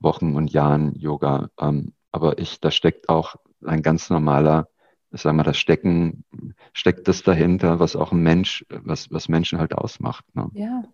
Wochen 0.00 0.34
und 0.34 0.52
Jahren 0.52 0.94
Yoga, 0.94 1.48
ähm, 1.60 1.92
aber 2.10 2.38
ich, 2.38 2.60
da 2.60 2.70
steckt 2.70 3.08
auch 3.08 3.36
ein 3.64 3.82
ganz 3.82 4.10
normaler, 4.10 4.68
ich 5.12 5.20
sag 5.20 5.34
mal, 5.34 5.42
da 5.42 5.54
stecken, 5.54 6.24
steckt 6.72 7.06
das 7.08 7.22
dahinter, 7.22 7.78
was 7.80 7.96
auch 7.96 8.12
ein 8.12 8.22
Mensch, 8.22 8.64
was, 8.68 9.10
was 9.10 9.28
Menschen 9.28 9.58
halt 9.58 9.74
ausmacht. 9.74 10.24
Ne? 10.34 10.50
Ja. 10.54 10.84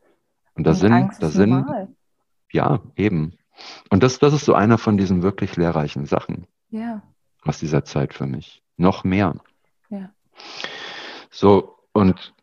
Und 0.54 0.66
da 0.66 0.74
sind, 0.74 1.12
da 1.20 1.28
sind, 1.28 1.64
ja, 2.50 2.80
eben. 2.96 3.34
Und 3.90 4.02
das, 4.02 4.18
das 4.18 4.34
ist 4.34 4.44
so 4.44 4.54
einer 4.54 4.78
von 4.78 4.96
diesen 4.96 5.22
wirklich 5.22 5.56
lehrreichen 5.56 6.04
Sachen. 6.04 6.46
Ja. 6.70 7.02
Aus 7.42 7.60
dieser 7.60 7.84
Zeit 7.84 8.12
für 8.12 8.26
mich. 8.26 8.62
Noch 8.76 9.04
mehr. 9.04 9.34
Ja. 9.88 10.10
So, 11.30 11.78
und 11.92 12.34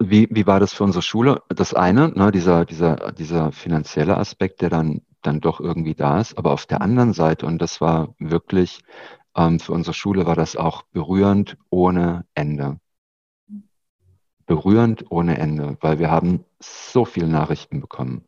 wie, 0.00 0.28
wie 0.30 0.46
war 0.46 0.60
das 0.60 0.72
für 0.72 0.84
unsere 0.84 1.02
Schule? 1.02 1.42
Das 1.48 1.72
eine, 1.72 2.08
ne, 2.08 2.32
dieser, 2.32 2.64
dieser, 2.64 3.12
dieser 3.12 3.52
finanzielle 3.52 4.16
Aspekt, 4.16 4.60
der 4.60 4.70
dann, 4.70 5.02
dann 5.22 5.40
doch 5.40 5.60
irgendwie 5.60 5.94
da 5.94 6.20
ist, 6.20 6.36
aber 6.36 6.52
auf 6.52 6.66
der 6.66 6.82
anderen 6.82 7.12
Seite, 7.12 7.46
und 7.46 7.58
das 7.58 7.80
war 7.80 8.14
wirklich, 8.18 8.80
ähm, 9.36 9.60
für 9.60 9.72
unsere 9.72 9.94
Schule 9.94 10.26
war 10.26 10.36
das 10.36 10.56
auch 10.56 10.82
berührend 10.82 11.56
ohne 11.70 12.26
Ende. 12.34 12.78
Berührend 14.46 15.10
ohne 15.10 15.38
Ende, 15.38 15.78
weil 15.80 15.98
wir 15.98 16.10
haben 16.10 16.44
so 16.60 17.04
viele 17.04 17.28
Nachrichten 17.28 17.80
bekommen 17.80 18.26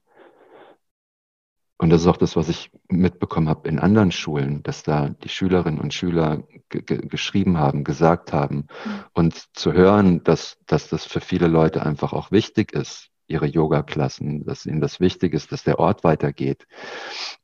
und 1.78 1.90
das 1.90 2.02
ist 2.02 2.06
auch 2.06 2.16
das, 2.16 2.36
was 2.36 2.48
ich 2.48 2.70
mitbekommen 2.88 3.48
habe 3.48 3.68
in 3.68 3.78
anderen 3.78 4.10
Schulen, 4.10 4.62
dass 4.62 4.82
da 4.82 5.10
die 5.10 5.28
Schülerinnen 5.28 5.80
und 5.80 5.92
Schüler 5.92 6.42
geschrieben 6.70 7.58
haben, 7.58 7.84
gesagt 7.84 8.32
haben. 8.32 8.56
Mhm. 8.56 9.04
Und 9.12 9.56
zu 9.56 9.72
hören, 9.72 10.24
dass, 10.24 10.56
dass 10.66 10.88
das 10.88 11.04
für 11.04 11.20
viele 11.20 11.48
Leute 11.48 11.84
einfach 11.84 12.14
auch 12.14 12.30
wichtig 12.30 12.72
ist, 12.72 13.10
ihre 13.26 13.46
Yoga-Klassen, 13.46 14.46
dass 14.46 14.64
ihnen 14.64 14.80
das 14.80 15.00
wichtig 15.00 15.34
ist, 15.34 15.52
dass 15.52 15.64
der 15.64 15.78
Ort 15.78 16.02
weitergeht. 16.02 16.66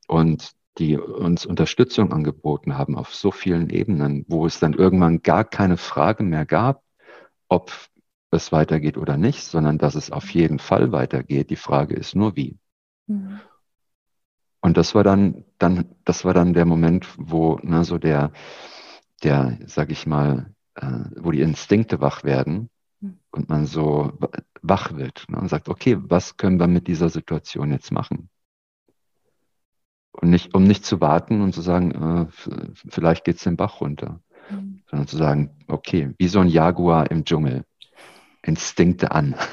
Und 0.08 0.52
die 0.78 0.96
uns 0.96 1.44
Unterstützung 1.44 2.12
angeboten 2.12 2.78
haben 2.78 2.96
auf 2.96 3.14
so 3.14 3.30
vielen 3.30 3.70
Ebenen, 3.70 4.24
wo 4.28 4.46
es 4.46 4.58
dann 4.58 4.72
irgendwann 4.72 5.22
gar 5.22 5.44
keine 5.44 5.76
Frage 5.76 6.22
mehr 6.22 6.46
gab, 6.46 6.82
ob 7.48 7.72
es 8.30 8.52
weitergeht 8.52 8.96
oder 8.96 9.16
nicht, 9.18 9.42
sondern 9.42 9.78
dass 9.78 9.94
es 9.94 10.10
auf 10.10 10.30
jeden 10.30 10.58
Fall 10.58 10.92
weitergeht. 10.92 11.50
Die 11.50 11.56
Frage 11.56 11.94
ist 11.94 12.14
nur 12.14 12.36
wie. 12.36 12.58
Mhm. 13.06 13.40
Und 14.62 14.76
das 14.76 14.94
war 14.94 15.04
dann, 15.04 15.44
dann, 15.58 15.96
das 16.04 16.24
war 16.24 16.34
dann 16.34 16.54
der 16.54 16.64
Moment, 16.64 17.08
wo 17.18 17.58
ne, 17.62 17.84
so 17.84 17.98
der, 17.98 18.32
der, 19.22 19.58
sag 19.66 19.90
ich 19.90 20.06
mal, 20.06 20.54
äh, 20.76 21.00
wo 21.16 21.32
die 21.32 21.40
Instinkte 21.40 22.00
wach 22.00 22.22
werden 22.22 22.70
hm. 23.00 23.18
und 23.32 23.48
man 23.48 23.66
so 23.66 24.12
wach 24.62 24.94
wird 24.94 25.26
ne, 25.28 25.38
und 25.38 25.48
sagt, 25.48 25.68
okay, 25.68 25.96
was 25.98 26.36
können 26.36 26.60
wir 26.60 26.68
mit 26.68 26.86
dieser 26.86 27.08
Situation 27.08 27.72
jetzt 27.72 27.90
machen? 27.90 28.30
Und 30.12 30.30
nicht, 30.30 30.54
um 30.54 30.64
nicht 30.64 30.84
zu 30.84 31.00
warten 31.00 31.40
und 31.40 31.54
zu 31.54 31.62
sagen, 31.62 32.28
äh, 32.30 32.66
vielleicht 32.88 33.24
geht's 33.24 33.44
den 33.44 33.56
Bach 33.56 33.80
runter, 33.80 34.20
mhm. 34.50 34.82
sondern 34.90 35.08
zu 35.08 35.16
sagen, 35.16 35.50
okay, 35.68 36.14
wie 36.18 36.28
so 36.28 36.40
ein 36.40 36.48
Jaguar 36.48 37.10
im 37.10 37.24
Dschungel, 37.24 37.64
Instinkte 38.42 39.12
an. 39.12 39.34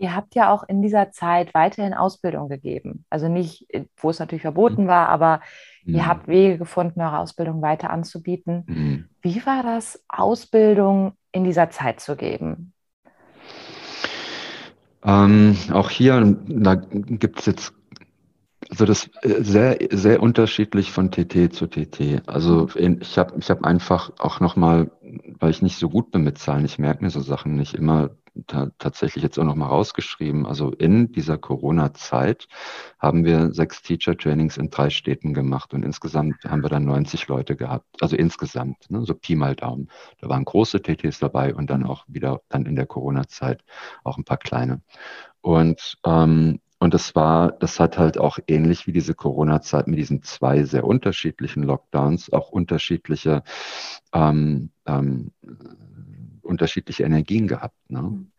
Ihr 0.00 0.14
habt 0.14 0.36
ja 0.36 0.52
auch 0.52 0.62
in 0.68 0.80
dieser 0.80 1.10
Zeit 1.10 1.52
weiterhin 1.54 1.92
Ausbildung 1.92 2.48
gegeben. 2.48 3.04
Also 3.10 3.28
nicht, 3.28 3.66
wo 3.96 4.10
es 4.10 4.20
natürlich 4.20 4.42
verboten 4.42 4.84
mhm. 4.84 4.88
war, 4.88 5.08
aber 5.08 5.40
mhm. 5.84 5.96
ihr 5.96 6.06
habt 6.06 6.28
Wege 6.28 6.56
gefunden, 6.56 7.00
eure 7.00 7.18
Ausbildung 7.18 7.60
weiter 7.62 7.90
anzubieten. 7.90 8.64
Mhm. 8.68 9.08
Wie 9.22 9.44
war 9.44 9.64
das, 9.64 10.04
Ausbildung 10.08 11.14
in 11.32 11.42
dieser 11.42 11.70
Zeit 11.70 11.98
zu 11.98 12.14
geben? 12.14 12.72
Ähm, 15.04 15.56
auch 15.72 15.90
hier, 15.90 16.36
da 16.48 16.74
gibt 16.74 17.40
es 17.40 17.46
jetzt, 17.46 17.74
also 18.70 18.84
das 18.84 19.08
äh, 19.22 19.42
sehr, 19.42 19.78
sehr 19.90 20.22
unterschiedlich 20.22 20.92
von 20.92 21.10
TT 21.10 21.52
zu 21.52 21.66
TT. 21.66 22.22
Also 22.26 22.68
ich 22.76 23.18
habe 23.18 23.34
ich 23.38 23.50
hab 23.50 23.64
einfach 23.64 24.10
auch 24.18 24.40
nochmal, 24.40 24.90
weil 25.38 25.50
ich 25.50 25.62
nicht 25.62 25.78
so 25.78 25.88
gut 25.88 26.10
bin 26.10 26.22
mit 26.22 26.38
Zahlen, 26.38 26.64
ich 26.64 26.78
merke 26.78 27.04
mir 27.04 27.10
so 27.10 27.20
Sachen 27.20 27.56
nicht 27.56 27.74
immer 27.74 28.10
ta 28.46 28.70
tatsächlich 28.78 29.22
jetzt 29.22 29.38
auch 29.38 29.44
noch 29.44 29.54
mal 29.54 29.66
rausgeschrieben. 29.66 30.46
Also 30.46 30.70
in 30.70 31.12
dieser 31.12 31.38
Corona-Zeit 31.38 32.48
haben 32.98 33.24
wir 33.24 33.52
sechs 33.52 33.82
Teacher-Trainings 33.82 34.56
in 34.56 34.70
drei 34.70 34.90
Städten 34.90 35.34
gemacht 35.34 35.74
und 35.74 35.84
insgesamt 35.84 36.44
haben 36.44 36.62
wir 36.62 36.70
dann 36.70 36.84
90 36.84 37.28
Leute 37.28 37.56
gehabt. 37.56 37.86
Also 38.00 38.16
insgesamt, 38.16 38.90
ne, 38.90 39.04
so 39.04 39.14
Pi 39.14 39.34
mal 39.34 39.54
Daumen. 39.54 39.88
Da 40.20 40.28
waren 40.28 40.44
große 40.44 40.82
TTs 40.82 41.18
dabei 41.18 41.54
und 41.54 41.70
dann 41.70 41.84
auch 41.84 42.04
wieder 42.08 42.40
dann 42.48 42.66
in 42.66 42.76
der 42.76 42.86
Corona-Zeit 42.86 43.64
auch 44.04 44.18
ein 44.18 44.24
paar 44.24 44.38
kleine. 44.38 44.82
Und 45.40 45.98
ähm, 46.04 46.60
und 46.80 46.94
das 46.94 47.14
war, 47.16 47.52
das 47.52 47.80
hat 47.80 47.98
halt 47.98 48.18
auch 48.18 48.38
ähnlich 48.46 48.86
wie 48.86 48.92
diese 48.92 49.14
Corona-Zeit 49.14 49.88
mit 49.88 49.98
diesen 49.98 50.22
zwei 50.22 50.62
sehr 50.62 50.84
unterschiedlichen 50.84 51.64
Lockdowns 51.64 52.32
auch 52.32 52.50
unterschiedliche 52.50 53.42
ähm, 54.12 54.70
ähm, 54.86 55.32
unterschiedliche 56.48 57.04
Energien 57.04 57.46
gehabt. 57.46 57.76
Ne? 57.88 58.02
Mhm. 58.02 58.32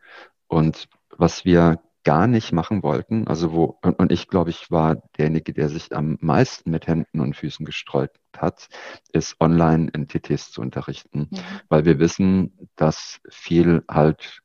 Und 0.48 0.90
was 1.18 1.46
wir 1.46 1.80
gar 2.04 2.28
nicht 2.28 2.54
machen 2.54 2.82
wollten, 2.82 3.28
also 3.28 3.52
wo, 3.54 3.78
und, 3.82 4.00
und 4.00 4.12
ich 4.12 4.28
glaube, 4.28 4.50
ich 4.50 4.72
war 4.72 4.96
derjenige, 5.18 5.54
der 5.54 5.70
sich 5.70 5.96
am 5.96 6.18
meisten 6.22 6.72
mit 6.72 6.88
Händen 6.88 7.20
und 7.20 7.36
Füßen 7.36 7.66
gestreut 7.66 8.12
hat, 8.36 8.70
ist 9.12 9.40
online 9.40 9.90
in 9.94 10.08
TTs 10.08 10.52
zu 10.52 10.62
unterrichten, 10.62 11.28
mhm. 11.30 11.40
weil 11.68 11.86
wir 11.86 12.00
wissen, 12.00 12.70
dass 12.76 13.20
viel 13.30 13.84
halt 13.90 14.42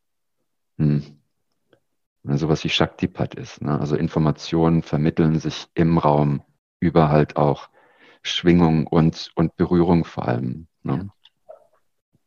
hm, 0.79 1.21
sowas 2.25 2.65
wie 2.65 2.71
Shaktipat 2.71 3.35
ist. 3.35 3.62
Ne? 3.62 3.79
Also 3.79 3.97
Informationen 3.97 4.83
vermitteln 4.83 5.39
sich 5.39 5.67
im 5.75 5.99
Raum 5.99 6.43
über 6.81 7.09
halt 7.09 7.37
auch 7.37 7.69
Schwingung 8.23 8.87
und, 8.87 9.31
und 9.37 9.57
Berührung 9.57 10.05
vor 10.05 10.27
allem. 10.27 10.67
Ne? 10.83 11.11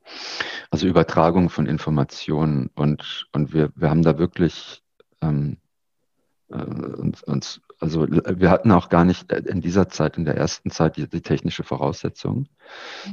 Ja. 0.05 0.11
Also 0.69 0.87
Übertragung 0.87 1.49
von 1.49 1.65
Informationen 1.65 2.69
und, 2.75 3.27
und 3.31 3.53
wir, 3.53 3.71
wir 3.75 3.89
haben 3.89 4.03
da 4.03 4.17
wirklich 4.17 4.83
ähm, 5.21 5.57
äh, 6.49 6.55
uns, 6.55 7.23
uns, 7.23 7.61
also 7.79 8.07
wir 8.07 8.49
hatten 8.49 8.71
auch 8.71 8.89
gar 8.89 9.05
nicht 9.05 9.31
in 9.31 9.61
dieser 9.61 9.89
Zeit, 9.89 10.17
in 10.17 10.25
der 10.25 10.35
ersten 10.35 10.71
Zeit, 10.71 10.97
die, 10.97 11.07
die 11.07 11.21
technische 11.21 11.63
Voraussetzung. 11.63 12.47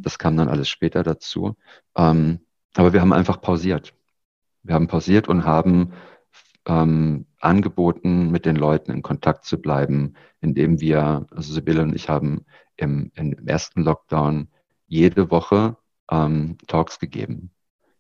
Das 0.03 0.19
kam 0.19 0.37
dann 0.37 0.49
alles 0.49 0.69
später 0.69 1.03
dazu. 1.03 1.57
Ähm, 1.97 2.41
aber 2.75 2.93
wir 2.93 3.01
haben 3.01 3.13
einfach 3.13 3.41
pausiert. 3.41 3.95
Wir 4.63 4.75
haben 4.75 4.89
pausiert 4.89 5.29
und 5.29 5.45
haben 5.45 5.93
ähm, 6.67 7.27
angeboten, 7.41 8.31
mit 8.31 8.47
den 8.47 8.57
Leuten 8.57 8.91
in 8.91 9.03
Kontakt 9.03 9.45
zu 9.45 9.61
bleiben, 9.61 10.15
indem 10.41 10.81
wir, 10.81 11.27
also 11.31 11.53
Sibylle 11.53 11.83
und 11.83 11.95
ich 11.95 12.09
haben 12.09 12.47
im, 12.77 13.13
im 13.15 13.47
ersten 13.47 13.83
Lockdown 13.83 14.49
jede 14.87 15.31
Woche 15.31 15.77
ähm, 16.11 16.59
Talks 16.67 16.99
gegeben. 16.99 17.51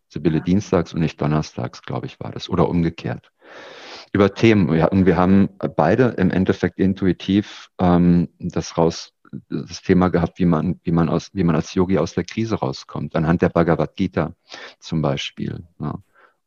Sibylle 0.09 0.40
dienstags 0.40 0.94
und 0.94 1.00
nicht 1.00 1.20
donnerstags, 1.20 1.82
glaube 1.82 2.07
ich, 2.07 2.20
war 2.20 2.30
das. 2.30 2.48
Oder 2.48 2.68
umgekehrt. 2.68 3.32
Über 4.12 4.32
Themen. 4.32 4.72
Wir, 4.72 4.84
hatten, 4.84 5.07
wir 5.07 5.16
haben 5.16 5.48
beide 5.76 6.14
im 6.18 6.30
Endeffekt 6.30 6.78
intuitiv 6.78 7.70
ähm, 7.78 8.28
das 8.38 8.78
raus, 8.78 9.12
das 9.48 9.82
Thema 9.82 10.09
gehabt, 10.09 10.38
wie 10.38 10.44
man, 10.44 10.80
wie 10.84 10.92
man 10.92 11.09
aus, 11.09 11.30
wie 11.32 11.42
man 11.42 11.57
als 11.57 11.74
Yogi 11.74 11.98
aus 11.98 12.14
der 12.14 12.24
Krise 12.24 12.57
rauskommt. 12.57 13.16
Anhand 13.16 13.42
der 13.42 13.48
Bhagavad 13.48 13.96
Gita 13.96 14.34
zum 14.78 15.02
Beispiel. 15.02 15.66
Ja. 15.80 15.98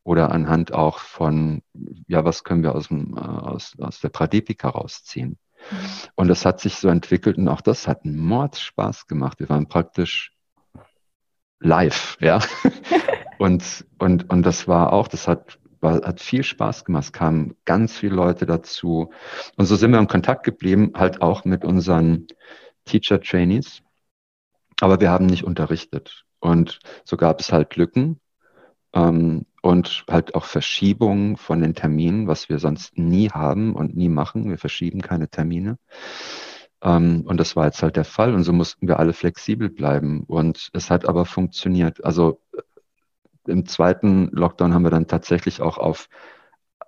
Oder 0.03 0.31
anhand 0.31 0.73
auch 0.73 0.99
von, 0.99 1.61
ja, 2.07 2.23
was 2.23 2.45
können 2.45 2.63
wir 2.63 2.73
aus, 2.73 2.87
dem, 2.87 3.17
äh, 3.17 3.19
aus, 3.19 3.73
aus 3.79 3.99
der 3.99 4.09
Pradipika 4.09 4.69
rausziehen. 4.69 5.37
Mhm. 5.69 5.75
Und 6.15 6.27
das 6.29 6.45
hat 6.45 6.61
sich 6.61 6.75
so 6.75 6.87
entwickelt 6.87 7.37
und 7.37 7.49
auch 7.49 7.59
das 7.59 7.89
hat 7.89 8.05
einen 8.05 8.17
Mordspaß 8.17 9.07
gemacht. 9.07 9.41
Wir 9.41 9.49
waren 9.49 9.67
praktisch 9.67 10.36
live, 11.59 12.17
ja. 12.19 12.39
und, 13.39 13.85
und, 13.97 14.29
und 14.29 14.43
das 14.43 14.67
war 14.67 14.93
auch, 14.93 15.07
das 15.07 15.27
hat 15.27 15.59
war, 15.81 16.01
hat 16.05 16.19
viel 16.21 16.43
Spaß 16.43 16.85
gemacht. 16.85 17.05
Es 17.05 17.13
kamen 17.13 17.55
ganz 17.65 17.97
viele 17.97 18.15
Leute 18.15 18.45
dazu. 18.45 19.11
Und 19.55 19.65
so 19.65 19.75
sind 19.75 19.91
wir 19.91 19.99
in 19.99 20.07
Kontakt 20.07 20.43
geblieben, 20.43 20.93
halt 20.95 21.21
auch 21.21 21.45
mit 21.45 21.65
unseren 21.65 22.27
Teacher 22.85 23.21
Trainees. 23.21 23.81
Aber 24.79 24.99
wir 25.01 25.09
haben 25.09 25.25
nicht 25.25 25.43
unterrichtet. 25.43 26.23
Und 26.39 26.79
so 27.03 27.17
gab 27.17 27.39
es 27.39 27.51
halt 27.51 27.75
Lücken 27.75 28.19
ähm, 28.93 29.45
und 29.61 30.05
halt 30.09 30.35
auch 30.35 30.45
Verschiebungen 30.45 31.35
von 31.35 31.61
den 31.61 31.73
Terminen, 31.73 32.27
was 32.27 32.47
wir 32.47 32.59
sonst 32.59 32.97
nie 32.97 33.29
haben 33.29 33.75
und 33.75 33.95
nie 33.95 34.09
machen. 34.09 34.49
Wir 34.49 34.57
verschieben 34.57 35.01
keine 35.01 35.29
Termine. 35.29 35.77
Ähm, 36.81 37.23
und 37.25 37.39
das 37.39 37.55
war 37.55 37.65
jetzt 37.65 37.81
halt 37.81 37.95
der 37.95 38.05
Fall. 38.05 38.33
Und 38.33 38.43
so 38.43 38.53
mussten 38.53 38.87
wir 38.87 38.99
alle 38.99 39.13
flexibel 39.13 39.69
bleiben. 39.69 40.23
Und 40.27 40.69
es 40.73 40.89
hat 40.89 41.07
aber 41.07 41.25
funktioniert. 41.25 42.03
Also 42.03 42.41
äh, 42.53 43.51
im 43.51 43.65
zweiten 43.65 44.29
Lockdown 44.31 44.73
haben 44.73 44.83
wir 44.83 44.91
dann 44.91 45.07
tatsächlich 45.07 45.61
auch 45.61 45.77
auf 45.77 46.09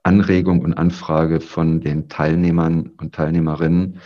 Anregung 0.03 0.61
und 0.61 0.73
Anfrage 0.73 1.41
von 1.41 1.81
den 1.81 2.09
Teilnehmern 2.09 2.91
und 2.97 3.15
Teilnehmerinnen 3.15 3.99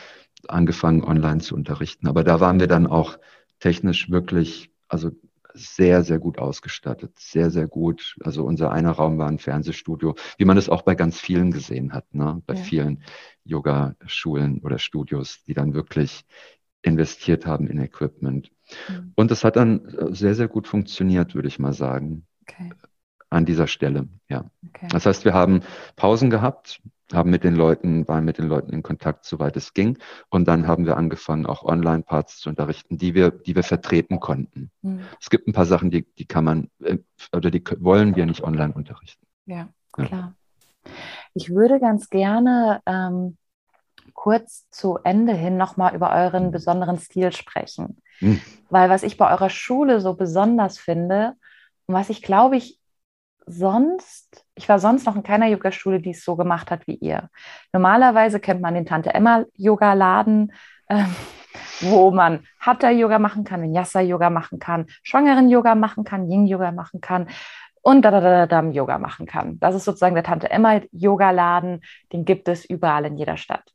angefangen, 0.48 1.04
online 1.04 1.40
zu 1.40 1.56
unterrichten. 1.56 2.08
Aber 2.08 2.24
da 2.24 2.40
waren 2.40 2.60
wir 2.60 2.68
dann 2.68 2.88
auch 2.88 3.18
technisch 3.60 4.10
wirklich, 4.10 4.72
also 4.88 5.12
sehr, 5.54 6.04
sehr 6.04 6.20
gut 6.20 6.39
ausgestattet. 6.39 7.18
Sehr, 7.18 7.49
sehr 7.51 7.68
gut. 7.68 8.16
Also 8.22 8.43
unser 8.43 8.72
einer 8.72 8.91
Raum 8.91 9.18
war 9.18 9.28
ein 9.28 9.39
Fernsehstudio, 9.39 10.16
wie 10.38 10.45
man 10.45 10.58
es 10.58 10.70
auch 10.70 10.82
bei 10.82 10.95
ganz 10.95 11.20
vielen 11.20 11.51
gesehen 11.51 11.93
hat, 11.93 12.14
ne? 12.14 12.41
bei 12.45 12.56
ja. 12.56 12.62
vielen 12.62 13.04
Yoga-Schulen 13.45 14.60
oder 14.60 14.80
Studios, 14.80 15.43
die 15.45 15.54
dann 15.54 15.74
wirklich 15.74 16.26
investiert 16.82 17.45
haben 17.45 17.68
in 17.68 17.80
Equipment. 17.80 18.51
Mhm. 18.89 19.14
Und 19.16 19.32
es 19.32 19.43
hat 19.43 19.56
dann 19.56 19.86
äh, 19.86 20.14
sehr, 20.14 20.36
sehr 20.36 20.47
gut 20.47 20.68
funktioniert, 20.68 21.36
würde 21.36 21.47
ich 21.47 21.60
mal 21.60 21.74
sagen. 21.74 22.26
Okay. 22.41 22.72
An 23.34 23.46
dieser 23.46 23.66
Stelle, 23.66 24.08
ja. 24.30 24.46
Okay. 24.70 24.88
Das 24.92 25.08
heißt, 25.08 25.26
wir 25.26 25.34
haben 25.34 25.62
Pausen 25.96 26.30
gehabt, 26.30 26.82
haben 27.12 27.32
mit 27.32 27.44
den 27.44 27.56
Leuten, 27.56 28.08
waren 28.08 28.26
mit 28.26 28.38
den 28.38 28.48
Leuten 28.48 28.72
in 28.72 28.84
Kontakt, 28.84 29.26
soweit 29.26 29.58
es 29.58 29.74
ging. 29.74 29.98
Und 30.30 30.48
dann 30.48 30.68
haben 30.68 30.86
wir 30.86 30.98
angefangen, 30.98 31.48
auch 31.48 31.64
Online-Parts 31.64 32.38
zu 32.38 32.50
unterrichten, 32.50 33.00
die 33.00 33.16
wir, 33.16 33.32
die 33.32 33.56
wir 33.56 33.64
vertreten 33.64 34.20
konnten. 34.20 34.70
Mhm. 34.84 35.02
Es 35.20 35.32
gibt 35.32 35.48
ein 35.48 35.54
paar 35.54 35.66
Sachen, 35.66 35.90
die, 35.90 36.06
die 36.14 36.26
kann 36.26 36.44
man, 36.44 36.70
äh, 36.84 37.00
oder 37.36 37.50
die 37.50 37.64
wollen 37.80 38.16
wir 38.16 38.28
nicht 38.28 38.44
online 38.44 38.74
unterrichten. 38.74 39.26
Ja, 39.48 39.70
ja. 39.98 40.06
klar. 40.06 40.36
Ich 41.34 41.50
würde 41.50 41.80
ganz 41.80 42.12
gerne 42.12 42.82
ähm, 42.86 43.38
kurz 44.14 44.70
zu 44.70 45.00
Ende 45.04 45.34
hin 45.34 45.58
nochmal 45.58 45.96
über 45.96 46.12
euren 46.14 46.52
besonderen 46.52 47.00
Stil 47.00 47.32
sprechen. 47.32 47.98
Mhm. 48.20 48.42
Weil 48.70 48.92
was 48.92 49.02
ich 49.02 49.18
bei 49.18 49.32
eurer 49.32 49.50
Schule 49.50 50.02
so 50.02 50.14
besonders 50.14 50.78
finde 50.78 51.34
und 51.88 51.96
was 51.96 52.10
ich 52.10 52.22
glaube 52.22 52.58
ich 52.58 52.80
sonst, 53.46 54.46
ich 54.56 54.68
war 54.70 54.80
sonst 54.80 55.06
noch 55.06 55.16
in 55.16 55.24
keiner 55.24 55.48
Yogaschule, 55.48 56.00
die 56.00 56.12
es 56.12 56.24
so 56.24 56.36
gemacht 56.36 56.72
hat 56.72 56.88
wie 56.88 56.96
ihr. 56.96 57.30
Normalerweise 57.72 58.39
kennt 58.39 58.62
man 58.62 58.74
den 58.74 58.86
Tante 58.86 59.14
Emma 59.14 59.46
Yoga-Laden, 59.56 60.54
äh, 60.88 61.04
wo 61.82 62.12
man 62.12 62.46
Hatha-Yoga 62.60 63.20
machen 63.20 63.44
kann, 63.44 63.62
Vinyasa-Yoga 63.62 64.30
machen 64.30 64.60
kann, 64.60 64.88
Schwangeren-Yoga 65.04 65.76
machen 65.76 66.04
kann, 66.04 66.30
Yin-Yoga 66.30 66.72
machen 66.72 67.02
kann 67.02 67.28
und 67.84 68.04
da, 68.04 68.12
da, 68.12 68.22
da, 68.22 68.48
da, 68.48 68.62
Yoga 68.70 68.98
machen 68.98 69.26
kann. 69.26 69.60
Das 69.60 69.76
ist 69.76 69.84
sozusagen 69.84 70.16
der 70.16 70.24
Tante 70.24 70.50
Emma 70.50 70.82
Yoga-Laden, 70.91 71.82
den 72.14 72.26
gibt 72.26 72.48
es 72.48 72.66
überall 72.66 73.06
in 73.06 73.18
jeder 73.18 73.38
Stadt. 73.38 73.74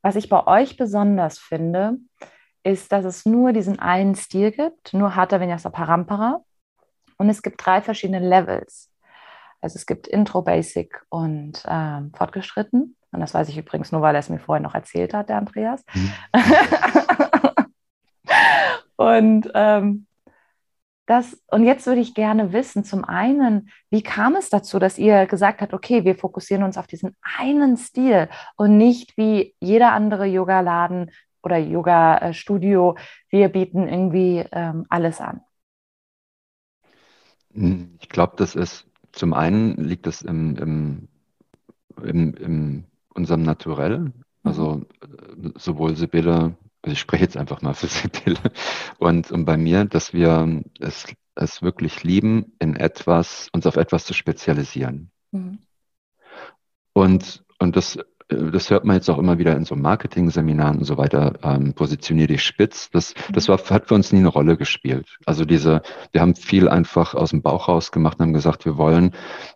Was 0.00 0.14
ich 0.14 0.28
bei 0.28 0.46
euch 0.46 0.76
besonders 0.76 1.38
finde, 1.38 1.96
ist, 2.62 2.92
dass 2.92 3.04
es 3.04 3.26
nur 3.26 3.52
diesen 3.52 3.80
einen 3.80 4.14
Stil 4.14 4.52
gibt, 4.52 4.94
nur 4.94 5.16
Hatha 5.16 5.40
Vinyasa 5.40 5.70
Parampara. 5.70 6.44
Und 7.16 7.28
es 7.28 7.42
gibt 7.42 7.64
drei 7.64 7.82
verschiedene 7.82 8.20
Levels. 8.20 8.92
Also 9.60 9.76
es 9.76 9.86
gibt 9.86 10.06
Intro, 10.06 10.42
Basic 10.42 11.02
und 11.08 11.64
ähm, 11.66 12.12
Fortgeschritten. 12.14 12.96
Und 13.10 13.20
das 13.20 13.34
weiß 13.34 13.48
ich 13.48 13.58
übrigens 13.58 13.92
nur, 13.92 14.02
weil 14.02 14.14
er 14.14 14.20
es 14.20 14.28
mir 14.28 14.38
vorher 14.38 14.62
noch 14.62 14.74
erzählt 14.74 15.14
hat, 15.14 15.28
der 15.28 15.38
Andreas. 15.38 15.84
Mhm. 15.94 16.12
und 18.96 19.50
ähm, 19.54 20.06
das, 21.06 21.42
und 21.50 21.64
jetzt 21.64 21.86
würde 21.86 22.02
ich 22.02 22.12
gerne 22.12 22.52
wissen, 22.52 22.84
zum 22.84 23.02
einen, 23.02 23.70
wie 23.88 24.02
kam 24.02 24.36
es 24.36 24.50
dazu, 24.50 24.78
dass 24.78 24.98
ihr 24.98 25.24
gesagt 25.24 25.62
habt, 25.62 25.72
okay, 25.72 26.04
wir 26.04 26.14
fokussieren 26.14 26.62
uns 26.62 26.76
auf 26.76 26.86
diesen 26.86 27.16
einen 27.38 27.78
Stil 27.78 28.28
und 28.56 28.76
nicht 28.76 29.16
wie 29.16 29.54
jeder 29.58 29.92
andere 29.92 30.26
Yoga-Laden 30.26 31.10
oder 31.42 31.56
Yoga-Studio, 31.56 32.98
wir 33.30 33.48
bieten 33.48 33.88
irgendwie 33.88 34.44
ähm, 34.52 34.84
alles 34.90 35.22
an? 35.22 35.40
Ich 37.54 38.10
glaube, 38.10 38.34
das 38.36 38.54
ist 38.54 38.87
zum 39.12 39.34
einen 39.34 39.76
liegt 39.76 40.06
es 40.06 40.22
im, 40.22 40.56
im, 40.56 41.08
im, 42.02 42.34
in 42.34 42.84
unserem 43.14 43.42
Naturell, 43.42 44.12
also 44.42 44.82
mhm. 45.36 45.54
sowohl 45.56 45.96
Sibylle, 45.96 46.56
also 46.82 46.92
ich 46.92 47.00
spreche 47.00 47.24
jetzt 47.24 47.36
einfach 47.36 47.62
mal 47.62 47.74
für 47.74 47.86
Sibylle 47.88 48.40
und, 48.98 49.30
und 49.30 49.44
bei 49.44 49.56
mir, 49.56 49.84
dass 49.84 50.12
wir 50.12 50.62
es, 50.80 51.06
es 51.34 51.62
wirklich 51.62 52.04
lieben, 52.04 52.52
in 52.58 52.76
etwas, 52.76 53.48
uns 53.52 53.66
auf 53.66 53.76
etwas 53.76 54.04
zu 54.04 54.14
spezialisieren. 54.14 55.10
Mhm. 55.32 55.58
Und, 56.92 57.44
und 57.58 57.76
das 57.76 57.98
das 58.28 58.68
hört 58.70 58.84
man 58.84 58.96
jetzt 58.96 59.08
auch 59.08 59.18
immer 59.18 59.38
wieder 59.38 59.56
in 59.56 59.64
so 59.64 59.74
Marketing-Seminaren 59.74 60.78
und 60.78 60.84
so 60.84 60.98
weiter, 60.98 61.38
ähm, 61.42 61.72
positionier 61.72 62.26
dich 62.26 62.42
spitz. 62.42 62.90
Das, 62.90 63.14
das 63.32 63.48
war, 63.48 63.58
hat 63.58 63.88
für 63.88 63.94
uns 63.94 64.12
nie 64.12 64.18
eine 64.18 64.28
Rolle 64.28 64.56
gespielt. 64.56 65.18
Also 65.24 65.44
diese, 65.44 65.82
wir 66.12 66.20
haben 66.20 66.34
viel 66.34 66.68
einfach 66.68 67.14
aus 67.14 67.30
dem 67.30 67.42
Bauch 67.42 67.68
raus 67.68 67.90
gemacht 67.90 68.18
und 68.18 68.26
haben 68.26 68.32
gesagt, 68.34 68.66
wir 68.66 68.76
wollen, 68.76 69.14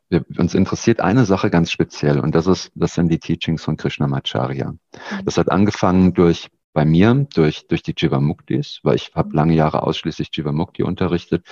wir, 0.08 0.24
uns 0.38 0.54
interessiert 0.54 1.00
eine 1.00 1.26
Sache 1.26 1.50
ganz 1.50 1.70
speziell 1.70 2.18
und 2.18 2.34
das 2.34 2.46
ist, 2.46 2.72
das 2.74 2.94
sind 2.94 3.08
die 3.08 3.18
Teachings 3.18 3.62
von 3.62 3.76
Krishnamacharya. 3.76 4.72
Mhm. 4.72 4.78
Das 5.24 5.36
hat 5.36 5.50
angefangen 5.50 6.14
durch 6.14 6.48
bei 6.72 6.86
mir 6.86 7.26
durch, 7.34 7.66
durch 7.66 7.82
die 7.82 7.94
Jivamuktis, 7.94 8.80
weil 8.82 8.96
ich 8.96 9.12
habe 9.14 9.36
lange 9.36 9.54
Jahre 9.54 9.82
ausschließlich 9.82 10.30
Jivamukti 10.32 10.82
unterrichtet. 10.82 11.46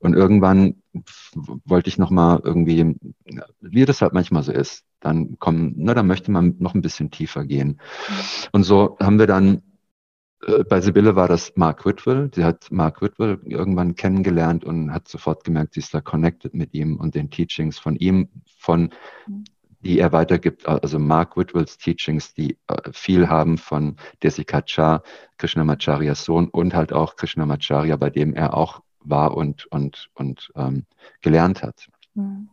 Und 0.00 0.14
irgendwann 0.14 0.82
wollte 1.66 1.88
ich 1.88 1.98
nochmal 1.98 2.40
irgendwie, 2.42 2.96
wie 3.60 3.84
das 3.84 4.00
halt 4.00 4.14
manchmal 4.14 4.42
so 4.42 4.52
ist, 4.52 4.84
dann 5.02 5.38
kommen, 5.38 5.74
na, 5.76 5.94
dann 5.94 6.06
möchte 6.06 6.30
man 6.30 6.56
noch 6.58 6.74
ein 6.74 6.82
bisschen 6.82 7.10
tiefer 7.10 7.44
gehen. 7.44 7.80
Und 8.52 8.64
so 8.64 8.96
haben 9.00 9.18
wir 9.18 9.26
dann, 9.26 9.62
äh, 10.46 10.64
bei 10.64 10.80
Sibylle 10.80 11.16
war 11.16 11.28
das 11.28 11.52
Mark 11.56 11.84
Whitwell. 11.84 12.30
Sie 12.34 12.44
hat 12.44 12.70
Mark 12.70 13.02
Whitwell 13.02 13.40
irgendwann 13.44 13.94
kennengelernt 13.94 14.64
und 14.64 14.92
hat 14.92 15.08
sofort 15.08 15.44
gemerkt, 15.44 15.74
sie 15.74 15.80
ist 15.80 15.92
da 15.92 16.00
connected 16.00 16.54
mit 16.54 16.72
ihm 16.72 16.96
und 16.96 17.14
den 17.14 17.30
Teachings 17.30 17.78
von 17.78 17.96
ihm, 17.96 18.28
von 18.58 18.90
die 19.82 19.98
er 19.98 20.12
weitergibt, 20.12 20.66
also 20.66 20.98
Mark 20.98 21.36
Whitwells 21.36 21.76
Teachings, 21.76 22.34
die 22.34 22.56
äh, 22.68 22.92
viel 22.92 23.28
haben 23.28 23.58
von 23.58 23.96
Desikachar, 24.22 25.02
Krishnamacharyas 25.38 26.24
Sohn 26.24 26.48
und 26.48 26.74
halt 26.74 26.92
auch 26.92 27.16
Krishnamacharya, 27.16 27.96
bei 27.96 28.10
dem 28.10 28.34
er 28.34 28.56
auch 28.56 28.82
war 29.00 29.36
und, 29.36 29.66
und, 29.66 30.08
und 30.14 30.52
ähm, 30.54 30.86
gelernt 31.20 31.62
hat. 31.62 31.88
Mhm. 32.14 32.48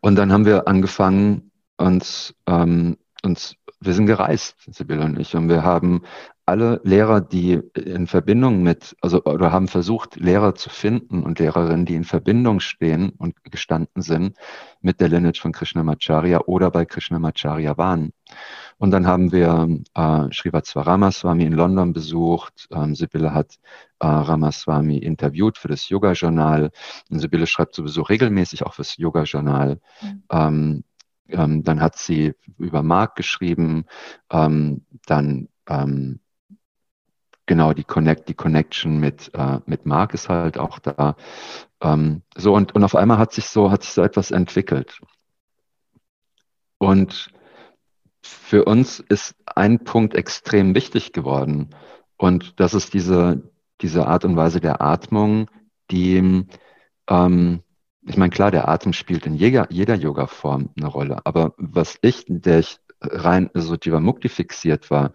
Und 0.00 0.16
dann 0.16 0.32
haben 0.32 0.46
wir 0.46 0.66
angefangen, 0.66 1.49
uns, 1.80 2.34
ähm, 2.46 2.96
uns 3.22 3.56
wir 3.82 3.94
sind 3.94 4.06
gereist, 4.06 4.56
Sibylle 4.70 5.04
und 5.04 5.18
ich, 5.18 5.34
und 5.34 5.48
wir 5.48 5.62
haben 5.62 6.02
alle 6.44 6.80
Lehrer, 6.84 7.20
die 7.20 7.60
in 7.74 8.06
Verbindung 8.06 8.62
mit, 8.62 8.96
also 9.00 9.22
oder 9.24 9.52
haben 9.52 9.68
versucht, 9.68 10.16
Lehrer 10.16 10.54
zu 10.54 10.68
finden 10.68 11.22
und 11.22 11.38
Lehrerinnen, 11.38 11.86
die 11.86 11.94
in 11.94 12.04
Verbindung 12.04 12.60
stehen 12.60 13.10
und 13.18 13.34
gestanden 13.44 14.02
sind 14.02 14.36
mit 14.80 15.00
der 15.00 15.08
Lineage 15.08 15.40
von 15.40 15.52
Krishnamacharya 15.52 16.40
oder 16.46 16.70
bei 16.70 16.84
Krishnamacharya 16.84 17.78
waren. 17.78 18.12
Und 18.78 18.90
dann 18.90 19.06
haben 19.06 19.30
wir 19.32 19.68
äh, 19.94 20.34
Srivastava 20.34 20.82
Ramaswamy 20.82 21.44
in 21.44 21.52
London 21.52 21.92
besucht. 21.92 22.66
Ähm, 22.72 22.94
Sibylle 22.94 23.32
hat 23.32 23.58
äh, 24.00 24.06
Ramaswamy 24.06 24.98
interviewt 24.98 25.56
für 25.56 25.68
das 25.68 25.88
Yoga-Journal. 25.88 26.70
Und 27.10 27.18
Sibylle 27.20 27.46
schreibt 27.46 27.74
sowieso 27.74 28.02
regelmäßig 28.02 28.64
auch 28.66 28.74
fürs 28.74 28.96
Yoga-Journal. 28.96 29.78
Mhm. 30.02 30.22
Ähm, 30.30 30.84
ähm, 31.32 31.62
dann 31.64 31.80
hat 31.80 31.96
sie 31.96 32.34
über 32.58 32.82
Mark 32.82 33.16
geschrieben. 33.16 33.84
Ähm, 34.30 34.84
dann 35.06 35.48
ähm, 35.68 36.20
genau 37.46 37.72
die 37.72 37.84
Connect, 37.84 38.28
die 38.28 38.34
Connection 38.34 38.98
mit, 39.00 39.32
äh, 39.34 39.58
mit 39.66 39.86
Mark 39.86 40.14
ist 40.14 40.28
halt 40.28 40.58
auch 40.58 40.78
da. 40.78 41.16
Ähm, 41.80 42.22
so 42.36 42.54
und, 42.54 42.74
und 42.74 42.84
auf 42.84 42.94
einmal 42.94 43.18
hat 43.18 43.32
sich 43.32 43.46
so, 43.48 43.70
hat 43.70 43.82
sich 43.82 43.92
so 43.92 44.02
etwas 44.02 44.30
entwickelt. 44.30 45.00
Und 46.78 47.32
für 48.22 48.64
uns 48.64 49.00
ist 49.00 49.34
ein 49.46 49.84
Punkt 49.84 50.14
extrem 50.14 50.74
wichtig 50.74 51.12
geworden. 51.12 51.70
Und 52.16 52.60
das 52.60 52.74
ist 52.74 52.94
diese, 52.94 53.42
diese 53.80 54.06
Art 54.06 54.24
und 54.24 54.36
Weise 54.36 54.60
der 54.60 54.80
Atmung, 54.80 55.50
die, 55.90 56.46
ähm, 57.08 57.62
ich 58.10 58.16
meine, 58.16 58.30
klar, 58.30 58.50
der 58.50 58.68
Atem 58.68 58.92
spielt 58.92 59.24
in 59.24 59.34
jeder, 59.34 59.68
jeder 59.70 59.94
Yoga-Form 59.94 60.70
eine 60.76 60.86
Rolle. 60.88 61.20
Aber 61.24 61.54
was 61.56 61.96
ich, 62.02 62.24
der 62.28 62.58
ich 62.58 62.78
rein 63.00 63.50
so 63.54 63.76
Jivamukti 63.76 64.28
fixiert 64.28 64.90
war, 64.90 65.12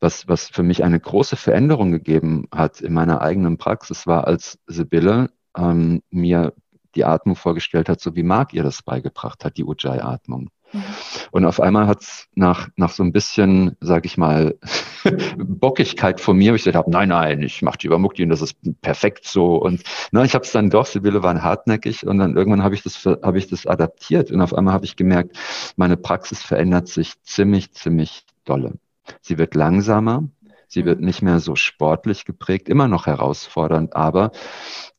was, 0.00 0.28
was 0.28 0.48
für 0.48 0.62
mich 0.62 0.84
eine 0.84 1.00
große 1.00 1.36
Veränderung 1.36 1.92
gegeben 1.92 2.46
hat 2.52 2.80
in 2.82 2.92
meiner 2.92 3.22
eigenen 3.22 3.56
Praxis, 3.56 4.06
war, 4.06 4.26
als 4.26 4.58
Sibylle 4.66 5.30
ähm, 5.56 6.02
mir 6.10 6.52
die 6.94 7.04
Atmung 7.04 7.36
vorgestellt 7.36 7.88
hat, 7.88 8.00
so 8.00 8.14
wie 8.16 8.22
Marc 8.22 8.52
ihr 8.52 8.62
das 8.62 8.82
beigebracht 8.82 9.44
hat, 9.44 9.56
die 9.56 9.64
Ujjayi-Atmung. 9.64 10.50
Mhm. 10.72 10.84
Und 11.30 11.44
auf 11.44 11.60
einmal 11.60 11.86
hat 11.86 12.02
es 12.02 12.28
nach, 12.34 12.68
nach 12.76 12.90
so 12.90 13.02
ein 13.02 13.12
bisschen, 13.12 13.76
sag 13.80 14.04
ich 14.04 14.16
mal, 14.16 14.58
Bockigkeit 15.36 16.20
von 16.20 16.36
mir, 16.36 16.54
ich 16.54 16.62
gesagt 16.62 16.76
habe, 16.76 16.90
nein, 16.90 17.08
nein, 17.08 17.42
ich 17.42 17.62
mache 17.62 17.78
die 17.78 17.86
Übermukti 17.86 18.22
und 18.22 18.30
das 18.30 18.42
ist 18.42 18.56
perfekt 18.80 19.26
so. 19.26 19.56
Und 19.56 19.82
na, 20.12 20.24
ich 20.24 20.34
habe 20.34 20.44
es 20.44 20.52
dann 20.52 20.70
doch, 20.70 20.86
Sibylle 20.86 21.22
waren 21.22 21.42
hartnäckig 21.42 22.06
und 22.06 22.18
dann 22.18 22.36
irgendwann 22.36 22.62
habe 22.62 22.74
ich 22.74 22.82
das 22.82 23.04
habe 23.04 23.38
ich 23.38 23.48
das 23.48 23.66
adaptiert 23.66 24.30
und 24.30 24.40
auf 24.40 24.54
einmal 24.54 24.74
habe 24.74 24.84
ich 24.84 24.96
gemerkt, 24.96 25.36
meine 25.76 25.96
Praxis 25.96 26.42
verändert 26.42 26.88
sich 26.88 27.20
ziemlich, 27.22 27.72
ziemlich 27.72 28.24
dolle. 28.44 28.74
Sie 29.20 29.38
wird 29.38 29.54
langsamer, 29.54 30.28
sie 30.68 30.84
wird 30.84 31.00
nicht 31.00 31.22
mehr 31.22 31.40
so 31.40 31.56
sportlich 31.56 32.24
geprägt, 32.24 32.68
immer 32.68 32.88
noch 32.88 33.06
herausfordernd, 33.06 33.96
aber 33.96 34.30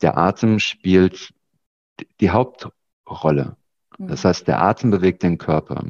der 0.02 0.18
Atem 0.18 0.60
spielt 0.60 1.34
die 2.20 2.32
Hauptrolle. 2.32 3.56
Das 4.08 4.24
mhm. 4.24 4.28
heißt, 4.30 4.48
der 4.48 4.62
Atem 4.62 4.92
bewegt 4.92 5.24
den 5.24 5.38
Körper. 5.38 5.86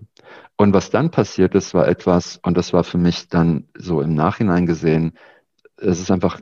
Und 0.57 0.73
was 0.73 0.89
dann 0.89 1.11
passiert 1.11 1.55
ist, 1.55 1.73
war 1.73 1.87
etwas, 1.87 2.39
und 2.43 2.57
das 2.57 2.73
war 2.73 2.83
für 2.83 2.97
mich 2.97 3.29
dann 3.29 3.67
so 3.75 4.01
im 4.01 4.13
Nachhinein 4.13 4.65
gesehen, 4.65 5.13
es 5.77 5.99
ist 5.99 6.11
einfach 6.11 6.39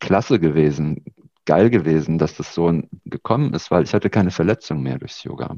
klasse 0.00 0.40
gewesen, 0.40 1.04
geil 1.44 1.70
gewesen, 1.70 2.18
dass 2.18 2.36
das 2.36 2.54
so 2.54 2.82
gekommen 3.04 3.52
ist, 3.54 3.70
weil 3.70 3.84
ich 3.84 3.92
hatte 3.92 4.10
keine 4.10 4.30
Verletzung 4.30 4.82
mehr 4.82 4.98
durchs 4.98 5.22
Yoga. 5.24 5.56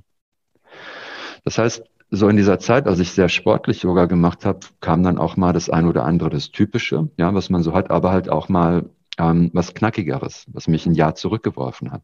Das 1.45 1.59
heißt, 1.59 1.84
so 2.11 2.28
in 2.28 2.37
dieser 2.37 2.59
Zeit, 2.59 2.87
als 2.87 2.99
ich 2.99 3.12
sehr 3.12 3.28
sportlich 3.28 3.82
Yoga 3.82 4.07
gemacht 4.07 4.45
habe, 4.45 4.61
kam 4.80 5.03
dann 5.03 5.18
auch 5.18 5.37
mal 5.37 5.53
das 5.53 5.70
ein 5.70 5.87
oder 5.87 6.05
andere, 6.05 6.30
das 6.30 6.51
Typische, 6.51 7.09
ja, 7.16 7.34
was 7.34 7.51
man 7.51 7.62
so 7.62 7.72
hat, 7.72 7.91
aber 7.91 8.11
halt 8.12 8.28
auch 8.28 8.49
mal 8.49 8.89
ähm, 9.18 9.51
was 9.53 9.74
Knackigeres, 9.74 10.47
was 10.53 10.68
mich 10.68 10.87
ein 10.87 10.95
Jahr 10.95 11.14
zurückgeworfen 11.14 11.93
hat. 11.93 12.03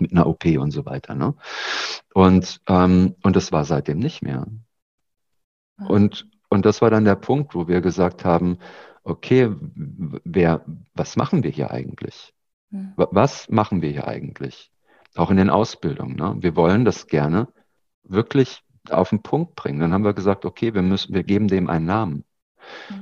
Mit 0.00 0.12
einer 0.12 0.26
OP 0.26 0.44
und 0.44 0.70
so 0.70 0.86
weiter. 0.86 1.14
Ne? 1.14 1.34
Und, 2.14 2.60
ähm, 2.66 3.14
und 3.22 3.36
das 3.36 3.52
war 3.52 3.64
seitdem 3.64 3.98
nicht 3.98 4.22
mehr. 4.22 4.46
Und, 5.88 6.28
und 6.48 6.66
das 6.66 6.82
war 6.82 6.90
dann 6.90 7.04
der 7.04 7.14
Punkt, 7.14 7.54
wo 7.54 7.68
wir 7.68 7.80
gesagt 7.80 8.24
haben, 8.24 8.58
okay, 9.02 9.50
wer, 10.24 10.64
was 10.94 11.16
machen 11.16 11.42
wir 11.42 11.50
hier 11.50 11.70
eigentlich? 11.70 12.34
Mhm. 12.70 12.92
Was 12.96 13.48
machen 13.48 13.82
wir 13.82 13.90
hier 13.90 14.06
eigentlich? 14.06 14.70
Auch 15.16 15.30
in 15.30 15.36
den 15.36 15.50
Ausbildungen. 15.50 16.16
Ne? 16.16 16.36
Wir 16.40 16.56
wollen 16.56 16.84
das 16.84 17.06
gerne 17.06 17.48
wirklich 18.02 18.62
auf 18.88 19.10
den 19.10 19.22
Punkt 19.22 19.54
bringen. 19.54 19.80
Dann 19.80 19.92
haben 19.92 20.04
wir 20.04 20.14
gesagt, 20.14 20.44
okay, 20.44 20.74
wir 20.74 20.82
müssen, 20.82 21.14
wir 21.14 21.24
geben 21.24 21.48
dem 21.48 21.68
einen 21.68 21.86
Namen. 21.86 22.24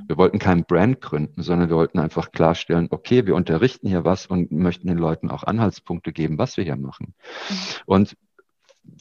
Wir 0.07 0.17
wollten 0.17 0.39
kein 0.39 0.63
Brand 0.63 1.01
gründen, 1.01 1.41
sondern 1.41 1.69
wir 1.69 1.75
wollten 1.75 1.99
einfach 1.99 2.31
klarstellen, 2.31 2.87
okay, 2.91 3.25
wir 3.25 3.35
unterrichten 3.35 3.87
hier 3.87 4.05
was 4.05 4.25
und 4.27 4.51
möchten 4.51 4.87
den 4.87 4.97
Leuten 4.97 5.29
auch 5.29 5.43
Anhaltspunkte 5.43 6.11
geben, 6.11 6.37
was 6.37 6.57
wir 6.57 6.63
hier 6.63 6.75
machen. 6.75 7.13
Mhm. 7.49 7.55
Und 7.85 8.17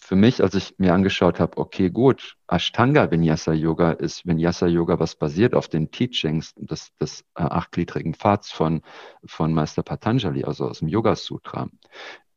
für 0.01 0.17
mich, 0.17 0.43
als 0.43 0.55
ich 0.55 0.75
mir 0.79 0.95
angeschaut 0.95 1.41
habe, 1.41 1.59
okay, 1.59 1.91
gut, 1.91 2.37
Ashtanga 2.49 3.11
Vinyasa 3.11 3.53
Yoga 3.53 3.93
ist 3.93 4.27
Vinyasa 4.27 4.67
Yoga, 4.67 4.99
was 4.99 5.17
basiert 5.17 5.55
auf 5.55 5.69
den 5.69 5.91
Teachings 5.91 6.55
des, 6.57 6.95
des 6.97 7.23
äh, 7.35 7.43
achtgliedrigen 7.43 8.15
Pfads 8.15 8.51
von, 8.51 8.83
von 9.25 9.53
Meister 9.53 9.83
Patanjali, 9.83 10.45
also 10.45 10.67
aus 10.69 10.81
dem 10.81 10.89
Yoga 10.89 11.15
Sutra. 11.17 11.69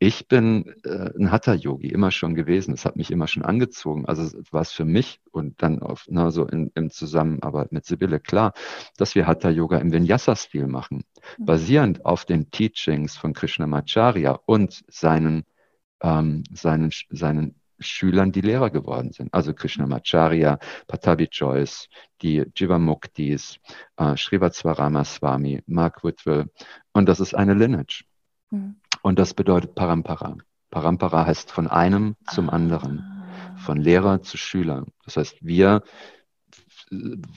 Ich 0.03 0.27
bin 0.27 0.73
äh, 0.83 1.11
ein 1.15 1.31
Hatha-Yogi 1.31 1.89
immer 1.89 2.09
schon 2.09 2.33
gewesen. 2.33 2.73
Es 2.73 2.85
hat 2.85 2.95
mich 2.95 3.11
immer 3.11 3.27
schon 3.27 3.43
angezogen. 3.43 4.07
Also 4.07 4.35
war 4.49 4.61
es 4.61 4.71
für 4.71 4.83
mich 4.83 5.21
und 5.29 5.61
dann 5.61 5.79
auf, 5.79 6.05
na, 6.09 6.31
so 6.31 6.47
in, 6.47 6.71
in 6.73 6.89
Zusammenarbeit 6.89 7.71
mit 7.71 7.85
Sibylle 7.85 8.19
klar, 8.19 8.53
dass 8.97 9.13
wir 9.13 9.27
Hatha-Yoga 9.27 9.77
im 9.77 9.91
Vinyasa-Stil 9.91 10.65
machen, 10.65 11.03
mhm. 11.37 11.45
basierend 11.45 12.03
auf 12.03 12.25
den 12.25 12.49
Teachings 12.49 13.15
von 13.15 13.33
Krishnamacharya 13.33 14.39
und 14.47 14.83
seinen, 14.87 15.43
ähm, 16.01 16.43
seinen, 16.51 16.91
seinen 17.09 17.55
Schülern, 17.79 18.31
die 18.31 18.41
Lehrer 18.41 18.69
geworden 18.69 19.11
sind. 19.11 19.33
Also 19.33 19.53
Krishnamacharya, 19.53 20.59
Patabi 20.87 21.27
Joyce, 21.31 21.89
die 22.21 22.45
Jivamuktis, 22.55 23.57
äh, 23.97 24.15
Srivastava 24.15 25.03
Swami, 25.03 25.63
Mark 25.65 26.03
Whitwell. 26.03 26.49
Und 26.93 27.07
das 27.07 27.19
ist 27.19 27.33
eine 27.33 27.53
Lineage. 27.53 28.05
Mhm. 28.51 28.75
Und 29.01 29.17
das 29.17 29.33
bedeutet 29.33 29.75
Parampara. 29.75 30.37
Parampara 30.69 31.25
heißt 31.25 31.51
von 31.51 31.67
einem 31.67 32.15
zum 32.31 32.49
ah. 32.49 32.53
anderen, 32.53 33.25
von 33.57 33.77
Lehrer 33.77 34.21
zu 34.21 34.37
Schüler. 34.37 34.85
Das 35.05 35.17
heißt, 35.17 35.37
wir 35.41 35.83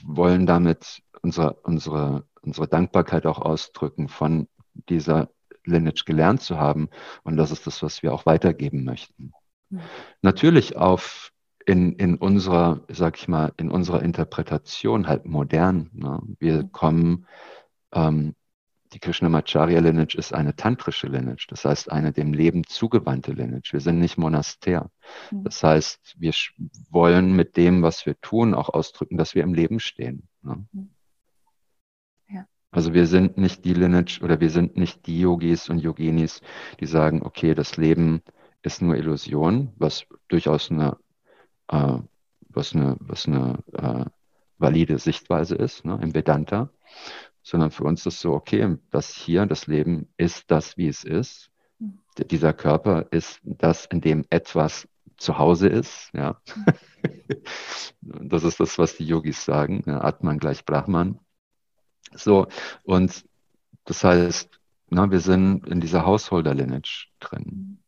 wollen 0.03 0.45
damit 0.45 1.01
unsere, 1.21 1.53
unsere, 1.63 2.25
unsere 2.41 2.67
Dankbarkeit 2.67 3.25
auch 3.25 3.39
ausdrücken, 3.39 4.09
von 4.09 4.47
dieser 4.89 5.29
Lineage 5.65 6.05
gelernt 6.05 6.41
zu 6.41 6.57
haben. 6.57 6.89
Und 7.23 7.37
das 7.37 7.51
ist 7.51 7.67
das, 7.67 7.83
was 7.83 8.03
wir 8.03 8.13
auch 8.13 8.25
weitergeben 8.25 8.83
möchten. 8.83 9.33
Mhm. 9.69 9.81
Natürlich 10.21 10.75
auf 10.75 11.31
in, 11.65 11.93
in 11.93 12.15
unserer, 12.15 12.85
sag 12.89 13.17
ich 13.17 13.27
mal, 13.27 13.51
in 13.57 13.71
unserer 13.71 14.03
Interpretation 14.03 15.07
halt 15.07 15.25
modern. 15.25 15.89
Ne? 15.93 16.21
Wir 16.39 16.63
kommen 16.63 17.25
ähm, 17.91 18.35
die 18.95 18.99
Krishnamacharya 18.99 19.81
Lineage 19.81 20.15
ist 20.15 20.33
eine 20.33 20.55
tantrische 20.55 21.07
Lineage, 21.07 21.47
das 21.49 21.65
heißt 21.65 21.91
eine 21.91 22.13
dem 22.13 22.33
Leben 22.33 22.63
zugewandte 22.65 23.33
Lineage. 23.33 23.73
Wir 23.73 23.81
sind 23.81 23.99
nicht 23.99 24.17
Monastär. 24.17 24.89
Mhm. 25.31 25.43
Das 25.43 25.61
heißt, 25.61 26.15
wir 26.17 26.33
wollen 26.89 27.35
mit 27.35 27.57
dem, 27.57 27.83
was 27.83 28.05
wir 28.05 28.19
tun, 28.21 28.53
auch 28.53 28.69
ausdrücken, 28.69 29.17
dass 29.17 29.35
wir 29.35 29.43
im 29.43 29.53
Leben 29.53 29.81
stehen. 29.81 30.29
Ne? 30.41 30.65
Mhm. 30.71 30.89
Also 32.75 32.93
wir 32.93 33.07
sind 33.07 33.37
nicht 33.37 33.65
die 33.65 33.73
Lineage 33.73 34.21
oder 34.21 34.39
wir 34.39 34.49
sind 34.49 34.77
nicht 34.77 35.07
die 35.07 35.19
Yogis 35.19 35.69
und 35.69 35.79
Yoginis, 35.79 36.41
die 36.79 36.85
sagen, 36.85 37.21
okay, 37.23 37.55
das 37.55 37.77
Leben 37.77 38.21
ist 38.61 38.81
nur 38.81 38.95
Illusion, 38.95 39.71
was 39.77 40.05
durchaus 40.27 40.71
eine, 40.71 40.97
äh, 41.69 41.97
was 42.49 42.75
eine, 42.75 42.97
was 42.99 43.27
eine 43.27 43.59
äh, 43.73 44.05
valide 44.57 44.97
Sichtweise 44.97 45.55
ist 45.55 45.85
ne, 45.85 45.99
im 46.01 46.13
Vedanta 46.13 46.69
sondern 47.45 47.69
für 47.69 47.83
uns 47.83 48.05
ist 48.07 48.19
so, 48.19 48.33
okay, 48.33 48.75
das 48.89 49.13
hier, 49.13 49.45
das 49.45 49.67
Leben 49.67 50.09
ist 50.17 50.49
das, 50.49 50.77
wie 50.77 50.87
es 50.87 51.03
ist. 51.03 51.51
Mhm. 51.77 51.99
Dieser 52.31 52.53
Körper 52.53 53.05
ist 53.11 53.39
das, 53.43 53.85
in 53.85 54.01
dem 54.01 54.25
etwas 54.31 54.87
zu 55.17 55.37
Hause 55.37 55.69
ist. 55.69 56.09
Ja. 56.13 56.41
Mhm. 58.01 58.29
das 58.29 58.43
ist 58.43 58.59
das, 58.59 58.79
was 58.79 58.97
die 58.97 59.05
Yogis 59.05 59.45
sagen. 59.45 59.83
Ja, 59.85 60.03
Atman 60.03 60.39
gleich 60.39 60.65
Brahman. 60.65 61.19
So, 62.13 62.47
und 62.83 63.25
das 63.85 64.03
heißt, 64.03 64.49
na, 64.89 65.09
wir 65.11 65.19
sind 65.19 65.67
in 65.67 65.81
dieser 65.81 66.05
Householder-Lineage 66.05 67.09
drin. 67.19 67.79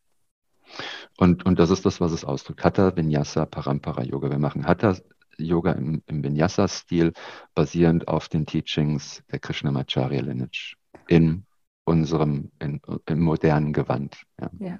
Und, 1.17 1.45
und 1.45 1.59
das 1.59 1.69
ist 1.69 1.85
das, 1.85 2.01
was 2.01 2.11
es 2.11 2.25
ausdrückt. 2.25 2.63
Hatha, 2.63 2.95
Vinyasa, 2.95 3.45
Parampara 3.45 4.03
Yoga. 4.03 4.29
Wir 4.29 4.39
machen 4.39 4.65
Hatha 4.67 4.95
Yoga 5.37 5.71
im, 5.73 6.03
im 6.07 6.23
Vinyasa-Stil, 6.23 7.13
basierend 7.55 8.07
auf 8.07 8.27
den 8.27 8.45
Teachings 8.45 9.23
der 9.31 9.39
Krishnamacharya 9.39 10.21
Lineage 10.21 10.75
in 11.07 11.45
unserem, 11.85 12.51
in, 12.59 12.81
im 13.05 13.19
modernen 13.21 13.73
Gewand. 13.73 14.17
Ja. 14.39 14.49
ja. 14.59 14.79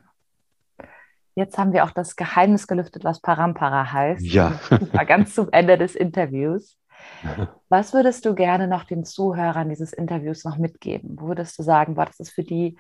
Jetzt 1.36 1.58
haben 1.60 1.72
wir 1.72 1.84
auch 1.84 1.92
das 1.92 2.16
Geheimnis 2.16 2.68
gelüftet, 2.68 3.04
was 3.04 3.22
Parampara 3.22 3.92
heißt. 3.92 4.26
Ja. 4.26 4.60
War 4.92 5.06
ganz 5.06 5.36
zum 5.36 5.50
Ende 5.52 5.78
des 5.78 5.96
Interviews. 5.96 6.78
Was 7.70 7.94
würdest 7.94 8.26
du 8.26 8.36
gerne 8.36 8.68
noch 8.68 8.84
den 8.84 9.04
Zuhörern 9.04 9.70
dieses 9.70 9.94
Interviews 9.94 10.44
noch 10.44 10.58
mitgeben? 10.58 11.18
Wo 11.20 11.28
würdest 11.28 11.58
du 11.60 11.64
sagen, 11.64 11.96
boah, 11.96 12.06
das 12.06 12.20
ist 12.20 12.32
für 12.32 12.44
die 12.44 12.78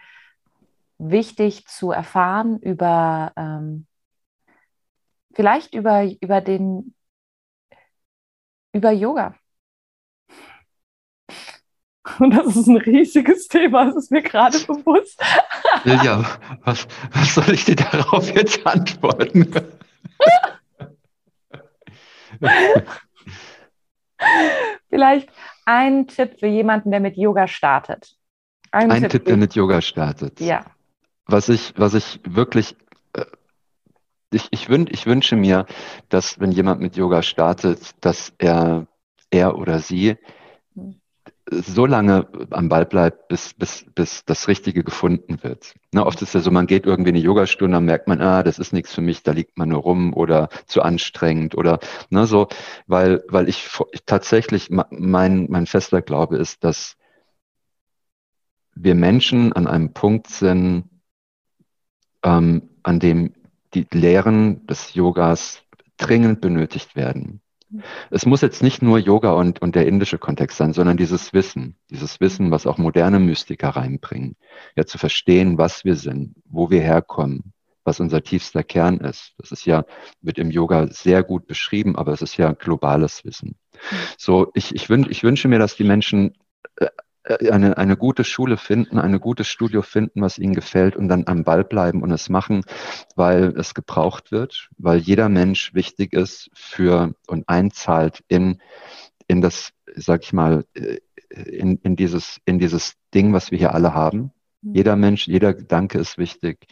wichtig 0.97 1.67
zu 1.67 1.91
erfahren 1.91 2.59
über 2.59 3.31
ähm, 3.35 3.85
vielleicht 5.33 5.75
über, 5.75 6.03
über 6.21 6.41
den 6.41 6.95
über 8.73 8.91
Yoga. 8.91 9.35
Und 12.19 12.31
das 12.35 12.55
ist 12.55 12.67
ein 12.67 12.77
riesiges 12.77 13.47
Thema, 13.47 13.85
das 13.85 13.95
ist 13.97 14.11
mir 14.11 14.21
gerade 14.21 14.57
bewusst. 14.59 15.21
Ja, 15.83 16.25
was, 16.63 16.87
was 17.11 17.35
soll 17.35 17.53
ich 17.53 17.65
dir 17.65 17.75
darauf 17.75 18.33
jetzt 18.33 18.65
antworten? 18.65 19.53
Vielleicht 24.89 25.29
ein 25.65 26.07
Tipp 26.07 26.39
für 26.39 26.47
jemanden, 26.47 26.91
der 26.91 26.99
mit 26.99 27.17
Yoga 27.17 27.47
startet. 27.47 28.15
Ein, 28.71 28.91
ein 28.91 29.01
Tipp, 29.03 29.11
Tipp, 29.11 29.25
der 29.25 29.37
mit 29.37 29.55
Yoga 29.55 29.81
startet. 29.81 30.39
Ja. 30.39 30.65
Was 31.25 31.49
ich, 31.49 31.73
was 31.77 31.93
ich 31.93 32.19
wirklich 32.23 32.75
ich, 34.31 34.47
ich, 34.51 34.69
wün, 34.69 34.87
ich 34.89 35.05
wünsche 35.05 35.35
mir, 35.35 35.65
dass 36.09 36.39
wenn 36.39 36.51
jemand 36.51 36.81
mit 36.81 36.95
Yoga 36.97 37.21
startet, 37.21 37.91
dass 38.01 38.33
er, 38.37 38.87
er 39.29 39.57
oder 39.57 39.79
sie 39.79 40.17
so 41.49 41.85
lange 41.85 42.27
am 42.49 42.69
Ball 42.69 42.85
bleibt, 42.85 43.29
bis, 43.29 43.53
bis, 43.53 43.85
bis 43.95 44.25
das 44.25 44.47
Richtige 44.47 44.83
gefunden 44.83 45.41
wird. 45.43 45.75
Ne, 45.93 46.05
oft 46.05 46.21
ist 46.21 46.33
ja 46.33 46.41
so, 46.41 46.51
man 46.51 46.67
geht 46.67 46.85
irgendwie 46.85 47.09
in 47.09 47.15
eine 47.15 47.23
Yogastunde, 47.23 47.75
dann 47.75 47.85
merkt 47.85 48.07
man, 48.07 48.21
ah, 48.21 48.43
das 48.43 48.59
ist 48.59 48.73
nichts 48.73 48.93
für 48.93 49.01
mich, 49.01 49.23
da 49.23 49.31
liegt 49.31 49.57
man 49.57 49.69
nur 49.69 49.79
rum 49.79 50.13
oder 50.13 50.49
zu 50.65 50.81
anstrengend 50.81 51.55
oder 51.55 51.79
ne, 52.09 52.25
so, 52.25 52.47
weil, 52.85 53.23
weil 53.29 53.47
ich, 53.47 53.69
ich 53.91 54.03
tatsächlich, 54.05 54.69
mein, 54.69 55.47
mein 55.49 55.65
fester 55.67 56.01
Glaube 56.01 56.37
ist, 56.37 56.63
dass 56.63 56.97
wir 58.75 58.95
Menschen 58.95 59.53
an 59.53 59.67
einem 59.67 59.93
Punkt 59.93 60.27
sind, 60.27 60.89
ähm, 62.23 62.69
an 62.83 62.99
dem 62.99 63.33
die 63.73 63.87
Lehren 63.91 64.65
des 64.67 64.93
Yogas 64.93 65.61
dringend 65.97 66.41
benötigt 66.41 66.95
werden. 66.95 67.41
Es 68.09 68.25
muss 68.25 68.41
jetzt 68.41 68.63
nicht 68.63 68.81
nur 68.81 68.97
Yoga 68.97 69.31
und, 69.33 69.61
und 69.61 69.75
der 69.75 69.87
indische 69.87 70.17
Kontext 70.17 70.57
sein, 70.57 70.73
sondern 70.73 70.97
dieses 70.97 71.33
Wissen, 71.33 71.75
dieses 71.89 72.19
Wissen, 72.19 72.51
was 72.51 72.65
auch 72.65 72.77
moderne 72.77 73.19
Mystiker 73.19 73.69
reinbringen, 73.69 74.35
ja 74.75 74.85
zu 74.85 74.97
verstehen, 74.97 75.57
was 75.57 75.83
wir 75.83 75.95
sind, 75.95 76.35
wo 76.45 76.69
wir 76.69 76.81
herkommen, 76.81 77.53
was 77.83 77.99
unser 77.99 78.23
tiefster 78.23 78.63
Kern 78.63 78.99
ist. 78.99 79.33
Das 79.37 79.51
ist 79.51 79.65
ja, 79.65 79.85
wird 80.21 80.37
im 80.37 80.51
Yoga 80.51 80.87
sehr 80.87 81.23
gut 81.23 81.47
beschrieben, 81.47 81.95
aber 81.95 82.13
es 82.13 82.21
ist 82.21 82.37
ja 82.37 82.53
globales 82.53 83.25
Wissen. 83.25 83.55
So, 84.17 84.51
ich, 84.53 84.73
ich, 84.73 84.89
wün, 84.89 85.07
ich 85.09 85.23
wünsche 85.23 85.47
mir, 85.47 85.59
dass 85.59 85.75
die 85.75 85.83
Menschen 85.83 86.37
äh, 86.77 86.87
eine, 87.27 87.77
eine 87.77 87.97
gute 87.97 88.23
Schule 88.23 88.57
finden, 88.57 88.99
ein 88.99 89.19
gutes 89.19 89.47
Studio 89.47 89.81
finden, 89.81 90.21
was 90.21 90.37
ihnen 90.37 90.53
gefällt 90.53 90.95
und 90.95 91.07
dann 91.07 91.25
am 91.27 91.43
Ball 91.43 91.63
bleiben 91.63 92.01
und 92.01 92.11
es 92.11 92.29
machen, 92.29 92.63
weil 93.15 93.53
es 93.57 93.73
gebraucht 93.73 94.31
wird, 94.31 94.69
weil 94.77 94.99
jeder 94.99 95.29
Mensch 95.29 95.73
wichtig 95.73 96.13
ist 96.13 96.49
für 96.53 97.13
und 97.27 97.47
einzahlt 97.49 98.23
in, 98.27 98.61
in 99.27 99.41
das, 99.41 99.71
sag 99.95 100.23
ich 100.23 100.33
mal, 100.33 100.65
äh, 100.73 100.97
in, 101.29 101.77
in, 101.83 101.95
dieses, 101.95 102.39
in 102.45 102.59
dieses 102.59 102.93
Ding, 103.13 103.33
was 103.33 103.51
wir 103.51 103.57
hier 103.57 103.73
alle 103.73 103.93
haben. 103.93 104.31
Mhm. 104.61 104.75
Jeder 104.75 104.95
Mensch, 104.95 105.27
jeder 105.27 105.53
Gedanke 105.53 105.99
ist 105.99 106.17
wichtig. 106.17 106.67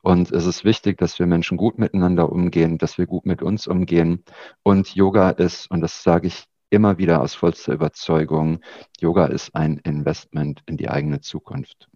Und 0.00 0.32
es 0.32 0.46
ist 0.46 0.64
wichtig, 0.64 0.96
dass 0.98 1.18
wir 1.18 1.26
Menschen 1.26 1.58
gut 1.58 1.78
miteinander 1.78 2.32
umgehen, 2.32 2.78
dass 2.78 2.96
wir 2.96 3.06
gut 3.06 3.26
mit 3.26 3.42
uns 3.42 3.66
umgehen. 3.66 4.24
Und 4.62 4.94
Yoga 4.94 5.30
ist, 5.30 5.70
und 5.70 5.82
das 5.82 6.02
sage 6.02 6.28
ich 6.28 6.46
immer 6.70 6.98
wieder 6.98 7.22
aus 7.22 7.34
vollster 7.34 7.72
Überzeugung, 7.72 8.60
Yoga 9.00 9.26
ist 9.26 9.54
ein 9.54 9.78
Investment 9.78 10.62
in 10.66 10.76
die 10.76 10.88
eigene 10.88 11.20
Zukunft, 11.20 11.88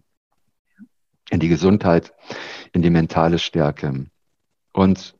in 1.29 1.39
die 1.39 1.49
Gesundheit, 1.49 2.13
in 2.71 2.81
die 2.81 2.89
mentale 2.89 3.39
Stärke. 3.39 4.05
Und 4.73 5.15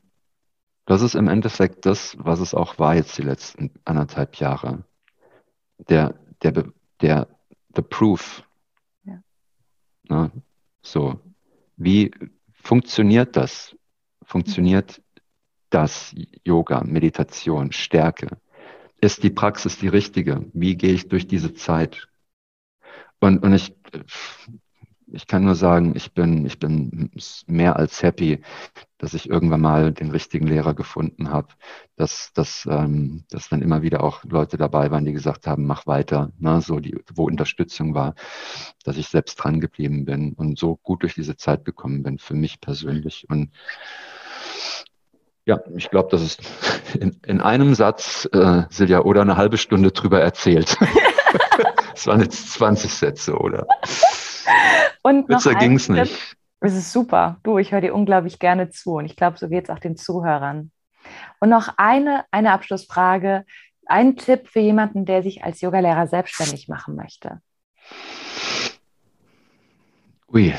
das 0.86 1.02
ist 1.02 1.16
im 1.16 1.28
Endeffekt 1.28 1.86
das, 1.86 2.18
was 2.20 2.40
es 2.40 2.54
auch 2.54 2.80
war 2.80 2.96
jetzt 2.96 3.18
die 3.18 3.22
letzten 3.22 3.72
anderthalb 3.86 4.36
Jahre. 4.36 4.84
Der, 5.90 6.16
der, 6.42 6.72
der, 7.02 7.28
the 7.76 7.82
proof. 7.82 8.44
Ja. 9.04 9.22
Na, 10.04 10.32
so. 10.82 11.20
Wie 11.78 12.12
funktioniert 12.54 13.36
das? 13.36 13.76
Funktioniert 14.24 15.02
das 15.70 16.14
Yoga, 16.44 16.84
Meditation, 16.84 17.72
Stärke? 17.72 18.38
Ist 19.04 19.22
die 19.22 19.30
Praxis 19.30 19.78
die 19.78 19.90
richtige? 19.90 20.46
Wie 20.54 20.78
gehe 20.78 20.94
ich 20.94 21.10
durch 21.10 21.28
diese 21.28 21.54
Zeit? 21.54 22.08
Und, 23.20 23.44
und 23.44 23.54
ich, 23.54 23.76
ich 25.08 25.28
kann 25.28 25.44
nur 25.44 25.56
sagen, 25.56 25.94
ich 25.96 26.14
bin, 26.14 26.46
ich 26.46 26.58
bin 26.58 27.12
mehr 27.46 27.76
als 27.76 28.02
happy, 28.02 28.42
dass 28.98 29.14
ich 29.14 29.30
irgendwann 29.30 29.60
mal 29.60 29.92
den 29.92 30.12
richtigen 30.12 30.48
Lehrer 30.48 30.74
gefunden 30.74 31.30
habe, 31.30 31.50
dass, 31.98 32.32
dass, 32.34 32.66
ähm, 32.70 33.26
dass 33.30 33.50
dann 33.50 33.62
immer 33.62 33.82
wieder 33.82 34.04
auch 34.04 34.24
Leute 34.24 34.56
dabei 34.56 34.90
waren, 34.90 35.04
die 35.04 35.12
gesagt 35.12 35.48
haben, 35.48 35.66
mach 35.66 35.86
weiter, 35.86 36.32
ne, 36.40 36.62
so 36.62 36.80
die, 36.80 36.98
wo 37.14 37.26
Unterstützung 37.26 37.94
war, 37.94 38.16
dass 38.86 38.98
ich 38.98 39.10
selbst 39.10 39.36
dran 39.36 39.60
geblieben 39.60 40.06
bin 40.06 40.32
und 40.34 40.58
so 40.58 40.78
gut 40.78 41.04
durch 41.04 41.16
diese 41.16 41.36
Zeit 41.36 41.66
gekommen 41.66 42.04
bin, 42.04 42.20
für 42.20 42.36
mich 42.36 42.62
persönlich. 42.62 43.26
Und 43.30 43.52
ja, 45.46 45.60
ich 45.76 45.90
glaube, 45.90 46.10
das 46.12 46.22
ist 46.22 46.42
in, 47.00 47.20
in 47.26 47.42
einem 47.42 47.76
Satz, 47.76 48.28
äh, 48.34 48.64
Silja, 48.70 49.02
oder 49.02 49.22
eine 49.22 49.38
halbe 49.38 49.58
Stunde 49.58 49.92
drüber 49.92 50.22
erzählt. 50.22 50.78
Es 51.96 52.08
waren 52.08 52.22
jetzt 52.22 52.54
20 52.54 52.92
Sätze, 52.92 53.38
oder? 53.38 53.68
Und 55.04 55.28
Kürzer 55.28 55.54
ging 55.54 55.76
es 55.76 55.90
nicht. 55.90 56.36
Es 56.60 56.74
ist 56.76 56.92
super. 56.92 57.38
Du, 57.44 57.60
ich 57.60 57.72
höre 57.72 57.82
dir 57.82 57.94
unglaublich 57.94 58.40
gerne 58.40 58.72
zu 58.72 58.96
und 58.96 59.06
ich 59.06 59.16
glaube, 59.16 59.38
so 59.38 59.48
geht 59.48 59.66
es 59.66 59.70
auch 59.70 59.80
den 59.80 59.96
Zuhörern. 59.96 60.72
Und 61.40 61.50
noch 61.50 61.70
eine, 61.78 62.26
eine 62.32 62.52
Abschlussfrage. 62.52 63.46
Ein 63.86 64.16
Tipp 64.16 64.48
für 64.48 64.60
jemanden, 64.60 65.06
der 65.06 65.24
sich 65.24 65.44
als 65.44 65.62
Yogalehrer 65.62 66.08
selbstständig 66.08 66.68
machen 66.68 66.96
möchte. 66.96 67.42
Ui. 70.34 70.48
I 70.48 70.54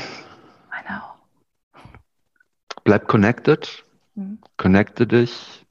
know. 0.87 1.81
Bleib 2.83 3.07
connected. 3.07 3.83
Mhm. 4.15 4.39
Connecte 4.57 5.07
dich. 5.07 5.65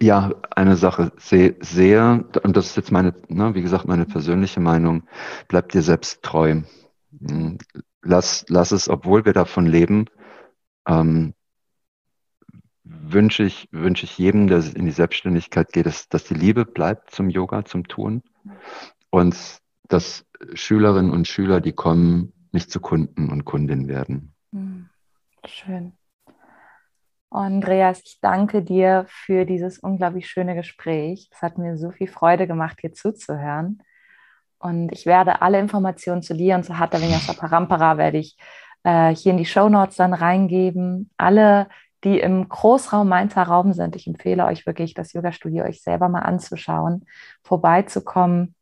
Ja, 0.00 0.32
eine 0.50 0.76
Sache 0.76 1.12
sehr, 1.16 1.54
sehr, 1.60 2.24
und 2.42 2.56
das 2.56 2.66
ist 2.66 2.76
jetzt 2.76 2.92
meine, 2.92 3.14
ne, 3.28 3.54
wie 3.54 3.62
gesagt, 3.62 3.86
meine 3.86 4.04
persönliche 4.04 4.60
Meinung, 4.60 5.04
bleib 5.48 5.70
dir 5.72 5.82
selbst 5.82 6.22
treu. 6.22 6.62
Mhm. 7.10 7.58
Lass, 8.02 8.44
lass 8.48 8.72
es, 8.72 8.88
obwohl 8.88 9.24
wir 9.24 9.32
davon 9.32 9.66
leben, 9.66 10.06
ähm, 10.86 11.34
wünsche 12.84 13.44
ich, 13.44 13.68
wünsche 13.72 14.04
ich 14.04 14.18
jedem, 14.18 14.46
der 14.46 14.58
in 14.74 14.84
die 14.84 14.92
Selbstständigkeit 14.92 15.72
geht, 15.72 15.86
dass, 15.86 16.08
dass 16.08 16.24
die 16.24 16.34
Liebe 16.34 16.66
bleibt 16.66 17.10
zum 17.10 17.30
Yoga, 17.30 17.64
zum 17.64 17.88
Tun 17.88 18.22
und 19.10 19.34
dass 19.88 20.26
Schülerinnen 20.52 21.10
und 21.10 21.26
Schüler, 21.26 21.60
die 21.60 21.72
kommen, 21.72 22.33
nicht 22.54 22.70
zu 22.70 22.80
Kunden 22.80 23.30
und 23.30 23.44
Kundin 23.44 23.88
werden. 23.88 24.34
Hm, 24.52 24.88
schön. 25.44 25.92
Andreas, 27.30 28.00
ich 28.04 28.20
danke 28.22 28.62
dir 28.62 29.06
für 29.08 29.44
dieses 29.44 29.80
unglaublich 29.80 30.28
schöne 30.28 30.54
Gespräch. 30.54 31.28
Es 31.32 31.42
hat 31.42 31.58
mir 31.58 31.76
so 31.76 31.90
viel 31.90 32.06
Freude 32.06 32.46
gemacht, 32.46 32.78
hier 32.80 32.92
zuzuhören. 32.92 33.82
Und 34.58 34.92
ich 34.92 35.04
werde 35.04 35.42
alle 35.42 35.58
Informationen 35.58 36.22
zu 36.22 36.34
dir 36.34 36.54
und 36.54 36.64
zu 36.64 36.78
Hatha 36.78 37.00
Vinyasa 37.00 37.32
Parampara 37.34 37.98
werde 37.98 38.18
ich 38.18 38.36
äh, 38.84 39.14
hier 39.14 39.32
in 39.32 39.38
die 39.38 39.44
Show 39.44 39.68
Notes 39.68 39.96
dann 39.96 40.14
reingeben. 40.14 41.10
Alle, 41.16 41.68
die 42.04 42.20
im 42.20 42.48
Großraum 42.48 43.08
Mainzer 43.08 43.42
Raum 43.42 43.72
sind, 43.72 43.96
ich 43.96 44.06
empfehle 44.06 44.46
euch 44.46 44.64
wirklich, 44.64 44.94
das 44.94 45.12
Yoga-Studio 45.12 45.64
euch 45.64 45.82
selber 45.82 46.08
mal 46.08 46.20
anzuschauen, 46.20 47.04
vorbeizukommen 47.42 48.54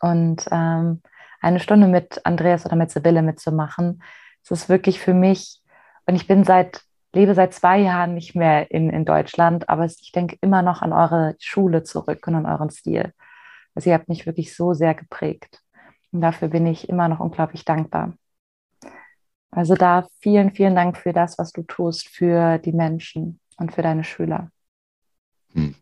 und 0.00 0.46
ähm, 0.50 1.02
eine 1.48 1.60
Stunde 1.60 1.88
mit 1.88 2.24
Andreas 2.24 2.64
oder 2.66 2.76
mit 2.76 2.90
Sibylle 2.90 3.22
mitzumachen. 3.22 4.02
Es 4.42 4.50
ist 4.50 4.68
wirklich 4.68 5.00
für 5.00 5.14
mich, 5.14 5.60
und 6.06 6.14
ich 6.14 6.26
bin 6.26 6.44
seit, 6.44 6.82
lebe 7.12 7.34
seit 7.34 7.54
zwei 7.54 7.78
Jahren 7.78 8.14
nicht 8.14 8.34
mehr 8.34 8.70
in, 8.70 8.90
in 8.90 9.04
Deutschland, 9.04 9.68
aber 9.68 9.84
ich 9.84 10.12
denke 10.12 10.36
immer 10.40 10.62
noch 10.62 10.82
an 10.82 10.92
eure 10.92 11.34
Schule 11.38 11.82
zurück 11.82 12.26
und 12.26 12.34
an 12.34 12.46
euren 12.46 12.70
Stil. 12.70 13.12
Also 13.74 13.90
ihr 13.90 13.94
habt 13.94 14.08
mich 14.08 14.26
wirklich 14.26 14.54
so 14.54 14.74
sehr 14.74 14.94
geprägt. 14.94 15.60
Und 16.12 16.20
dafür 16.20 16.48
bin 16.48 16.66
ich 16.66 16.88
immer 16.88 17.08
noch 17.08 17.20
unglaublich 17.20 17.64
dankbar. 17.64 18.14
Also 19.50 19.74
da 19.74 20.06
vielen, 20.20 20.52
vielen 20.52 20.74
Dank 20.74 20.96
für 20.96 21.12
das, 21.12 21.38
was 21.38 21.52
du 21.52 21.62
tust 21.62 22.08
für 22.08 22.58
die 22.58 22.72
Menschen 22.72 23.40
und 23.56 23.72
für 23.72 23.82
deine 23.82 24.04
Schüler. 24.04 24.50
Hm. 25.52 25.74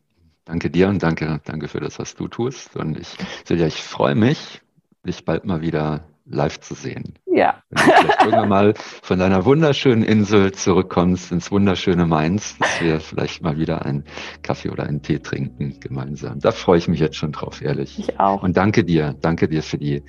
Danke 0.44 0.70
dir 0.70 0.88
und 0.88 1.02
danke, 1.02 1.40
danke 1.44 1.66
für 1.66 1.80
das, 1.80 1.98
was 1.98 2.14
du 2.14 2.28
tust. 2.28 2.76
Und 2.76 2.98
ich, 2.98 3.16
Silja, 3.44 3.66
ich 3.66 3.82
freue 3.82 4.14
mich, 4.14 4.62
dich 5.06 5.24
bald 5.24 5.44
mal 5.44 5.62
wieder 5.62 6.04
live 6.28 6.60
zu 6.60 6.74
sehen. 6.74 7.14
Ja. 7.26 7.62
Wenn 7.70 7.86
du 7.86 7.92
vielleicht 7.92 8.22
irgendwann 8.22 8.48
mal 8.48 8.74
von 9.02 9.18
deiner 9.18 9.44
wunderschönen 9.44 10.02
Insel 10.02 10.52
zurückkommst 10.52 11.32
ins 11.32 11.50
wunderschöne 11.50 12.06
Mainz, 12.06 12.58
dass 12.58 12.80
wir 12.80 13.00
vielleicht 13.00 13.42
mal 13.42 13.58
wieder 13.58 13.84
einen 13.84 14.04
Kaffee 14.42 14.70
oder 14.70 14.84
einen 14.84 15.02
Tee 15.02 15.18
trinken 15.18 15.78
gemeinsam. 15.80 16.40
Da 16.40 16.50
freue 16.50 16.78
ich 16.78 16.88
mich 16.88 17.00
jetzt 17.00 17.16
schon 17.16 17.32
drauf, 17.32 17.62
ehrlich. 17.62 17.98
Ich 17.98 18.18
auch. 18.18 18.42
Und 18.42 18.56
danke 18.56 18.84
dir, 18.84 19.14
danke 19.20 19.48
dir 19.48 19.62
für 19.62 19.78
die, 19.78 20.02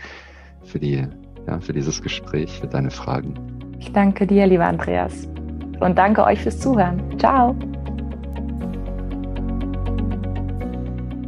für 0.64 0.80
die, 0.80 1.08
ja, 1.48 1.60
für 1.60 1.74
dieses 1.74 2.02
Gespräch, 2.02 2.60
für 2.60 2.68
deine 2.68 2.92
Fragen. 2.92 3.36
Ich 3.80 3.92
danke 3.92 4.26
dir, 4.26 4.48
lieber 4.48 4.66
Andreas. 4.66 5.28
Und 5.80 5.98
danke 5.98 6.24
euch 6.24 6.42
fürs 6.42 6.60
Zuhören. 6.60 7.20
Ciao. 7.20 7.56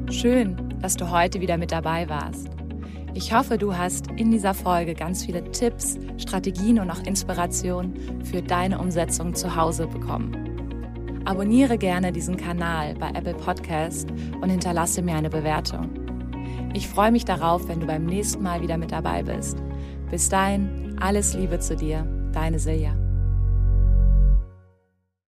Schön, 0.09 0.57
dass 0.81 0.95
du 0.95 1.11
heute 1.11 1.39
wieder 1.39 1.57
mit 1.57 1.71
dabei 1.71 2.09
warst. 2.09 2.58
Ich 3.15 3.33
hoffe, 3.33 3.57
du 3.57 3.75
hast 3.75 4.07
in 4.17 4.29
dieser 4.31 4.53
Folge 4.53 4.93
ganz 4.93 5.25
viele 5.25 5.43
Tipps, 5.51 5.97
Strategien 6.17 6.79
und 6.79 6.91
auch 6.91 7.03
Inspirationen 7.03 8.23
für 8.23 8.41
deine 8.41 8.79
Umsetzung 8.79 9.33
zu 9.33 9.55
Hause 9.55 9.87
bekommen. 9.87 11.21
Abonniere 11.25 11.77
gerne 11.77 12.11
diesen 12.11 12.37
Kanal 12.37 12.95
bei 12.95 13.09
Apple 13.09 13.33
Podcast 13.33 14.09
und 14.41 14.49
hinterlasse 14.49 15.01
mir 15.01 15.15
eine 15.15 15.29
Bewertung. 15.29 15.89
Ich 16.73 16.87
freue 16.87 17.11
mich 17.11 17.25
darauf, 17.25 17.67
wenn 17.67 17.79
du 17.79 17.87
beim 17.87 18.05
nächsten 18.05 18.43
Mal 18.43 18.61
wieder 18.61 18.77
mit 18.77 18.91
dabei 18.91 19.23
bist. 19.23 19.57
Bis 20.11 20.29
dahin, 20.29 20.97
alles 20.99 21.33
Liebe 21.33 21.59
zu 21.59 21.75
dir, 21.75 22.03
deine 22.31 22.59
Silja. 22.59 23.08